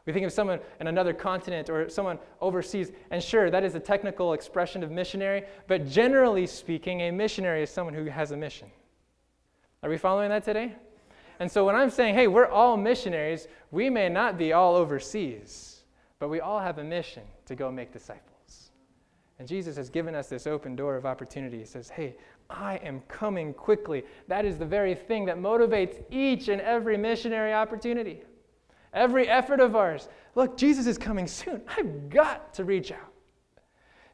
We 0.07 0.13
think 0.13 0.27
of 0.27 0.33
someone 0.33 0.61
in 0.81 0.87
another 0.87 1.15
continent 1.15 1.71
or 1.71 1.89
someone 1.89 2.19
overseas. 2.41 2.93
And 3.11 3.23
sure, 3.23 3.51
that 3.51 3.65
is 3.65 3.75
a 3.75 3.81
technical 3.81 4.35
expression 4.35 4.83
of 4.83 4.91
missionary, 4.91 5.45
but 5.67 5.89
generally 5.89 6.47
speaking, 6.47 7.03
a 7.03 7.11
missionary 7.11 7.63
is 7.63 7.71
someone 7.71 7.95
who 7.95 8.05
has 8.05 8.31
a 8.31 8.37
mission. 8.37 8.69
Are 9.83 9.89
we 9.89 9.97
following 9.97 10.29
that 10.31 10.45
today? 10.45 10.75
And 11.41 11.51
so 11.51 11.65
when 11.65 11.75
I'm 11.75 11.91
saying, 11.91 12.15
hey, 12.15 12.27
we're 12.27 12.47
all 12.47 12.77
missionaries, 12.77 13.49
we 13.71 13.91
may 13.91 14.09
not 14.09 14.39
be 14.39 14.53
all 14.53 14.77
overseas, 14.77 15.85
but 16.19 16.29
we 16.29 16.41
all 16.41 16.61
have 16.61 16.79
a 16.79 16.85
mission 16.85 17.23
to 17.47 17.55
go 17.55 17.71
make 17.73 17.93
disciples. 17.93 18.71
And 19.39 19.49
Jesus 19.49 19.77
has 19.77 19.91
given 19.91 20.15
us 20.15 20.29
this 20.29 20.47
open 20.47 20.77
door 20.77 20.97
of 20.97 21.07
opportunity. 21.07 21.59
He 21.59 21.65
says, 21.65 21.89
hey, 21.89 22.17
I 22.49 22.77
am 22.77 23.01
coming 23.09 23.53
quickly. 23.53 24.05
That 24.29 24.45
is 24.45 24.59
the 24.59 24.67
very 24.67 24.95
thing 24.95 25.25
that 25.27 25.39
motivates 25.39 26.05
each 26.11 26.49
and 26.49 26.61
every 26.61 26.97
missionary 26.97 27.53
opportunity. 27.53 28.23
Every 28.95 29.29
effort 29.29 29.61
of 29.61 29.77
ours. 29.77 30.09
Look, 30.35 30.57
Jesus 30.57 30.87
is 30.87 30.97
coming 30.97 31.27
soon. 31.27 31.63
I've 31.77 32.09
got 32.09 32.55
to 32.55 32.65
reach 32.65 32.93
out. 32.93 33.13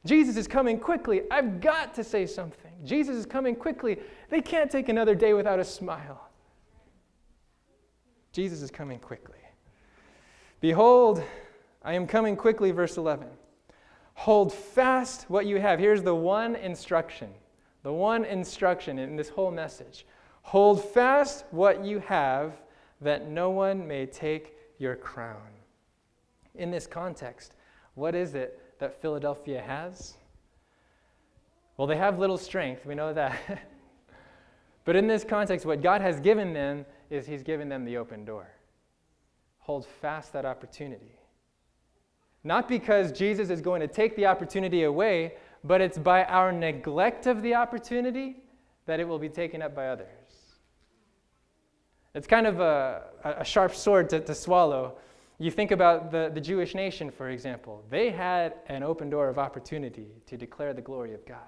Jesus 0.06 0.36
is 0.36 0.48
coming 0.48 0.78
quickly. 0.78 1.22
I've 1.30 1.60
got 1.60 1.94
to 1.94 2.04
say 2.04 2.26
something. 2.26 2.72
Jesus 2.84 3.14
is 3.14 3.26
coming 3.26 3.54
quickly. 3.54 3.98
They 4.30 4.40
can't 4.40 4.70
take 4.70 4.88
another 4.88 5.14
day 5.14 5.34
without 5.34 5.60
a 5.60 5.64
smile. 5.64 6.28
Jesus 8.32 8.62
is 8.62 8.70
coming 8.70 8.98
quickly. 8.98 9.36
Behold, 10.60 11.22
I 11.82 11.94
am 11.94 12.06
coming 12.06 12.36
quickly, 12.36 12.70
verse 12.70 12.96
11. 12.96 13.28
Hold 14.14 14.52
fast 14.52 15.28
what 15.28 15.46
you 15.46 15.60
have. 15.60 15.78
Here's 15.78 16.02
the 16.02 16.14
one 16.14 16.54
instruction, 16.56 17.30
the 17.82 17.92
one 17.92 18.24
instruction 18.24 18.98
in 18.98 19.16
this 19.16 19.28
whole 19.28 19.50
message. 19.50 20.06
Hold 20.42 20.82
fast 20.82 21.44
what 21.50 21.84
you 21.84 21.98
have, 22.00 22.54
that 23.00 23.28
no 23.28 23.50
one 23.50 23.86
may 23.86 24.06
take 24.06 24.56
your 24.80 24.96
crown. 24.96 25.50
In 26.56 26.70
this 26.70 26.86
context, 26.86 27.54
what 27.94 28.14
is 28.14 28.34
it 28.34 28.60
that 28.80 29.00
Philadelphia 29.00 29.60
has? 29.60 30.14
Well, 31.76 31.86
they 31.86 31.96
have 31.96 32.18
little 32.18 32.38
strength, 32.38 32.84
we 32.84 32.94
know 32.94 33.12
that. 33.12 33.38
but 34.84 34.96
in 34.96 35.06
this 35.06 35.22
context, 35.22 35.64
what 35.64 35.82
God 35.82 36.00
has 36.00 36.18
given 36.18 36.52
them 36.52 36.84
is 37.10 37.26
He's 37.26 37.42
given 37.42 37.68
them 37.68 37.84
the 37.84 37.96
open 37.96 38.24
door. 38.24 38.50
Hold 39.60 39.86
fast 39.86 40.32
that 40.32 40.44
opportunity. 40.44 41.18
Not 42.42 42.68
because 42.68 43.12
Jesus 43.12 43.50
is 43.50 43.60
going 43.60 43.80
to 43.82 43.86
take 43.86 44.16
the 44.16 44.26
opportunity 44.26 44.84
away, 44.84 45.34
but 45.62 45.80
it's 45.80 45.98
by 45.98 46.24
our 46.24 46.52
neglect 46.52 47.26
of 47.26 47.42
the 47.42 47.54
opportunity 47.54 48.36
that 48.86 48.98
it 48.98 49.06
will 49.06 49.18
be 49.18 49.28
taken 49.28 49.60
up 49.60 49.74
by 49.74 49.88
others. 49.88 50.19
It's 52.14 52.26
kind 52.26 52.46
of 52.46 52.60
a, 52.60 53.02
a 53.24 53.44
sharp 53.44 53.74
sword 53.74 54.10
to, 54.10 54.20
to 54.20 54.34
swallow. 54.34 54.96
You 55.38 55.50
think 55.50 55.70
about 55.70 56.10
the, 56.10 56.30
the 56.32 56.40
Jewish 56.40 56.74
nation, 56.74 57.10
for 57.10 57.30
example. 57.30 57.84
They 57.88 58.10
had 58.10 58.54
an 58.66 58.82
open 58.82 59.08
door 59.08 59.28
of 59.28 59.38
opportunity 59.38 60.08
to 60.26 60.36
declare 60.36 60.74
the 60.74 60.82
glory 60.82 61.14
of 61.14 61.24
God. 61.24 61.38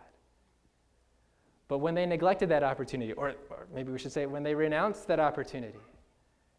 But 1.68 1.78
when 1.78 1.94
they 1.94 2.06
neglected 2.06 2.48
that 2.50 2.62
opportunity, 2.62 3.12
or, 3.12 3.34
or 3.50 3.66
maybe 3.74 3.92
we 3.92 3.98
should 3.98 4.12
say 4.12 4.26
when 4.26 4.42
they 4.42 4.54
renounced 4.54 5.08
that 5.08 5.20
opportunity, 5.20 5.78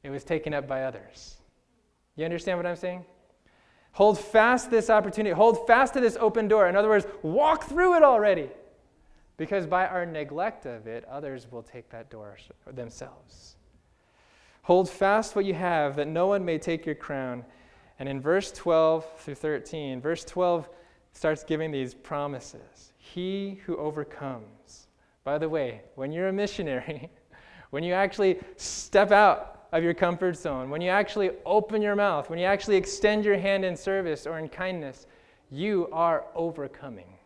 it 0.04 0.10
was 0.10 0.24
taken 0.24 0.54
up 0.54 0.68
by 0.68 0.84
others. 0.84 1.38
You 2.16 2.26
understand 2.26 2.58
what 2.58 2.66
I'm 2.66 2.76
saying? 2.76 3.06
Hold 3.94 4.20
fast 4.20 4.70
this 4.70 4.90
opportunity. 4.90 5.34
Hold 5.34 5.66
fast 5.66 5.94
to 5.94 6.02
this 6.02 6.18
open 6.20 6.48
door. 6.48 6.68
In 6.68 6.76
other 6.76 6.90
words, 6.90 7.06
walk 7.22 7.66
through 7.66 7.96
it 7.96 8.04
already. 8.04 8.50
Because 9.38 9.66
by 9.66 9.88
our 9.88 10.06
neglect 10.06 10.66
of 10.66 10.88
it, 10.88 11.06
others 11.06 11.52
will 11.52 11.64
take 11.64 11.90
that 11.90 12.10
door 12.10 12.38
themselves. 12.72 13.56
Hold 14.64 14.90
fast 14.90 15.36
what 15.36 15.46
you 15.46 15.54
have, 15.54 15.98
that 15.98 16.08
no 16.08 16.28
one 16.28 16.44
may 16.44 16.58
take 16.58 16.86
your 16.86 16.96
crown. 16.96 17.44
And 18.00 18.08
in 18.08 18.22
verse 18.22 18.52
12 18.52 19.06
through 19.20 19.36
13, 19.36 20.02
verse 20.02 20.24
12 20.24 20.70
starts 21.12 21.44
giving 21.44 21.70
these 21.70 21.94
promises. 21.94 22.94
He 22.98 23.62
who 23.66 23.78
overcomes. 23.78 24.88
By 25.24 25.38
the 25.38 25.50
way, 25.50 25.82
when 25.96 26.12
you're 26.12 26.30
a 26.30 26.34
missionary, 26.34 27.10
when 27.70 27.84
you 27.84 27.94
actually 27.94 28.40
step 28.56 29.12
out 29.12 29.68
of 29.74 29.84
your 29.84 29.94
comfort 29.94 30.38
zone, 30.38 30.70
when 30.70 30.82
you 30.82 30.90
actually 30.90 31.32
open 31.46 31.82
your 31.82 31.96
mouth, 31.96 32.30
when 32.30 32.40
you 32.40 32.46
actually 32.46 32.78
extend 32.78 33.26
your 33.26 33.38
hand 33.38 33.66
in 33.66 33.76
service 33.76 34.26
or 34.26 34.40
in 34.40 34.48
kindness, 34.48 35.08
you 35.52 35.90
are 35.92 36.26
overcoming. 36.36 37.18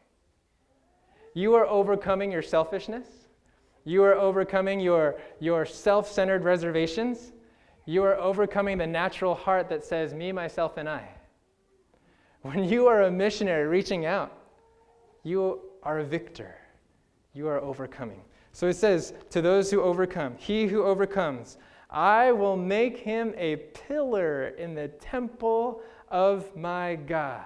You 1.35 1.53
are 1.53 1.67
overcoming 1.67 2.31
your 2.31 2.41
selfishness. 2.41 3.26
You 3.87 4.03
are 4.03 4.15
overcoming 4.15 4.81
your, 4.81 5.15
your 5.39 5.65
self 5.65 6.11
centered 6.11 6.43
reservations. 6.43 7.31
You 7.85 8.03
are 8.03 8.17
overcoming 8.17 8.77
the 8.77 8.85
natural 8.85 9.33
heart 9.33 9.69
that 9.69 9.85
says, 9.85 10.13
me, 10.13 10.33
myself, 10.33 10.75
and 10.75 10.89
I. 10.89 11.07
When 12.41 12.65
you 12.65 12.87
are 12.87 13.03
a 13.03 13.11
missionary 13.11 13.65
reaching 13.65 14.05
out, 14.05 14.37
you 15.23 15.61
are 15.83 15.99
a 15.99 16.03
victor. 16.03 16.57
You 17.31 17.47
are 17.47 17.61
overcoming. 17.61 18.19
So 18.51 18.67
it 18.67 18.73
says, 18.73 19.13
to 19.29 19.41
those 19.41 19.71
who 19.71 19.81
overcome, 19.81 20.35
he 20.37 20.67
who 20.67 20.83
overcomes, 20.83 21.57
I 21.89 22.33
will 22.33 22.57
make 22.57 22.97
him 22.97 23.33
a 23.37 23.55
pillar 23.55 24.49
in 24.57 24.75
the 24.75 24.89
temple 24.89 25.81
of 26.09 26.53
my 26.57 26.95
God. 26.95 27.45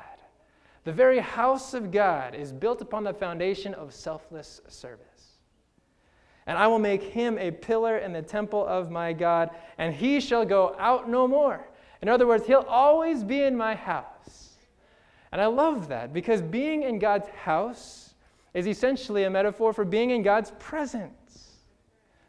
The 0.86 0.92
very 0.92 1.20
house 1.20 1.76
of 1.76 1.92
God 1.92 2.34
is 2.34 2.52
built 2.52 2.82
upon 2.82 3.04
the 3.04 3.14
foundation 3.14 3.76
of 3.76 3.94
selfless 3.94 4.62
service 4.68 5.11
and 6.52 6.60
I 6.60 6.68
will 6.68 6.80
make 6.80 7.02
him 7.02 7.38
a 7.38 7.50
pillar 7.50 8.00
in 8.00 8.12
the 8.12 8.22
temple 8.22 8.68
of 8.68 8.92
my 8.92 9.14
God, 9.14 9.52
and 9.78 9.96
he 9.96 10.20
shall 10.20 10.44
go 10.44 10.76
out 10.78 11.10
no 11.10 11.26
more. 11.26 11.66
In 12.02 12.10
other 12.10 12.28
words, 12.28 12.46
he'll 12.46 12.66
always 12.68 13.24
be 13.24 13.44
in 13.44 13.56
my 13.56 13.74
house. 13.74 14.58
And 15.32 15.40
I 15.40 15.46
love 15.46 15.88
that 15.88 16.12
because 16.12 16.42
being 16.42 16.84
in 16.84 17.00
God's 17.00 17.30
house 17.30 18.16
is 18.54 18.68
essentially 18.68 19.24
a 19.24 19.30
metaphor 19.30 19.72
for 19.72 19.86
being 19.86 20.10
in 20.10 20.24
God's 20.24 20.52
presence. 20.60 21.54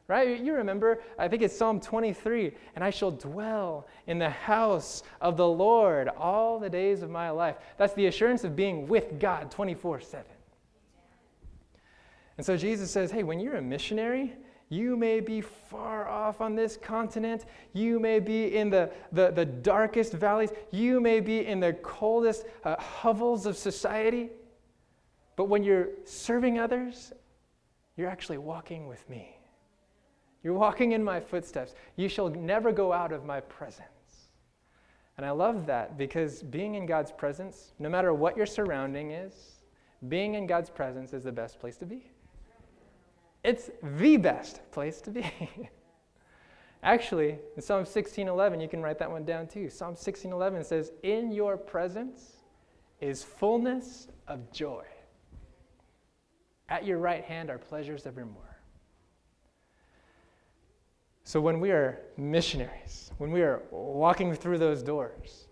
Right? 0.06 0.40
You 0.40 0.54
remember, 0.54 1.00
I 1.18 1.26
think 1.26 1.42
it's 1.42 1.56
Psalm 1.56 1.80
23, 1.80 2.52
and 2.76 2.84
I 2.84 2.90
shall 2.90 3.10
dwell 3.10 3.88
in 4.06 4.20
the 4.20 4.30
house 4.30 5.02
of 5.20 5.36
the 5.36 5.48
Lord 5.48 6.06
all 6.16 6.60
the 6.60 6.70
days 6.70 7.02
of 7.02 7.10
my 7.10 7.30
life. 7.30 7.56
That's 7.76 7.94
the 7.94 8.06
assurance 8.06 8.44
of 8.44 8.54
being 8.54 8.86
with 8.86 9.18
God 9.18 9.50
24 9.50 10.00
7. 10.00 10.24
And 12.36 12.46
so 12.46 12.56
Jesus 12.56 12.90
says, 12.90 13.10
hey, 13.10 13.22
when 13.22 13.40
you're 13.40 13.56
a 13.56 13.62
missionary, 13.62 14.34
you 14.68 14.96
may 14.96 15.20
be 15.20 15.42
far 15.42 16.08
off 16.08 16.40
on 16.40 16.54
this 16.54 16.78
continent. 16.78 17.44
You 17.74 18.00
may 18.00 18.20
be 18.20 18.56
in 18.56 18.70
the, 18.70 18.90
the, 19.12 19.30
the 19.30 19.44
darkest 19.44 20.14
valleys. 20.14 20.50
You 20.70 20.98
may 20.98 21.20
be 21.20 21.46
in 21.46 21.60
the 21.60 21.74
coldest 21.74 22.46
uh, 22.64 22.76
hovels 22.80 23.44
of 23.44 23.56
society. 23.58 24.30
But 25.36 25.44
when 25.44 25.62
you're 25.62 25.88
serving 26.04 26.58
others, 26.58 27.12
you're 27.96 28.08
actually 28.08 28.38
walking 28.38 28.86
with 28.86 29.06
me. 29.10 29.36
You're 30.42 30.54
walking 30.54 30.92
in 30.92 31.04
my 31.04 31.20
footsteps. 31.20 31.74
You 31.96 32.08
shall 32.08 32.30
never 32.30 32.72
go 32.72 32.92
out 32.92 33.12
of 33.12 33.26
my 33.26 33.40
presence. 33.40 33.88
And 35.18 35.26
I 35.26 35.30
love 35.32 35.66
that 35.66 35.98
because 35.98 36.42
being 36.42 36.76
in 36.76 36.86
God's 36.86 37.12
presence, 37.12 37.72
no 37.78 37.90
matter 37.90 38.14
what 38.14 38.36
your 38.36 38.46
surrounding 38.46 39.10
is, 39.10 39.34
being 40.08 40.34
in 40.34 40.46
God's 40.46 40.70
presence 40.70 41.12
is 41.12 41.24
the 41.24 41.32
best 41.32 41.60
place 41.60 41.76
to 41.76 41.86
be. 41.86 42.11
It's 43.44 43.70
the 43.82 44.16
best 44.16 44.60
place 44.70 45.00
to 45.02 45.10
be. 45.10 45.26
Actually, 46.82 47.38
in 47.56 47.62
Psalm 47.62 47.84
16:11, 47.84 48.60
you 48.60 48.68
can 48.68 48.82
write 48.82 48.98
that 48.98 49.10
one 49.10 49.24
down 49.24 49.46
too. 49.46 49.70
Psalm 49.70 49.94
16:11 49.94 50.64
says, 50.64 50.92
"In 51.02 51.32
your 51.32 51.56
presence 51.56 52.38
is 53.00 53.22
fullness 53.22 54.08
of 54.26 54.50
joy. 54.52 54.84
At 56.68 56.84
your 56.84 56.98
right 56.98 57.24
hand 57.24 57.50
are 57.50 57.58
pleasures 57.58 58.06
evermore." 58.06 58.52
So 61.24 61.40
when 61.40 61.60
we 61.60 61.70
are 61.70 62.00
missionaries, 62.16 63.12
when 63.18 63.30
we 63.30 63.42
are 63.42 63.62
walking 63.70 64.34
through 64.34 64.58
those 64.58 64.82
doors, 64.82 65.48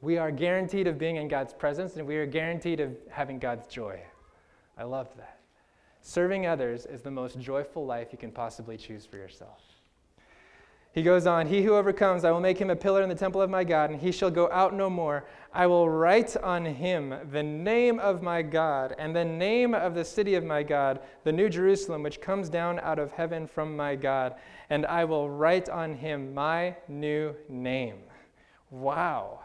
we 0.00 0.18
are 0.18 0.30
guaranteed 0.30 0.86
of 0.86 0.98
being 0.98 1.16
in 1.16 1.28
God's 1.28 1.54
presence 1.54 1.96
and 1.96 2.06
we 2.06 2.16
are 2.16 2.26
guaranteed 2.26 2.80
of 2.80 2.96
having 3.08 3.38
God's 3.38 3.66
joy. 3.68 4.00
I 4.76 4.82
love 4.84 5.08
that. 5.16 5.33
Serving 6.06 6.46
others 6.46 6.84
is 6.84 7.00
the 7.00 7.10
most 7.10 7.40
joyful 7.40 7.86
life 7.86 8.08
you 8.12 8.18
can 8.18 8.30
possibly 8.30 8.76
choose 8.76 9.06
for 9.06 9.16
yourself. 9.16 9.62
He 10.92 11.02
goes 11.02 11.26
on, 11.26 11.46
He 11.46 11.62
who 11.62 11.74
overcomes, 11.74 12.26
I 12.26 12.30
will 12.30 12.42
make 12.42 12.58
him 12.58 12.68
a 12.68 12.76
pillar 12.76 13.02
in 13.02 13.08
the 13.08 13.14
temple 13.14 13.40
of 13.40 13.48
my 13.48 13.64
God, 13.64 13.88
and 13.88 13.98
he 13.98 14.12
shall 14.12 14.30
go 14.30 14.50
out 14.52 14.74
no 14.74 14.90
more. 14.90 15.24
I 15.54 15.66
will 15.66 15.88
write 15.88 16.36
on 16.36 16.66
him 16.66 17.14
the 17.32 17.42
name 17.42 17.98
of 17.98 18.22
my 18.22 18.42
God, 18.42 18.94
and 18.98 19.16
the 19.16 19.24
name 19.24 19.74
of 19.74 19.94
the 19.94 20.04
city 20.04 20.34
of 20.34 20.44
my 20.44 20.62
God, 20.62 21.00
the 21.24 21.32
new 21.32 21.48
Jerusalem, 21.48 22.02
which 22.02 22.20
comes 22.20 22.50
down 22.50 22.78
out 22.80 22.98
of 22.98 23.12
heaven 23.12 23.46
from 23.46 23.74
my 23.74 23.96
God, 23.96 24.34
and 24.68 24.84
I 24.84 25.06
will 25.06 25.30
write 25.30 25.70
on 25.70 25.94
him 25.94 26.34
my 26.34 26.76
new 26.86 27.34
name. 27.48 28.00
Wow. 28.70 29.40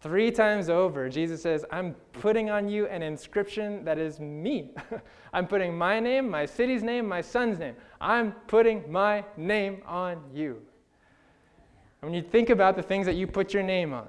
Three 0.00 0.30
times 0.30 0.70
over, 0.70 1.10
Jesus 1.10 1.42
says, 1.42 1.64
I'm 1.70 1.94
putting 2.12 2.48
on 2.48 2.68
you 2.68 2.86
an 2.86 3.02
inscription 3.02 3.84
that 3.84 3.98
is 3.98 4.18
me. 4.18 4.70
I'm 5.34 5.46
putting 5.46 5.76
my 5.76 6.00
name, 6.00 6.30
my 6.30 6.46
city's 6.46 6.82
name, 6.82 7.06
my 7.06 7.20
son's 7.20 7.58
name. 7.58 7.74
I'm 8.00 8.32
putting 8.46 8.90
my 8.90 9.24
name 9.36 9.82
on 9.86 10.22
you. 10.32 10.62
And 12.00 12.10
when 12.10 12.14
you 12.14 12.22
think 12.22 12.48
about 12.48 12.76
the 12.76 12.82
things 12.82 13.04
that 13.04 13.14
you 13.14 13.26
put 13.26 13.52
your 13.52 13.62
name 13.62 13.92
on, 13.92 14.08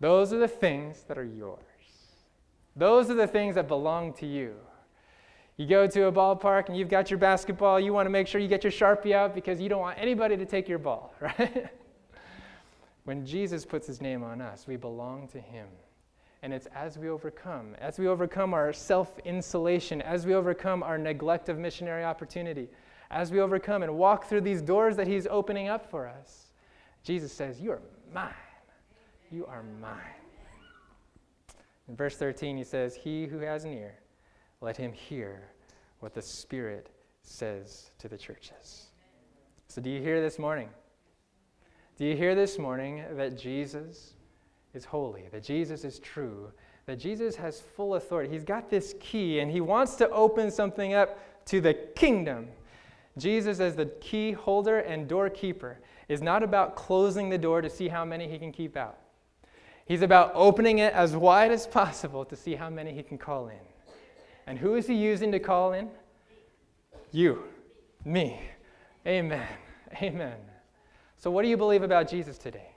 those 0.00 0.34
are 0.34 0.38
the 0.38 0.48
things 0.48 1.02
that 1.08 1.16
are 1.16 1.24
yours. 1.24 1.62
Those 2.76 3.10
are 3.10 3.14
the 3.14 3.26
things 3.26 3.54
that 3.54 3.68
belong 3.68 4.12
to 4.14 4.26
you. 4.26 4.54
You 5.56 5.66
go 5.66 5.86
to 5.86 6.04
a 6.04 6.12
ballpark 6.12 6.68
and 6.68 6.76
you've 6.76 6.90
got 6.90 7.10
your 7.10 7.18
basketball, 7.18 7.80
you 7.80 7.94
want 7.94 8.04
to 8.04 8.10
make 8.10 8.28
sure 8.28 8.40
you 8.40 8.48
get 8.48 8.62
your 8.62 8.70
Sharpie 8.70 9.12
out 9.12 9.34
because 9.34 9.60
you 9.60 9.70
don't 9.70 9.80
want 9.80 9.98
anybody 9.98 10.36
to 10.36 10.44
take 10.44 10.68
your 10.68 10.78
ball, 10.78 11.14
right? 11.20 11.70
When 13.08 13.24
Jesus 13.24 13.64
puts 13.64 13.86
his 13.86 14.02
name 14.02 14.22
on 14.22 14.42
us, 14.42 14.66
we 14.66 14.76
belong 14.76 15.28
to 15.28 15.40
him. 15.40 15.66
And 16.42 16.52
it's 16.52 16.66
as 16.74 16.98
we 16.98 17.08
overcome, 17.08 17.74
as 17.78 17.98
we 17.98 18.06
overcome 18.06 18.52
our 18.52 18.70
self 18.70 19.18
insulation, 19.20 20.02
as 20.02 20.26
we 20.26 20.34
overcome 20.34 20.82
our 20.82 20.98
neglect 20.98 21.48
of 21.48 21.56
missionary 21.56 22.04
opportunity, 22.04 22.68
as 23.10 23.32
we 23.32 23.40
overcome 23.40 23.82
and 23.82 23.96
walk 23.96 24.26
through 24.26 24.42
these 24.42 24.60
doors 24.60 24.94
that 24.96 25.06
he's 25.06 25.26
opening 25.26 25.68
up 25.68 25.90
for 25.90 26.06
us, 26.06 26.48
Jesus 27.02 27.32
says, 27.32 27.62
You 27.62 27.70
are 27.72 27.80
mine. 28.12 28.34
You 29.30 29.46
are 29.46 29.62
mine. 29.80 30.20
In 31.88 31.96
verse 31.96 32.18
13, 32.18 32.58
he 32.58 32.64
says, 32.64 32.94
He 32.94 33.24
who 33.24 33.38
has 33.38 33.64
an 33.64 33.72
ear, 33.72 33.94
let 34.60 34.76
him 34.76 34.92
hear 34.92 35.48
what 36.00 36.12
the 36.12 36.20
Spirit 36.20 36.90
says 37.22 37.90
to 38.00 38.06
the 38.06 38.18
churches. 38.18 38.88
So, 39.68 39.80
do 39.80 39.88
you 39.88 40.02
hear 40.02 40.20
this 40.20 40.38
morning? 40.38 40.68
Do 41.98 42.04
you 42.04 42.14
hear 42.16 42.36
this 42.36 42.60
morning 42.60 43.02
that 43.14 43.36
Jesus 43.36 44.12
is 44.72 44.84
holy, 44.84 45.24
that 45.32 45.42
Jesus 45.42 45.82
is 45.82 45.98
true, 45.98 46.52
that 46.86 46.96
Jesus 46.96 47.34
has 47.34 47.60
full 47.60 47.96
authority? 47.96 48.32
He's 48.32 48.44
got 48.44 48.70
this 48.70 48.94
key 49.00 49.40
and 49.40 49.50
he 49.50 49.60
wants 49.60 49.96
to 49.96 50.08
open 50.10 50.48
something 50.52 50.94
up 50.94 51.18
to 51.46 51.60
the 51.60 51.74
kingdom. 51.74 52.46
Jesus, 53.16 53.58
as 53.58 53.74
the 53.74 53.86
key 54.00 54.30
holder 54.30 54.78
and 54.78 55.08
doorkeeper, 55.08 55.80
is 56.08 56.22
not 56.22 56.44
about 56.44 56.76
closing 56.76 57.30
the 57.30 57.38
door 57.38 57.60
to 57.60 57.68
see 57.68 57.88
how 57.88 58.04
many 58.04 58.28
he 58.28 58.38
can 58.38 58.52
keep 58.52 58.76
out. 58.76 58.98
He's 59.84 60.02
about 60.02 60.30
opening 60.36 60.78
it 60.78 60.92
as 60.92 61.16
wide 61.16 61.50
as 61.50 61.66
possible 61.66 62.24
to 62.26 62.36
see 62.36 62.54
how 62.54 62.70
many 62.70 62.92
he 62.92 63.02
can 63.02 63.18
call 63.18 63.48
in. 63.48 63.58
And 64.46 64.56
who 64.56 64.76
is 64.76 64.86
he 64.86 64.94
using 64.94 65.32
to 65.32 65.40
call 65.40 65.72
in? 65.72 65.90
You, 67.10 67.42
me. 68.04 68.40
Amen. 69.04 69.48
Amen. 70.00 70.36
So, 71.18 71.32
what 71.32 71.42
do 71.42 71.48
you 71.48 71.56
believe 71.56 71.82
about 71.82 72.08
Jesus 72.08 72.38
today? 72.38 72.70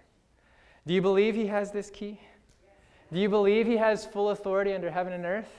Do 0.87 0.95
you 0.95 1.01
believe 1.01 1.35
he 1.35 1.45
has 1.47 1.71
this 1.71 1.91
key? 1.91 2.19
Do 3.13 3.19
you 3.19 3.29
believe 3.29 3.67
he 3.67 3.77
has 3.77 4.03
full 4.03 4.31
authority 4.31 4.73
under 4.73 4.89
heaven 4.89 5.13
and 5.13 5.25
earth? 5.25 5.51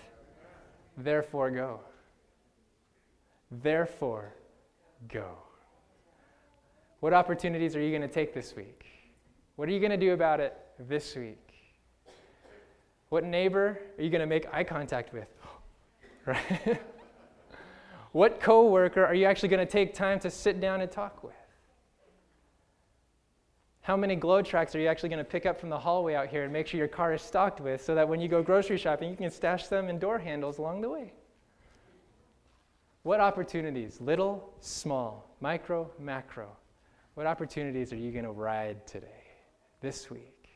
Therefore, 0.97 1.51
go. 1.51 1.80
Therefore, 3.51 4.35
go. 5.09 5.28
What 6.99 7.12
opportunities 7.12 7.76
are 7.76 7.80
you 7.80 7.91
going 7.91 8.03
to 8.03 8.12
take 8.12 8.35
this 8.35 8.57
week? 8.57 8.87
What 9.55 9.68
are 9.68 9.72
you 9.72 9.80
going 9.80 9.91
to 9.93 9.97
do 9.97 10.12
about 10.12 10.41
it 10.41 10.57
this 10.78 11.14
week? 11.14 11.39
What 13.11 13.22
neighbor 13.22 13.78
are 13.97 14.03
you 14.03 14.11
going 14.11 14.20
to 14.20 14.26
make 14.26 14.53
eye 14.53 14.64
contact 14.64 15.12
with? 15.12 15.28
right? 16.26 16.80
what 18.12 18.41
coworker 18.41 19.05
are 19.05 19.14
you 19.14 19.26
actually 19.26 19.51
going 19.51 19.64
to 19.64 19.70
take 19.70 19.95
time 19.95 20.18
to 20.20 20.30
sit 20.30 20.61
down 20.61 20.80
and 20.80 20.91
talk 20.91 21.22
with? 21.22 21.35
How 23.83 23.97
many 23.97 24.14
glow 24.14 24.43
tracts 24.43 24.76
are 24.76 24.80
you 24.80 24.87
actually 24.87 25.09
going 25.09 25.24
to 25.24 25.30
pick 25.30 25.45
up 25.45 25.59
from 25.59 25.68
the 25.68 25.78
hallway 25.78 26.14
out 26.14 26.28
here 26.28 26.45
and 26.45 26.53
make 26.53 26.68
sure 26.68 26.78
your 26.78 26.87
car 26.87 27.14
is 27.14 27.20
stocked 27.20 27.61
with 27.61 27.85
so 27.85 27.97
that 27.97 28.09
when 28.09 28.20
you 28.20 28.28
go 28.28 28.41
grocery 28.41 28.78
shopping, 28.78 29.11
you 29.11 29.16
can 29.16 29.30
stash 29.30 29.66
them 29.66 29.89
in 29.89 29.99
door 29.99 30.18
handles 30.18 30.59
along 30.59 30.83
the 30.83 30.89
way? 30.89 31.12
What 33.03 33.18
opportunities, 33.18 34.01
little, 34.01 34.55
small, 34.61 35.28
micro, 35.41 35.91
macro, 35.99 36.57
what 37.14 37.26
opportunities 37.26 37.93
are 37.93 37.97
you 37.97 38.12
going 38.12 38.24
to 38.24 38.30
ride 38.30 38.87
today, 38.87 39.24
this 39.80 40.09
week? 40.09 40.49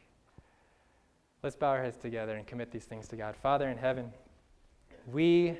Let's 1.43 1.57
bow 1.57 1.71
our 1.71 1.83
heads 1.83 1.97
together 1.97 2.37
and 2.37 2.47
commit 2.47 2.71
these 2.71 2.85
things 2.85 3.09
to 3.09 3.17
God. 3.17 3.35
Father 3.35 3.69
in 3.69 3.77
heaven, 3.77 4.13
we 5.13 5.57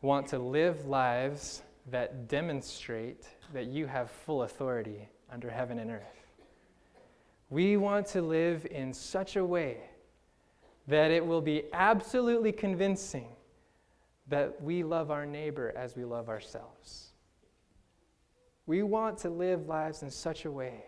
want 0.00 0.28
to 0.28 0.38
live 0.38 0.86
lives 0.86 1.62
that 1.90 2.28
demonstrate 2.28 3.26
that 3.52 3.66
you 3.66 3.86
have 3.86 4.10
full 4.10 4.44
authority 4.44 5.08
under 5.32 5.50
heaven 5.50 5.80
and 5.80 5.90
earth. 5.90 6.23
We 7.54 7.76
want 7.76 8.06
to 8.06 8.20
live 8.20 8.66
in 8.68 8.92
such 8.92 9.36
a 9.36 9.44
way 9.44 9.76
that 10.88 11.12
it 11.12 11.24
will 11.24 11.40
be 11.40 11.62
absolutely 11.72 12.50
convincing 12.50 13.28
that 14.26 14.60
we 14.60 14.82
love 14.82 15.12
our 15.12 15.24
neighbor 15.24 15.72
as 15.76 15.94
we 15.94 16.04
love 16.04 16.28
ourselves. 16.28 17.12
We 18.66 18.82
want 18.82 19.18
to 19.18 19.30
live 19.30 19.68
lives 19.68 20.02
in 20.02 20.10
such 20.10 20.46
a 20.46 20.50
way 20.50 20.84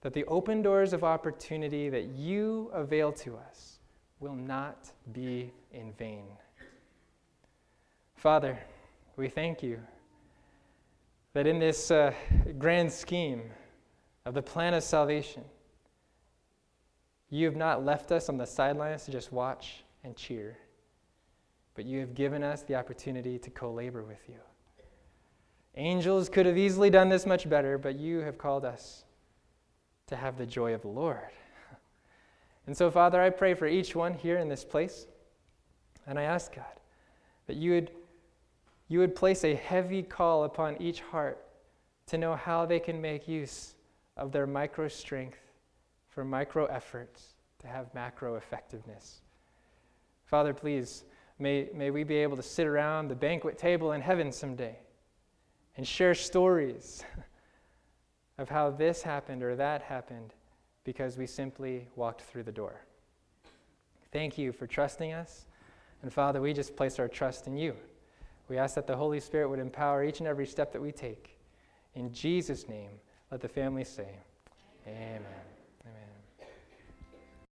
that 0.00 0.12
the 0.12 0.24
open 0.24 0.60
doors 0.60 0.92
of 0.92 1.04
opportunity 1.04 1.88
that 1.88 2.06
you 2.06 2.68
avail 2.74 3.12
to 3.12 3.36
us 3.36 3.78
will 4.18 4.34
not 4.34 4.90
be 5.12 5.52
in 5.70 5.92
vain. 5.92 6.26
Father, 8.16 8.58
we 9.14 9.28
thank 9.28 9.62
you 9.62 9.78
that 11.32 11.46
in 11.46 11.60
this 11.60 11.92
uh, 11.92 12.12
grand 12.58 12.90
scheme 12.90 13.42
of 14.24 14.34
the 14.34 14.42
plan 14.42 14.74
of 14.74 14.82
salvation, 14.82 15.44
you 17.30 17.46
have 17.46 17.56
not 17.56 17.84
left 17.84 18.12
us 18.12 18.28
on 18.28 18.36
the 18.36 18.46
sidelines 18.46 19.04
to 19.04 19.10
just 19.10 19.32
watch 19.32 19.84
and 20.04 20.14
cheer, 20.16 20.58
but 21.74 21.84
you 21.84 22.00
have 22.00 22.14
given 22.14 22.42
us 22.42 22.62
the 22.62 22.74
opportunity 22.74 23.38
to 23.38 23.50
co 23.50 23.72
labor 23.72 24.02
with 24.02 24.28
you. 24.28 24.36
Angels 25.76 26.28
could 26.28 26.44
have 26.44 26.58
easily 26.58 26.90
done 26.90 27.08
this 27.08 27.24
much 27.24 27.48
better, 27.48 27.78
but 27.78 27.98
you 27.98 28.18
have 28.18 28.36
called 28.36 28.64
us 28.64 29.04
to 30.08 30.16
have 30.16 30.36
the 30.36 30.44
joy 30.44 30.74
of 30.74 30.82
the 30.82 30.88
Lord. 30.88 31.18
And 32.64 32.76
so, 32.76 32.92
Father, 32.92 33.20
I 33.20 33.30
pray 33.30 33.54
for 33.54 33.66
each 33.66 33.96
one 33.96 34.14
here 34.14 34.38
in 34.38 34.48
this 34.48 34.64
place. 34.64 35.08
And 36.06 36.16
I 36.16 36.22
ask, 36.22 36.54
God, 36.54 36.64
that 37.48 37.56
you 37.56 37.72
would, 37.72 37.90
you 38.86 39.00
would 39.00 39.16
place 39.16 39.42
a 39.42 39.56
heavy 39.56 40.00
call 40.00 40.44
upon 40.44 40.80
each 40.80 41.00
heart 41.00 41.44
to 42.06 42.18
know 42.18 42.36
how 42.36 42.64
they 42.64 42.78
can 42.78 43.00
make 43.00 43.26
use 43.26 43.74
of 44.16 44.32
their 44.32 44.46
micro 44.46 44.88
strength 44.88 45.38
for 46.08 46.24
micro 46.24 46.66
efforts 46.66 47.34
to 47.58 47.66
have 47.66 47.92
macro 47.94 48.34
effectiveness. 48.36 49.22
Father, 50.26 50.52
please, 50.52 51.04
may, 51.38 51.68
may 51.74 51.90
we 51.90 52.04
be 52.04 52.16
able 52.16 52.36
to 52.36 52.42
sit 52.42 52.66
around 52.66 53.08
the 53.08 53.14
banquet 53.14 53.58
table 53.58 53.92
in 53.92 54.00
heaven 54.00 54.32
someday 54.32 54.76
and 55.76 55.86
share 55.86 56.14
stories 56.14 57.04
of 58.38 58.48
how 58.48 58.70
this 58.70 59.02
happened 59.02 59.42
or 59.42 59.56
that 59.56 59.82
happened 59.82 60.34
because 60.84 61.16
we 61.16 61.26
simply 61.26 61.88
walked 61.96 62.22
through 62.22 62.42
the 62.42 62.52
door. 62.52 62.80
Thank 64.12 64.36
you 64.36 64.52
for 64.52 64.66
trusting 64.66 65.12
us. 65.12 65.46
And 66.02 66.12
Father, 66.12 66.40
we 66.40 66.52
just 66.52 66.76
place 66.76 66.98
our 66.98 67.08
trust 67.08 67.46
in 67.46 67.56
you. 67.56 67.74
We 68.48 68.58
ask 68.58 68.74
that 68.74 68.86
the 68.86 68.96
Holy 68.96 69.20
Spirit 69.20 69.48
would 69.48 69.60
empower 69.60 70.04
each 70.04 70.18
and 70.18 70.28
every 70.28 70.46
step 70.46 70.72
that 70.72 70.82
we 70.82 70.92
take. 70.92 71.38
In 71.94 72.12
Jesus' 72.12 72.68
name, 72.68 72.90
let 73.32 73.40
the 73.40 73.48
family 73.48 73.82
say, 73.82 74.06
Amen. 74.86 75.16
Amen. 75.16 75.51